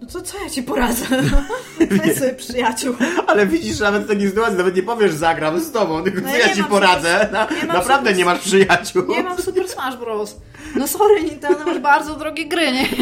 [0.03, 1.05] No to co ja ci poradzę?
[1.91, 2.95] Weź sobie przyjaciół.
[3.27, 6.37] Ale widzisz, nawet w takiej sytuacji nawet nie powiesz zagram z tobą, tylko No co
[6.37, 7.29] ja ja ci poradzę.
[7.33, 9.03] Na, nie naprawdę super- nie masz przyjaciół.
[9.09, 10.37] Nie mam Super Smash Bros.
[10.77, 12.89] No sorry Nintendo, masz bardzo drogie gry, nie?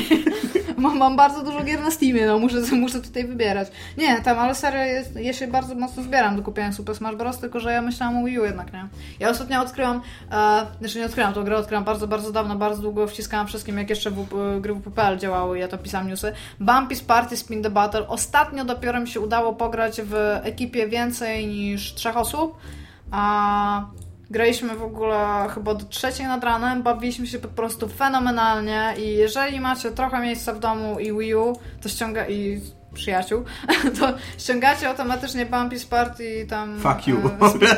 [0.81, 3.69] Mam, mam bardzo dużo gier na Steamie, no muszę, muszę tutaj wybierać.
[3.99, 7.39] Nie, tam, ale serio, jest, ja się bardzo mocno zbieram do kupienia Super Smash Bros,
[7.39, 8.89] tylko że ja myślałam o Wii U jednak, nie?
[9.19, 10.03] Ja ostatnio odkryłam,
[10.33, 13.91] e, znaczy nie odkryłam tą grę, odkryłam bardzo, bardzo dawno, bardzo długo wciskałam wszystkim, jak
[13.91, 16.33] jeszcze w, e, gry WPL działały, ja to pisałam newsy.
[16.61, 18.09] Bumpy's Party Spin the Battle.
[18.09, 22.59] Ostatnio dopiero mi się udało pograć w ekipie więcej niż trzech osób,
[23.11, 23.85] a
[24.31, 29.61] graliśmy w ogóle chyba do trzeciej nad ranem, bawiliśmy się po prostu fenomenalnie i jeżeli
[29.61, 32.61] macie trochę miejsca w domu i Wii U, to ściąga i
[32.95, 33.45] przyjaciół,
[33.99, 37.18] to ściągacie automatycznie Bumpy's Party tam Fuck you.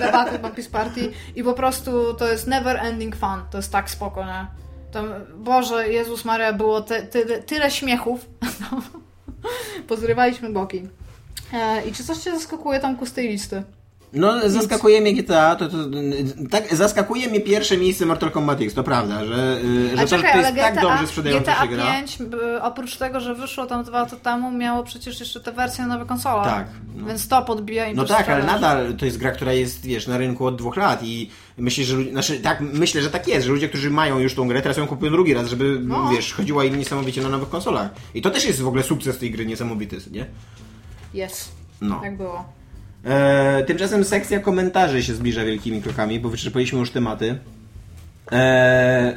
[0.00, 3.90] e, Battle Bumpy's Party i po prostu to jest never ending fun, to jest tak
[3.90, 4.46] spoko, nie?
[4.92, 8.26] Tam, Boże, Jezus Maria, było te, tyle, tyle śmiechów,
[9.88, 10.88] pozrywaliśmy boki.
[11.53, 13.62] E, I czy coś Cię zaskakuje tam z tej listy?
[14.14, 15.76] No, zaskakuje mnie GTA, to, to,
[16.50, 19.60] tak, zaskakuje mnie pierwsze miejsce Mortal Kombat X, to prawda, że,
[19.96, 21.84] że to, czekaj, to ale jest tak GTA, dobrze sprzedająca GTA się gra.
[21.84, 25.86] 5, y, oprócz tego, że wyszło tam dwa lata temu, miało przecież jeszcze te wersje
[25.86, 26.44] na nowe konsole.
[26.44, 27.06] Tak, no.
[27.06, 30.18] Więc to podbija im No tak, ale nadal to jest gra, która jest, wiesz, na
[30.18, 33.68] rynku od dwóch lat i myślę, że, znaczy, tak, myślę, że tak jest, że ludzie,
[33.68, 36.08] którzy mają już tą grę, teraz ją kupują drugi raz, żeby, No.
[36.08, 37.90] wiesz, chodziła im niesamowicie na nowych konsolach.
[38.14, 40.26] I to też jest w ogóle sukces tej gry niesamowity, nie?
[41.14, 41.52] Jest.
[41.80, 42.00] No.
[42.00, 42.44] Tak było.
[43.05, 47.38] E, tymczasem sekcja komentarzy się zbliża wielkimi krokami, bo wyczerpaliśmy już tematy.
[48.32, 49.14] E, e,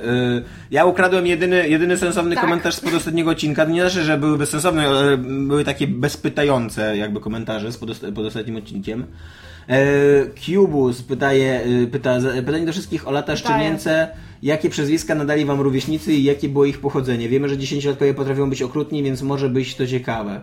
[0.71, 2.43] ja ukradłem jedyny, jedyny sensowny Tak.
[2.43, 3.65] komentarz z podostatniego odcinka.
[3.65, 8.55] Nie znaczy, że były bezsensowne, ale były takie bezpytające jakby komentarze z podosta- pod ostatnim
[8.55, 9.05] odcinkiem.
[9.69, 9.77] E,
[10.45, 14.07] Cubus pytaje, e, pyta, pytanie do wszystkich o lata szczenięce.
[14.43, 17.29] Jakie przezwiska nadali wam rówieśnicy i jakie było ich pochodzenie?
[17.29, 20.41] Wiemy, że 10-latkowie potrafią być okrutni, więc może być to ciekawe.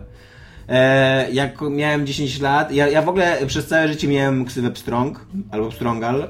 [0.69, 5.25] E, jak miałem 10 lat, ja, ja w ogóle przez całe życie miałem ksywę Pstrąg
[5.51, 6.29] albo Pstrongal,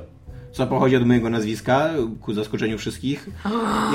[0.52, 1.90] co pochodzi od mojego nazwiska,
[2.22, 3.30] ku zaskoczeniu wszystkich.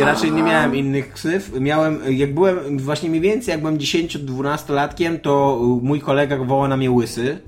[0.00, 1.60] I raczej nie miałem innych ksyw.
[1.60, 6.76] Miałem, jak byłem właśnie mniej więcej, jak byłem 10-12 latkiem, to mój kolega wołał na
[6.76, 7.38] mnie łysy.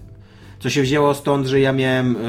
[0.61, 2.21] Co się wzięło stąd, że ja miałem e,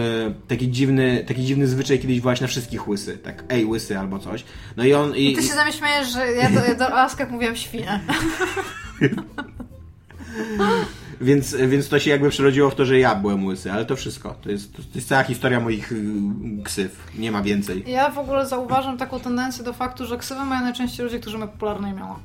[0.47, 3.17] taki, dziwny, taki dziwny zwyczaj kiedyś właśnie na wszystkich łysy.
[3.17, 4.43] Tak, ej łysy albo coś.
[4.77, 5.15] No i on...
[5.15, 7.99] I, Ty się zamiast śmiejesz, że ja do, ja do laskach mówiłam świnia.
[11.21, 14.35] Więc, więc to się jakby przerodziło w to, że ja byłem łysy, ale to wszystko.
[14.41, 16.03] To jest, to jest cała historia moich y,
[16.63, 17.11] ksyw.
[17.17, 17.83] Nie ma więcej.
[17.87, 21.51] Ja w ogóle zauważam taką tendencję do faktu, że ksywę mają najczęściej ludzie, którzy mają
[21.51, 22.15] popularne imiona.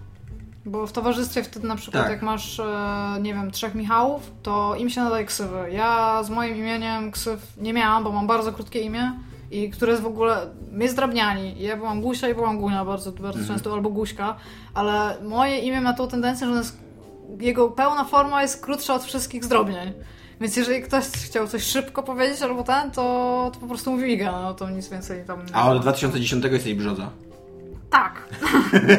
[0.67, 2.13] Bo w towarzystwie wtedy na przykład Tak.
[2.13, 2.65] jak masz, e,
[3.23, 5.59] nie wiem, trzech Michałów, to im się nadaje ksywy.
[5.73, 9.13] Ja z moim imieniem ksyw nie miałam, bo mam bardzo krótkie imię
[9.51, 10.37] i które jest w ogóle,
[10.73, 11.55] mnie zdrabniani.
[11.63, 13.47] Ja byłam Gusia i byłam Gunia bardzo, bardzo Mhm.
[13.59, 14.37] często, albo Guśka,
[14.75, 16.86] ale moje imię ma tą tendencję, że ono jest,
[17.41, 19.93] jego pełna forma jest krótsza od wszystkich zdrobnień.
[20.41, 24.33] Więc jeżeli ktoś chciał coś szybko powiedzieć albo ten, to, to po prostu mówi Iga,
[24.33, 27.11] no to nic więcej tam nie A od 2010 jesteś brzoza.
[27.91, 28.29] Tak.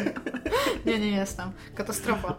[0.85, 1.51] nie, nie jestem.
[1.75, 2.35] Katastrofa.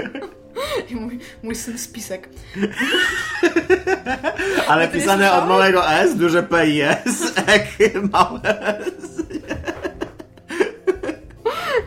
[0.90, 2.28] I mój, mój syn spisek.
[4.68, 7.66] Ale pisane od małego S, duże P i S, ek,
[8.12, 8.40] małe
[8.78, 9.13] S.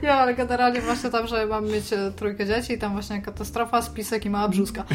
[0.07, 3.81] Ja, ale generalnie właśnie tam, że mam mieć e, trójkę dzieci i tam właśnie katastrofa,
[3.81, 4.83] spisek i mała brzuska.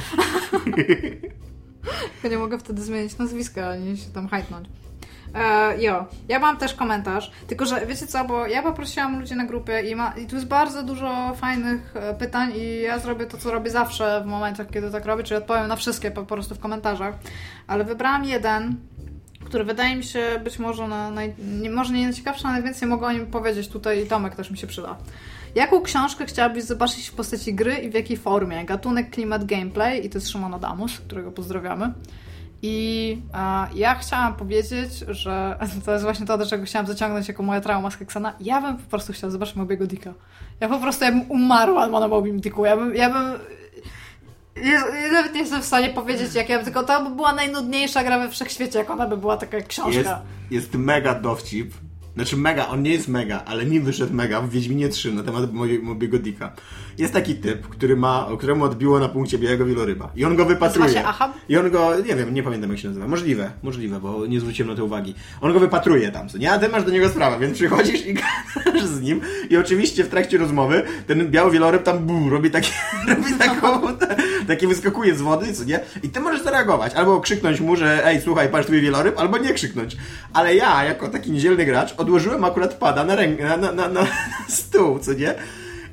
[2.12, 4.68] Tylko nie mogę wtedy zmienić nazwiska, ani się tam hajtnąć.
[5.34, 9.44] E, jo, ja mam też komentarz, tylko że wiecie co, bo ja poprosiłam ludzi na
[9.44, 13.38] grupie i, ma, i tu jest bardzo dużo fajnych e, pytań i ja zrobię to,
[13.38, 16.58] co robię zawsze w momentach, kiedy tak robię, czyli odpowiem na wszystkie po prostu w
[16.58, 17.14] komentarzach,
[17.66, 18.76] ale wybrałam jeden,
[19.52, 21.34] który wydaje mi się być może na, naj,
[21.70, 24.66] może nie najciekawszy, ale najwięcej mogę o nim powiedzieć tutaj i Tomek też mi się
[24.66, 24.96] przyda.
[25.54, 28.64] Jaką książkę chciałabyś zobaczyć w postaci gry i w jakiej formie?
[28.64, 31.92] Gatunek, klimat, gameplay i to jest Szymon Adamus, którego pozdrawiamy.
[32.62, 33.18] I
[33.74, 37.90] ja chciałam powiedzieć, że to jest właśnie to, do czego chciałam zaciągnąć jako moja trauma
[37.90, 38.32] z Heksana.
[38.40, 40.12] Ja bym po prostu chciała zobaczyć Mobiego Dicka.
[40.60, 42.64] Ja po prostu ja bym umarła na Mobim Dicku.
[42.64, 43.38] Ja bym, ja bym
[44.56, 48.04] ja, nawet nie jestem w stanie powiedzieć, jak ja bym, tylko to by była najnudniejsza
[48.04, 49.98] gra we wszechświecie, jak ona by była taka jak książka.
[49.98, 50.10] Jest,
[50.50, 51.74] jest mega dowcip.
[52.14, 55.52] Znaczy mega, on nie jest mega, ale mi wyszedł mega w Wiedźminie 3 na temat
[55.82, 56.52] Mobiego Dicka.
[56.98, 60.10] Jest taki typ, który ma, któremu odbiło na punkcie białego wieloryba.
[60.16, 60.86] I on go wypatruje.
[60.86, 61.32] Nazywa się Ahab?
[61.48, 63.08] I on go, nie wiem, nie pamiętam jak się nazywa.
[63.08, 65.14] Możliwe, możliwe, bo nie zwróciłem na to uwagi.
[65.40, 66.52] On go wypatruje tam, co nie?
[66.52, 68.14] A ty masz do niego sprawę, więc przychodzisz i
[68.64, 72.70] gadasz z nim i oczywiście w trakcie rozmowy ten biały wieloryb tam bu, robi, taki,
[73.08, 73.96] robi taką,
[74.46, 75.80] takie wyskakuje z wody, co nie?
[76.02, 76.94] I ty możesz zareagować.
[76.94, 79.96] Albo krzyknąć mu, że ej, słuchaj, patrz twój wieloryb, albo nie krzyknąć.
[80.32, 84.06] Ale ja, jako taki niedzielny gracz, odłożyłem akurat pada na, rękę, na, na, na, na
[84.48, 85.34] stół, co nie?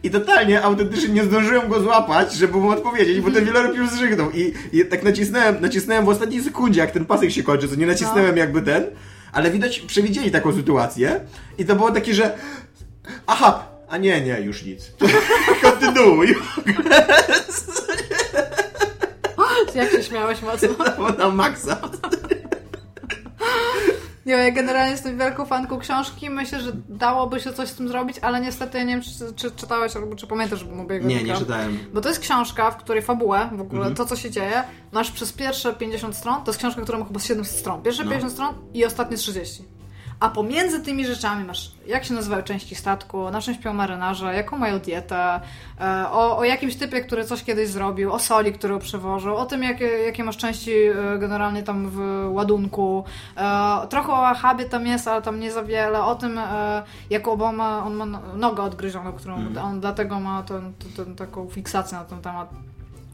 [0.04, 4.32] I totalnie, autentycznie nie zdążyłem go złapać, żeby mu odpowiedzieć, bo ten wieloryb już zżygnął.
[4.32, 7.86] I, I tak nacisnąłem, nacisnąłem w ostatniej sekundzie, jak ten pasek się kończy, co nie
[7.86, 8.38] nacisnąłem no.
[8.38, 8.86] jakby ten,
[9.32, 11.20] ale widać, przewidzieli taką sytuację
[11.58, 12.38] i to było takie, że
[13.28, 14.92] aha, a nie, nie, już nic.
[15.62, 16.36] Kontynuuj.
[19.76, 20.70] Jak się śmiałeś mocno?
[21.18, 21.82] Na maksa.
[24.30, 26.30] Nie, ja generalnie jestem wielką fanką książki.
[26.30, 29.52] Myślę, że dałoby się coś z tym zrobić, ale niestety ja nie wiem, czy, czy
[29.52, 31.80] czytałeś albo czy pamiętasz, mówię Nie, nie czytałem.
[31.94, 33.96] Bo to jest książka, w której fabułę, w ogóle mhm.
[33.96, 36.44] to, co się dzieje, masz przez pierwsze 50 stron.
[36.44, 37.82] To jest książka, która ma chyba 700 stron.
[37.82, 38.10] Pierwsze no.
[38.10, 39.64] 50 stron i ostatnie 30.
[40.20, 44.58] A pomiędzy tymi rzeczami masz, jak się nazywają części statku, na czym śpią marynarze, jaką
[44.58, 45.40] mają dietę,
[45.82, 49.64] e, o, o jakimś typie, który coś kiedyś zrobił, o soli, którą przewożył, o tym,
[49.64, 52.00] jakie, jakie masz części e, generalnie tam w
[52.32, 53.04] ładunku.
[53.38, 56.04] E, trochę o Ahabie tam jest, ale tam nie za wiele.
[56.04, 56.40] O tym,
[57.10, 58.06] jak Obama, on ma
[58.36, 59.58] nogę odgryzioną, którą mm.
[59.58, 62.50] on dlatego ma ten, ten, taką fiksację na ten temat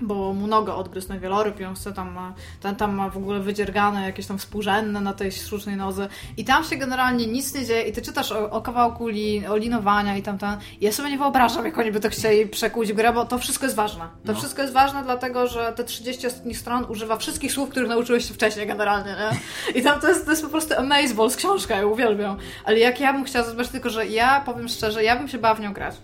[0.02, 3.18] bo mu nogę odgryzł na wieloryb i on chce tam ma, ten tam ma w
[3.18, 7.66] ogóle wydziergane jakieś tam współrzędne na tej sztucznej nodze i tam się generalnie nic nie
[7.66, 11.10] dzieje i ty czytasz o, o kawałku li, o linowania i tam tam ja sobie
[11.10, 14.04] nie wyobrażam jak oni by to chcieli przekuć grę, bo to wszystko jest ważne.
[14.26, 14.40] To no.
[14.40, 18.34] wszystko jest ważne dlatego, że te 30 ostatnich stron używa wszystkich słów, których nauczyłeś się
[18.34, 19.40] wcześniej generalnie, nie?
[19.80, 22.38] I tam to jest, to jest po prostu amazing książka, ja uwielbiam.
[22.66, 25.56] Ale jak ja bym chciała zobaczyć tylko, że ja powiem szczerze, ja bym się bała
[25.56, 25.96] w nią grać.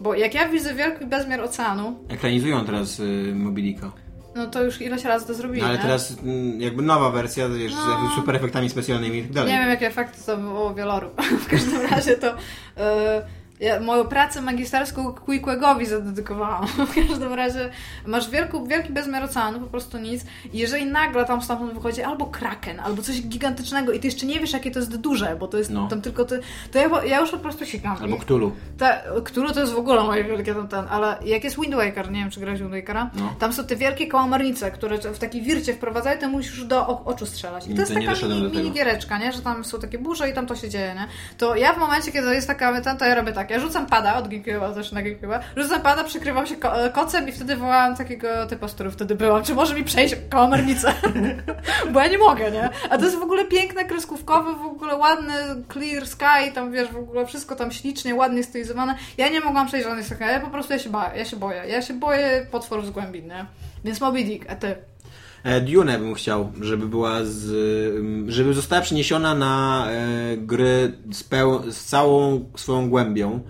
[0.00, 1.98] Bo jak ja widzę wielki bezmiar oceanu...
[2.08, 3.92] Ekranizują teraz y, Mobilika.
[4.34, 5.82] No to już ileś razy to zrobili, no, Ale nie?
[5.82, 8.10] teraz mm, jakby nowa wersja, wiesz, no.
[8.12, 9.52] z super efektami specjalnymi i tak dalej.
[9.52, 11.10] Nie wiem, jakie efekty to było wieloru.
[11.44, 12.30] w każdym razie to...
[12.30, 16.66] Y ja moją pracę magisterską Quickegowi zadedykowałam.
[16.90, 17.70] W każdym razie
[18.06, 20.24] masz wielki, wielki bezmiar oceanu, po prostu nic.
[20.52, 24.40] I jeżeli nagle tam stamtąd wychodzi albo kraken, albo coś gigantycznego i ty jeszcze nie
[24.40, 25.88] wiesz, jakie to jest duże, bo to jest no.
[25.88, 26.40] tam tylko ty,
[26.72, 27.96] to ja, ja już po prostu sikam.
[28.00, 28.52] Albo Cthulhu.
[28.78, 32.10] Ta, Cthulhu to jest w ogóle moje wielkie tam ten, ale jak jest Wind Waker,
[32.10, 33.34] nie wiem, czy grałeś Wind Wakera, no.
[33.38, 37.66] tam są te wielkie kałamarnice, które w taki wircie wprowadzają, to musisz do oczu strzelać.
[37.66, 39.32] I to, jest taka mini, mini giereczka, nie?
[39.32, 41.06] Że tam są takie burze i tam to się dzieje, nie?
[41.38, 44.16] To ja w momencie, kiedy jest taka ten, to ja robię tak, ja rzucam pada
[44.16, 47.96] od GameCube'a, też na GameCube'a, rzucam pada, przykrywam się ko e, kocem i wtedy wołałam
[47.96, 50.92] takiego typa, z którym wtedy byłam, czy może mi przejść kałamarnicę?
[51.92, 52.70] Bo ja nie mogę, nie?
[52.90, 55.34] A to jest w ogóle piękne, kreskówkowe, w ogóle ładny,
[55.72, 58.94] clear sky, tam wiesz, w ogóle wszystko tam ślicznie, ładnie stylizowane.
[59.18, 61.62] Ja nie mogłam przejść żadnej sekund, ja po prostu ja się, boję, ja się boję.
[61.68, 63.46] Ja się boję potworów z głębin, nie?
[63.84, 64.76] Więc Moby Dick, a ty?
[65.44, 71.72] E, Dune bym chciał, żeby była z, żeby została przeniesiona na e, gry z, peł,
[71.72, 73.40] z całą swoją głębią.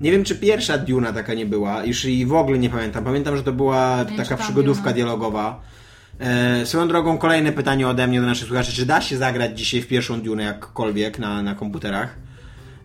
[0.00, 3.04] Nie wiem, czy pierwsza Duna taka nie była, już i w ogóle nie pamiętam.
[3.04, 4.94] Pamiętam, że to była nie taka przygodówka Duna.
[4.94, 5.60] dialogowa.
[6.18, 8.72] E, swoją drogą, kolejne pytanie ode mnie do naszych słuchaczy.
[8.72, 12.25] Czy da się zagrać dzisiaj w pierwszą Dune jakkolwiek na, na komputerach?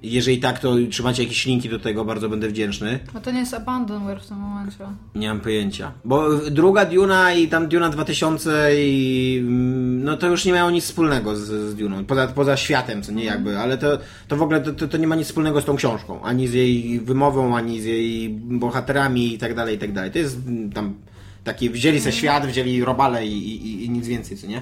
[0.03, 2.99] Jeżeli tak, to trzymacie jakieś linki do tego, bardzo będę wdzięczny.
[3.13, 4.85] No to nie jest Abandonware w tym momencie.
[5.15, 5.91] Nie mam pojęcia.
[6.05, 10.83] Bo druga Duna i tam Duna 2000 i mm, no to już nie miało nic
[10.83, 12.05] wspólnego z, z Duną.
[12.05, 13.35] Poza, poza światem, co nie mhm.
[13.35, 13.97] jakby, ale to,
[14.27, 16.23] to w ogóle to, to, nie ma nic wspólnego z tą książką.
[16.23, 20.11] Ani z jej wymową, ani z jej bohaterami i tak dalej, i tak dalej.
[20.11, 20.95] To jest mm, tam
[21.43, 24.61] Taki wzięli se świat, wzięli robale i, i, i nic więcej, co nie?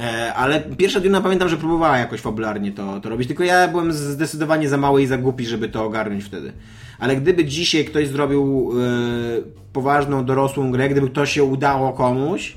[0.00, 3.92] E, ale pierwsza Duna pamiętam, że próbowała jakoś fabularnie to, to robić, tylko ja byłem
[3.92, 6.52] zdecydowanie za mały i za głupi, żeby to ogarnąć wtedy.
[6.98, 8.82] Ale gdyby dzisiaj ktoś zrobił e,
[9.72, 12.56] poważną, dorosłą grę, gdyby to się udało komuś,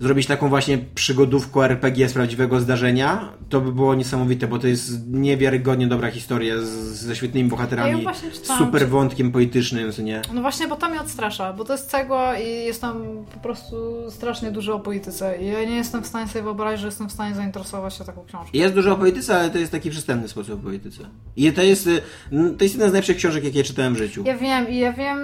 [0.00, 5.08] zrobić taką właśnie przygodówkę RPG z prawdziwego zdarzenia, to by było niesamowite, bo to jest
[5.08, 6.64] niewiarygodnie dobra historia z,
[6.96, 10.22] ze świetnymi bohaterami, Ja czytałam, super czy- wątkiem politycznym, co nie?
[10.34, 13.76] No właśnie, bo to mnie odstrasza, bo to jest cegła i jest tam po prostu
[14.10, 15.38] strasznie dużo o polityce.
[15.42, 18.24] I ja nie jestem w stanie sobie wyobrazić, że jestem w stanie zainteresować się taką
[18.24, 18.50] książką.
[18.54, 21.02] Jest dużo o polityce, ale to jest taki przystępny sposób o polityce.
[21.36, 22.02] I to jest, y,
[22.32, 24.22] to jest jedna z najlepszych książek, jakie czytałem w życiu.
[24.26, 25.18] Ja wiem, i ja wiem,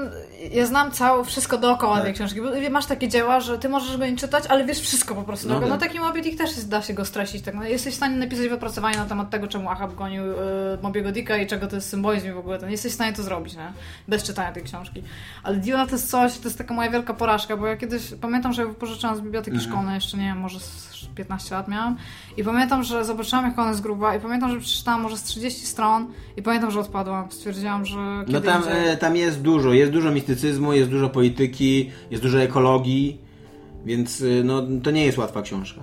[0.52, 2.04] ja znam całe, wszystko dookoła Tak.
[2.04, 2.40] tej książki.
[2.40, 5.48] Bo masz takie dzieła, że ty możesz go nie czytać, ale wiesz wszystko po prostu.
[5.48, 5.80] No No, no tak.
[5.88, 7.42] taki Moby Dick też jest, da się go streścić.
[7.42, 7.54] Tak?
[7.54, 10.34] No, jesteś w stanie napisać wypracowanie na temat tego, czemu Ahab gonił y,
[10.82, 12.58] Mobiego Dicka i czego to jest symbolizm w ogóle.
[12.58, 13.72] To nie jesteś w stanie to zrobić, nie?
[14.08, 15.02] Bez czytania tej książki.
[15.42, 18.52] Ale Duna to jest coś, to jest taka moja wielka porażka, bo ja kiedyś, pamiętam,
[18.52, 19.70] że pożyczyłam z biblioteki Mhm.
[19.72, 21.96] szkolnej, jeszcze nie wiem, może z 15 lat miałam.
[22.36, 25.66] I pamiętam, że zobaczyłam, jak ona jest gruba i pamiętam, że przeczytałam może z 30
[25.66, 26.06] stron
[26.36, 27.32] i pamiętam, że odpadłam.
[27.32, 27.96] Stwierdziłam, że
[28.28, 33.18] No tam, e, tam jest dużo, jest dużo mistycyzmu, jest dużo polityki, jest dużo ekologii,
[33.84, 35.80] więc y, no, to nie jest łatwa książka.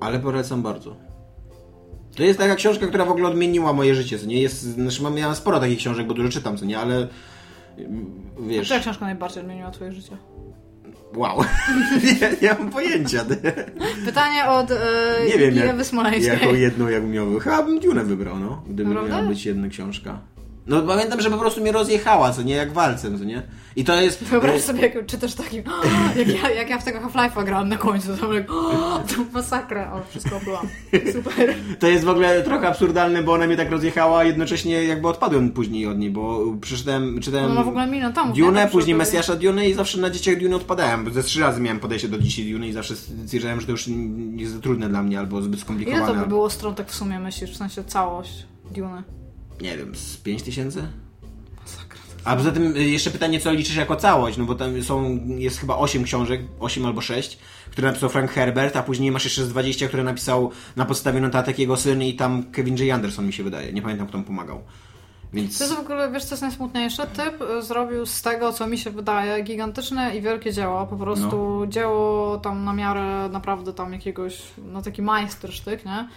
[0.00, 0.96] Ale polecam bardzo.
[2.16, 4.40] To jest taka książka, która w ogóle odmieniła moje życie, co nie?
[4.42, 6.78] Jest, znaczy mam, miałem sporo takich książek, bo dużo czytam, co nie?
[6.78, 7.08] Ale
[7.78, 8.66] mm, wiesz...
[8.66, 10.16] Która książka najbardziej odmieniła twoje życie?
[11.16, 11.44] Wow.
[12.04, 13.24] nie, nie mam pojęcia.
[14.04, 14.76] Pytanie od e,
[15.26, 17.38] Nie wiem, jak, jaką jedną jakbym miał.
[17.38, 18.62] Chyba bym Dune wybrał, no.
[18.68, 20.33] Gdyby miała być jedna książka.
[20.66, 22.54] No pamiętam, że po prostu mnie rozjechała, co nie?
[22.54, 23.42] Jak walcem, co nie?
[23.76, 24.24] I to jest...
[24.24, 25.62] Wyobraź sobie, jak czytasz takim,
[26.18, 28.46] jak ja, jak ja w tego Half-Life'a grałam na końcu, to tak,
[29.08, 30.68] to masakra, o, wszystko byłam.
[31.12, 31.54] Super.
[31.78, 35.50] To jest w ogóle trochę absurdalne, bo ona mnie tak rozjechała, a jednocześnie jakby odpadłem
[35.50, 37.20] później od niej, bo przeczytałem...
[37.20, 38.36] czytałem ma w ogóle milion tomów.
[38.36, 38.62] Dune?
[38.62, 41.04] Tak później Mesjasza Dune i zawsze na dzieciach Dune odpadałem.
[41.04, 43.88] bo Ze trzy razy miałem podejście do dzisiaj Dune i zawsze stwierdzałem, że to już
[44.36, 46.04] jest za trudne dla mnie albo zbyt skomplikowane.
[46.04, 49.02] Ile to by było stron tak w sumie myślisz, w sensie całość Dune?
[49.60, 50.88] Nie wiem, z 5 tysięcy?
[52.24, 55.58] A poza tym y, jeszcze pytanie, co liczysz jako całość, no bo tam są, jest
[55.58, 57.38] chyba 8 książek, 8 albo 6,
[57.70, 61.58] które napisał Frank Herbert, a później masz jeszcze z 20, które napisał na podstawie notatek
[61.58, 62.94] jego syn i tam Kevin J.
[62.94, 63.72] Anderson mi się wydaje.
[63.72, 64.60] Nie pamiętam, kto mu pomagał.
[65.32, 65.58] Więc...
[65.58, 67.06] To jest w ogóle, wiesz co jest najsmutniejsze?
[67.06, 70.86] Typ y, zrobił z tego, co mi się wydaje, gigantyczne i wielkie dzieło.
[70.86, 71.66] Po prostu No.
[71.66, 76.08] dzieło tam na miarę naprawdę tam jakiegoś, no taki majstersztyk, nie?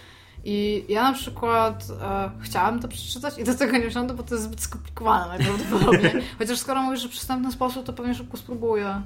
[0.44, 4.36] I ja na przykład e, chciałam to przeczytać i do tego nie wsiądę, bo to
[4.36, 6.12] jest zbyt skomplikowane najprawdopodobniej.
[6.40, 9.02] Chociaż skoro mówisz, że w przystępny sposób, to pewnie szybko spróbuję.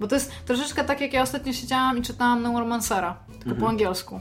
[0.00, 4.20] Bo to jest troszeczkę tak, jak ja ostatnio siedziałam i czytałam Neuromancera, tylko po angielsku.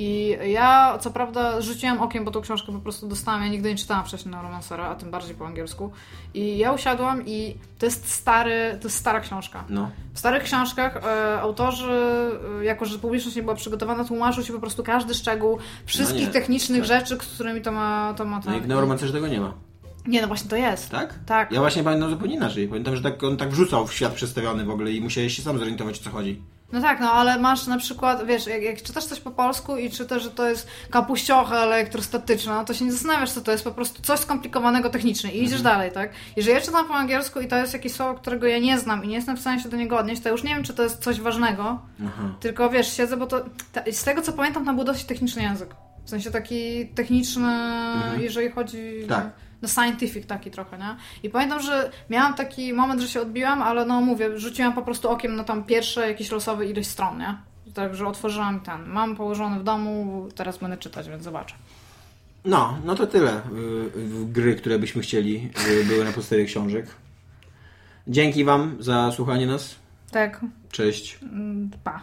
[0.00, 3.42] I ja, co prawda, rzuciłam okiem, bo tą książkę po prostu dostałam.
[3.42, 5.90] Ja nigdy nie czytałam wcześniej Neuromancera, a tym bardziej po angielsku.
[6.34, 9.64] I ja usiadłam i to jest stary, to jest stara książka.
[9.68, 9.90] No.
[10.14, 11.92] W starych książkach e, autorzy,
[12.60, 16.32] e, jako że publiczność nie była przygotowana, tłumaczył się po prostu każdy szczegół wszystkich No
[16.32, 16.88] technicznych tak.
[16.88, 18.24] rzeczy, z którymi to ma to.
[18.24, 19.54] Ma No i w Neuromancerze tego nie ma.
[20.06, 20.90] Nie, no właśnie to jest.
[20.90, 21.18] Tak?
[21.26, 21.52] Tak.
[21.52, 22.68] Ja właśnie pamiętam zupełnie inaczej.
[22.68, 25.58] Pamiętam, że tak, on tak wrzucał w świat przedstawiony w ogóle i musiałeś się sam
[25.58, 26.42] zorientować, o co chodzi.
[26.72, 29.90] No tak, no ale masz na przykład, wiesz, jak, jak czytasz coś po polsku i
[29.90, 34.02] czytasz, że to jest kapuściocha elektrostatyczna, to się nie zastanawiasz, co to jest, po prostu
[34.02, 36.10] coś skomplikowanego technicznie i idziesz dalej, tak?
[36.36, 39.08] Jeżeli ja czytam po angielsku i to jest jakieś słowo, którego ja nie znam i
[39.08, 41.02] nie jestem w stanie się do niego odnieść, to już nie wiem, czy to jest
[41.02, 42.34] coś ważnego, Aha.
[42.40, 45.74] tylko wiesz, siedzę, bo to, ta, z tego co pamiętam, tam był dosyć techniczny język.
[46.04, 47.52] W sensie taki techniczny,
[48.18, 49.06] jeżeli chodzi...
[49.08, 49.30] Tak.
[49.62, 50.96] No scientific taki trochę, nie?
[51.22, 55.08] I pamiętam, że miałam taki moment, że się odbiłam, ale no mówię, rzuciłam po prostu
[55.10, 57.36] okiem na tam pierwsze jakieś losowe ilość stron, nie?
[57.74, 58.86] Także otworzyłam ten.
[58.86, 61.54] Mam położony w domu, teraz będę czytać, więc zobaczę.
[62.44, 63.36] No, no to tyle.
[63.36, 63.40] y,
[64.26, 66.86] Gry, które byśmy chcieli, y, były na podstawie książek.
[68.08, 69.76] Dzięki Wam za słuchanie nas.
[70.10, 70.40] Tak,
[70.70, 71.18] Cześć.
[71.22, 72.02] mm, pa.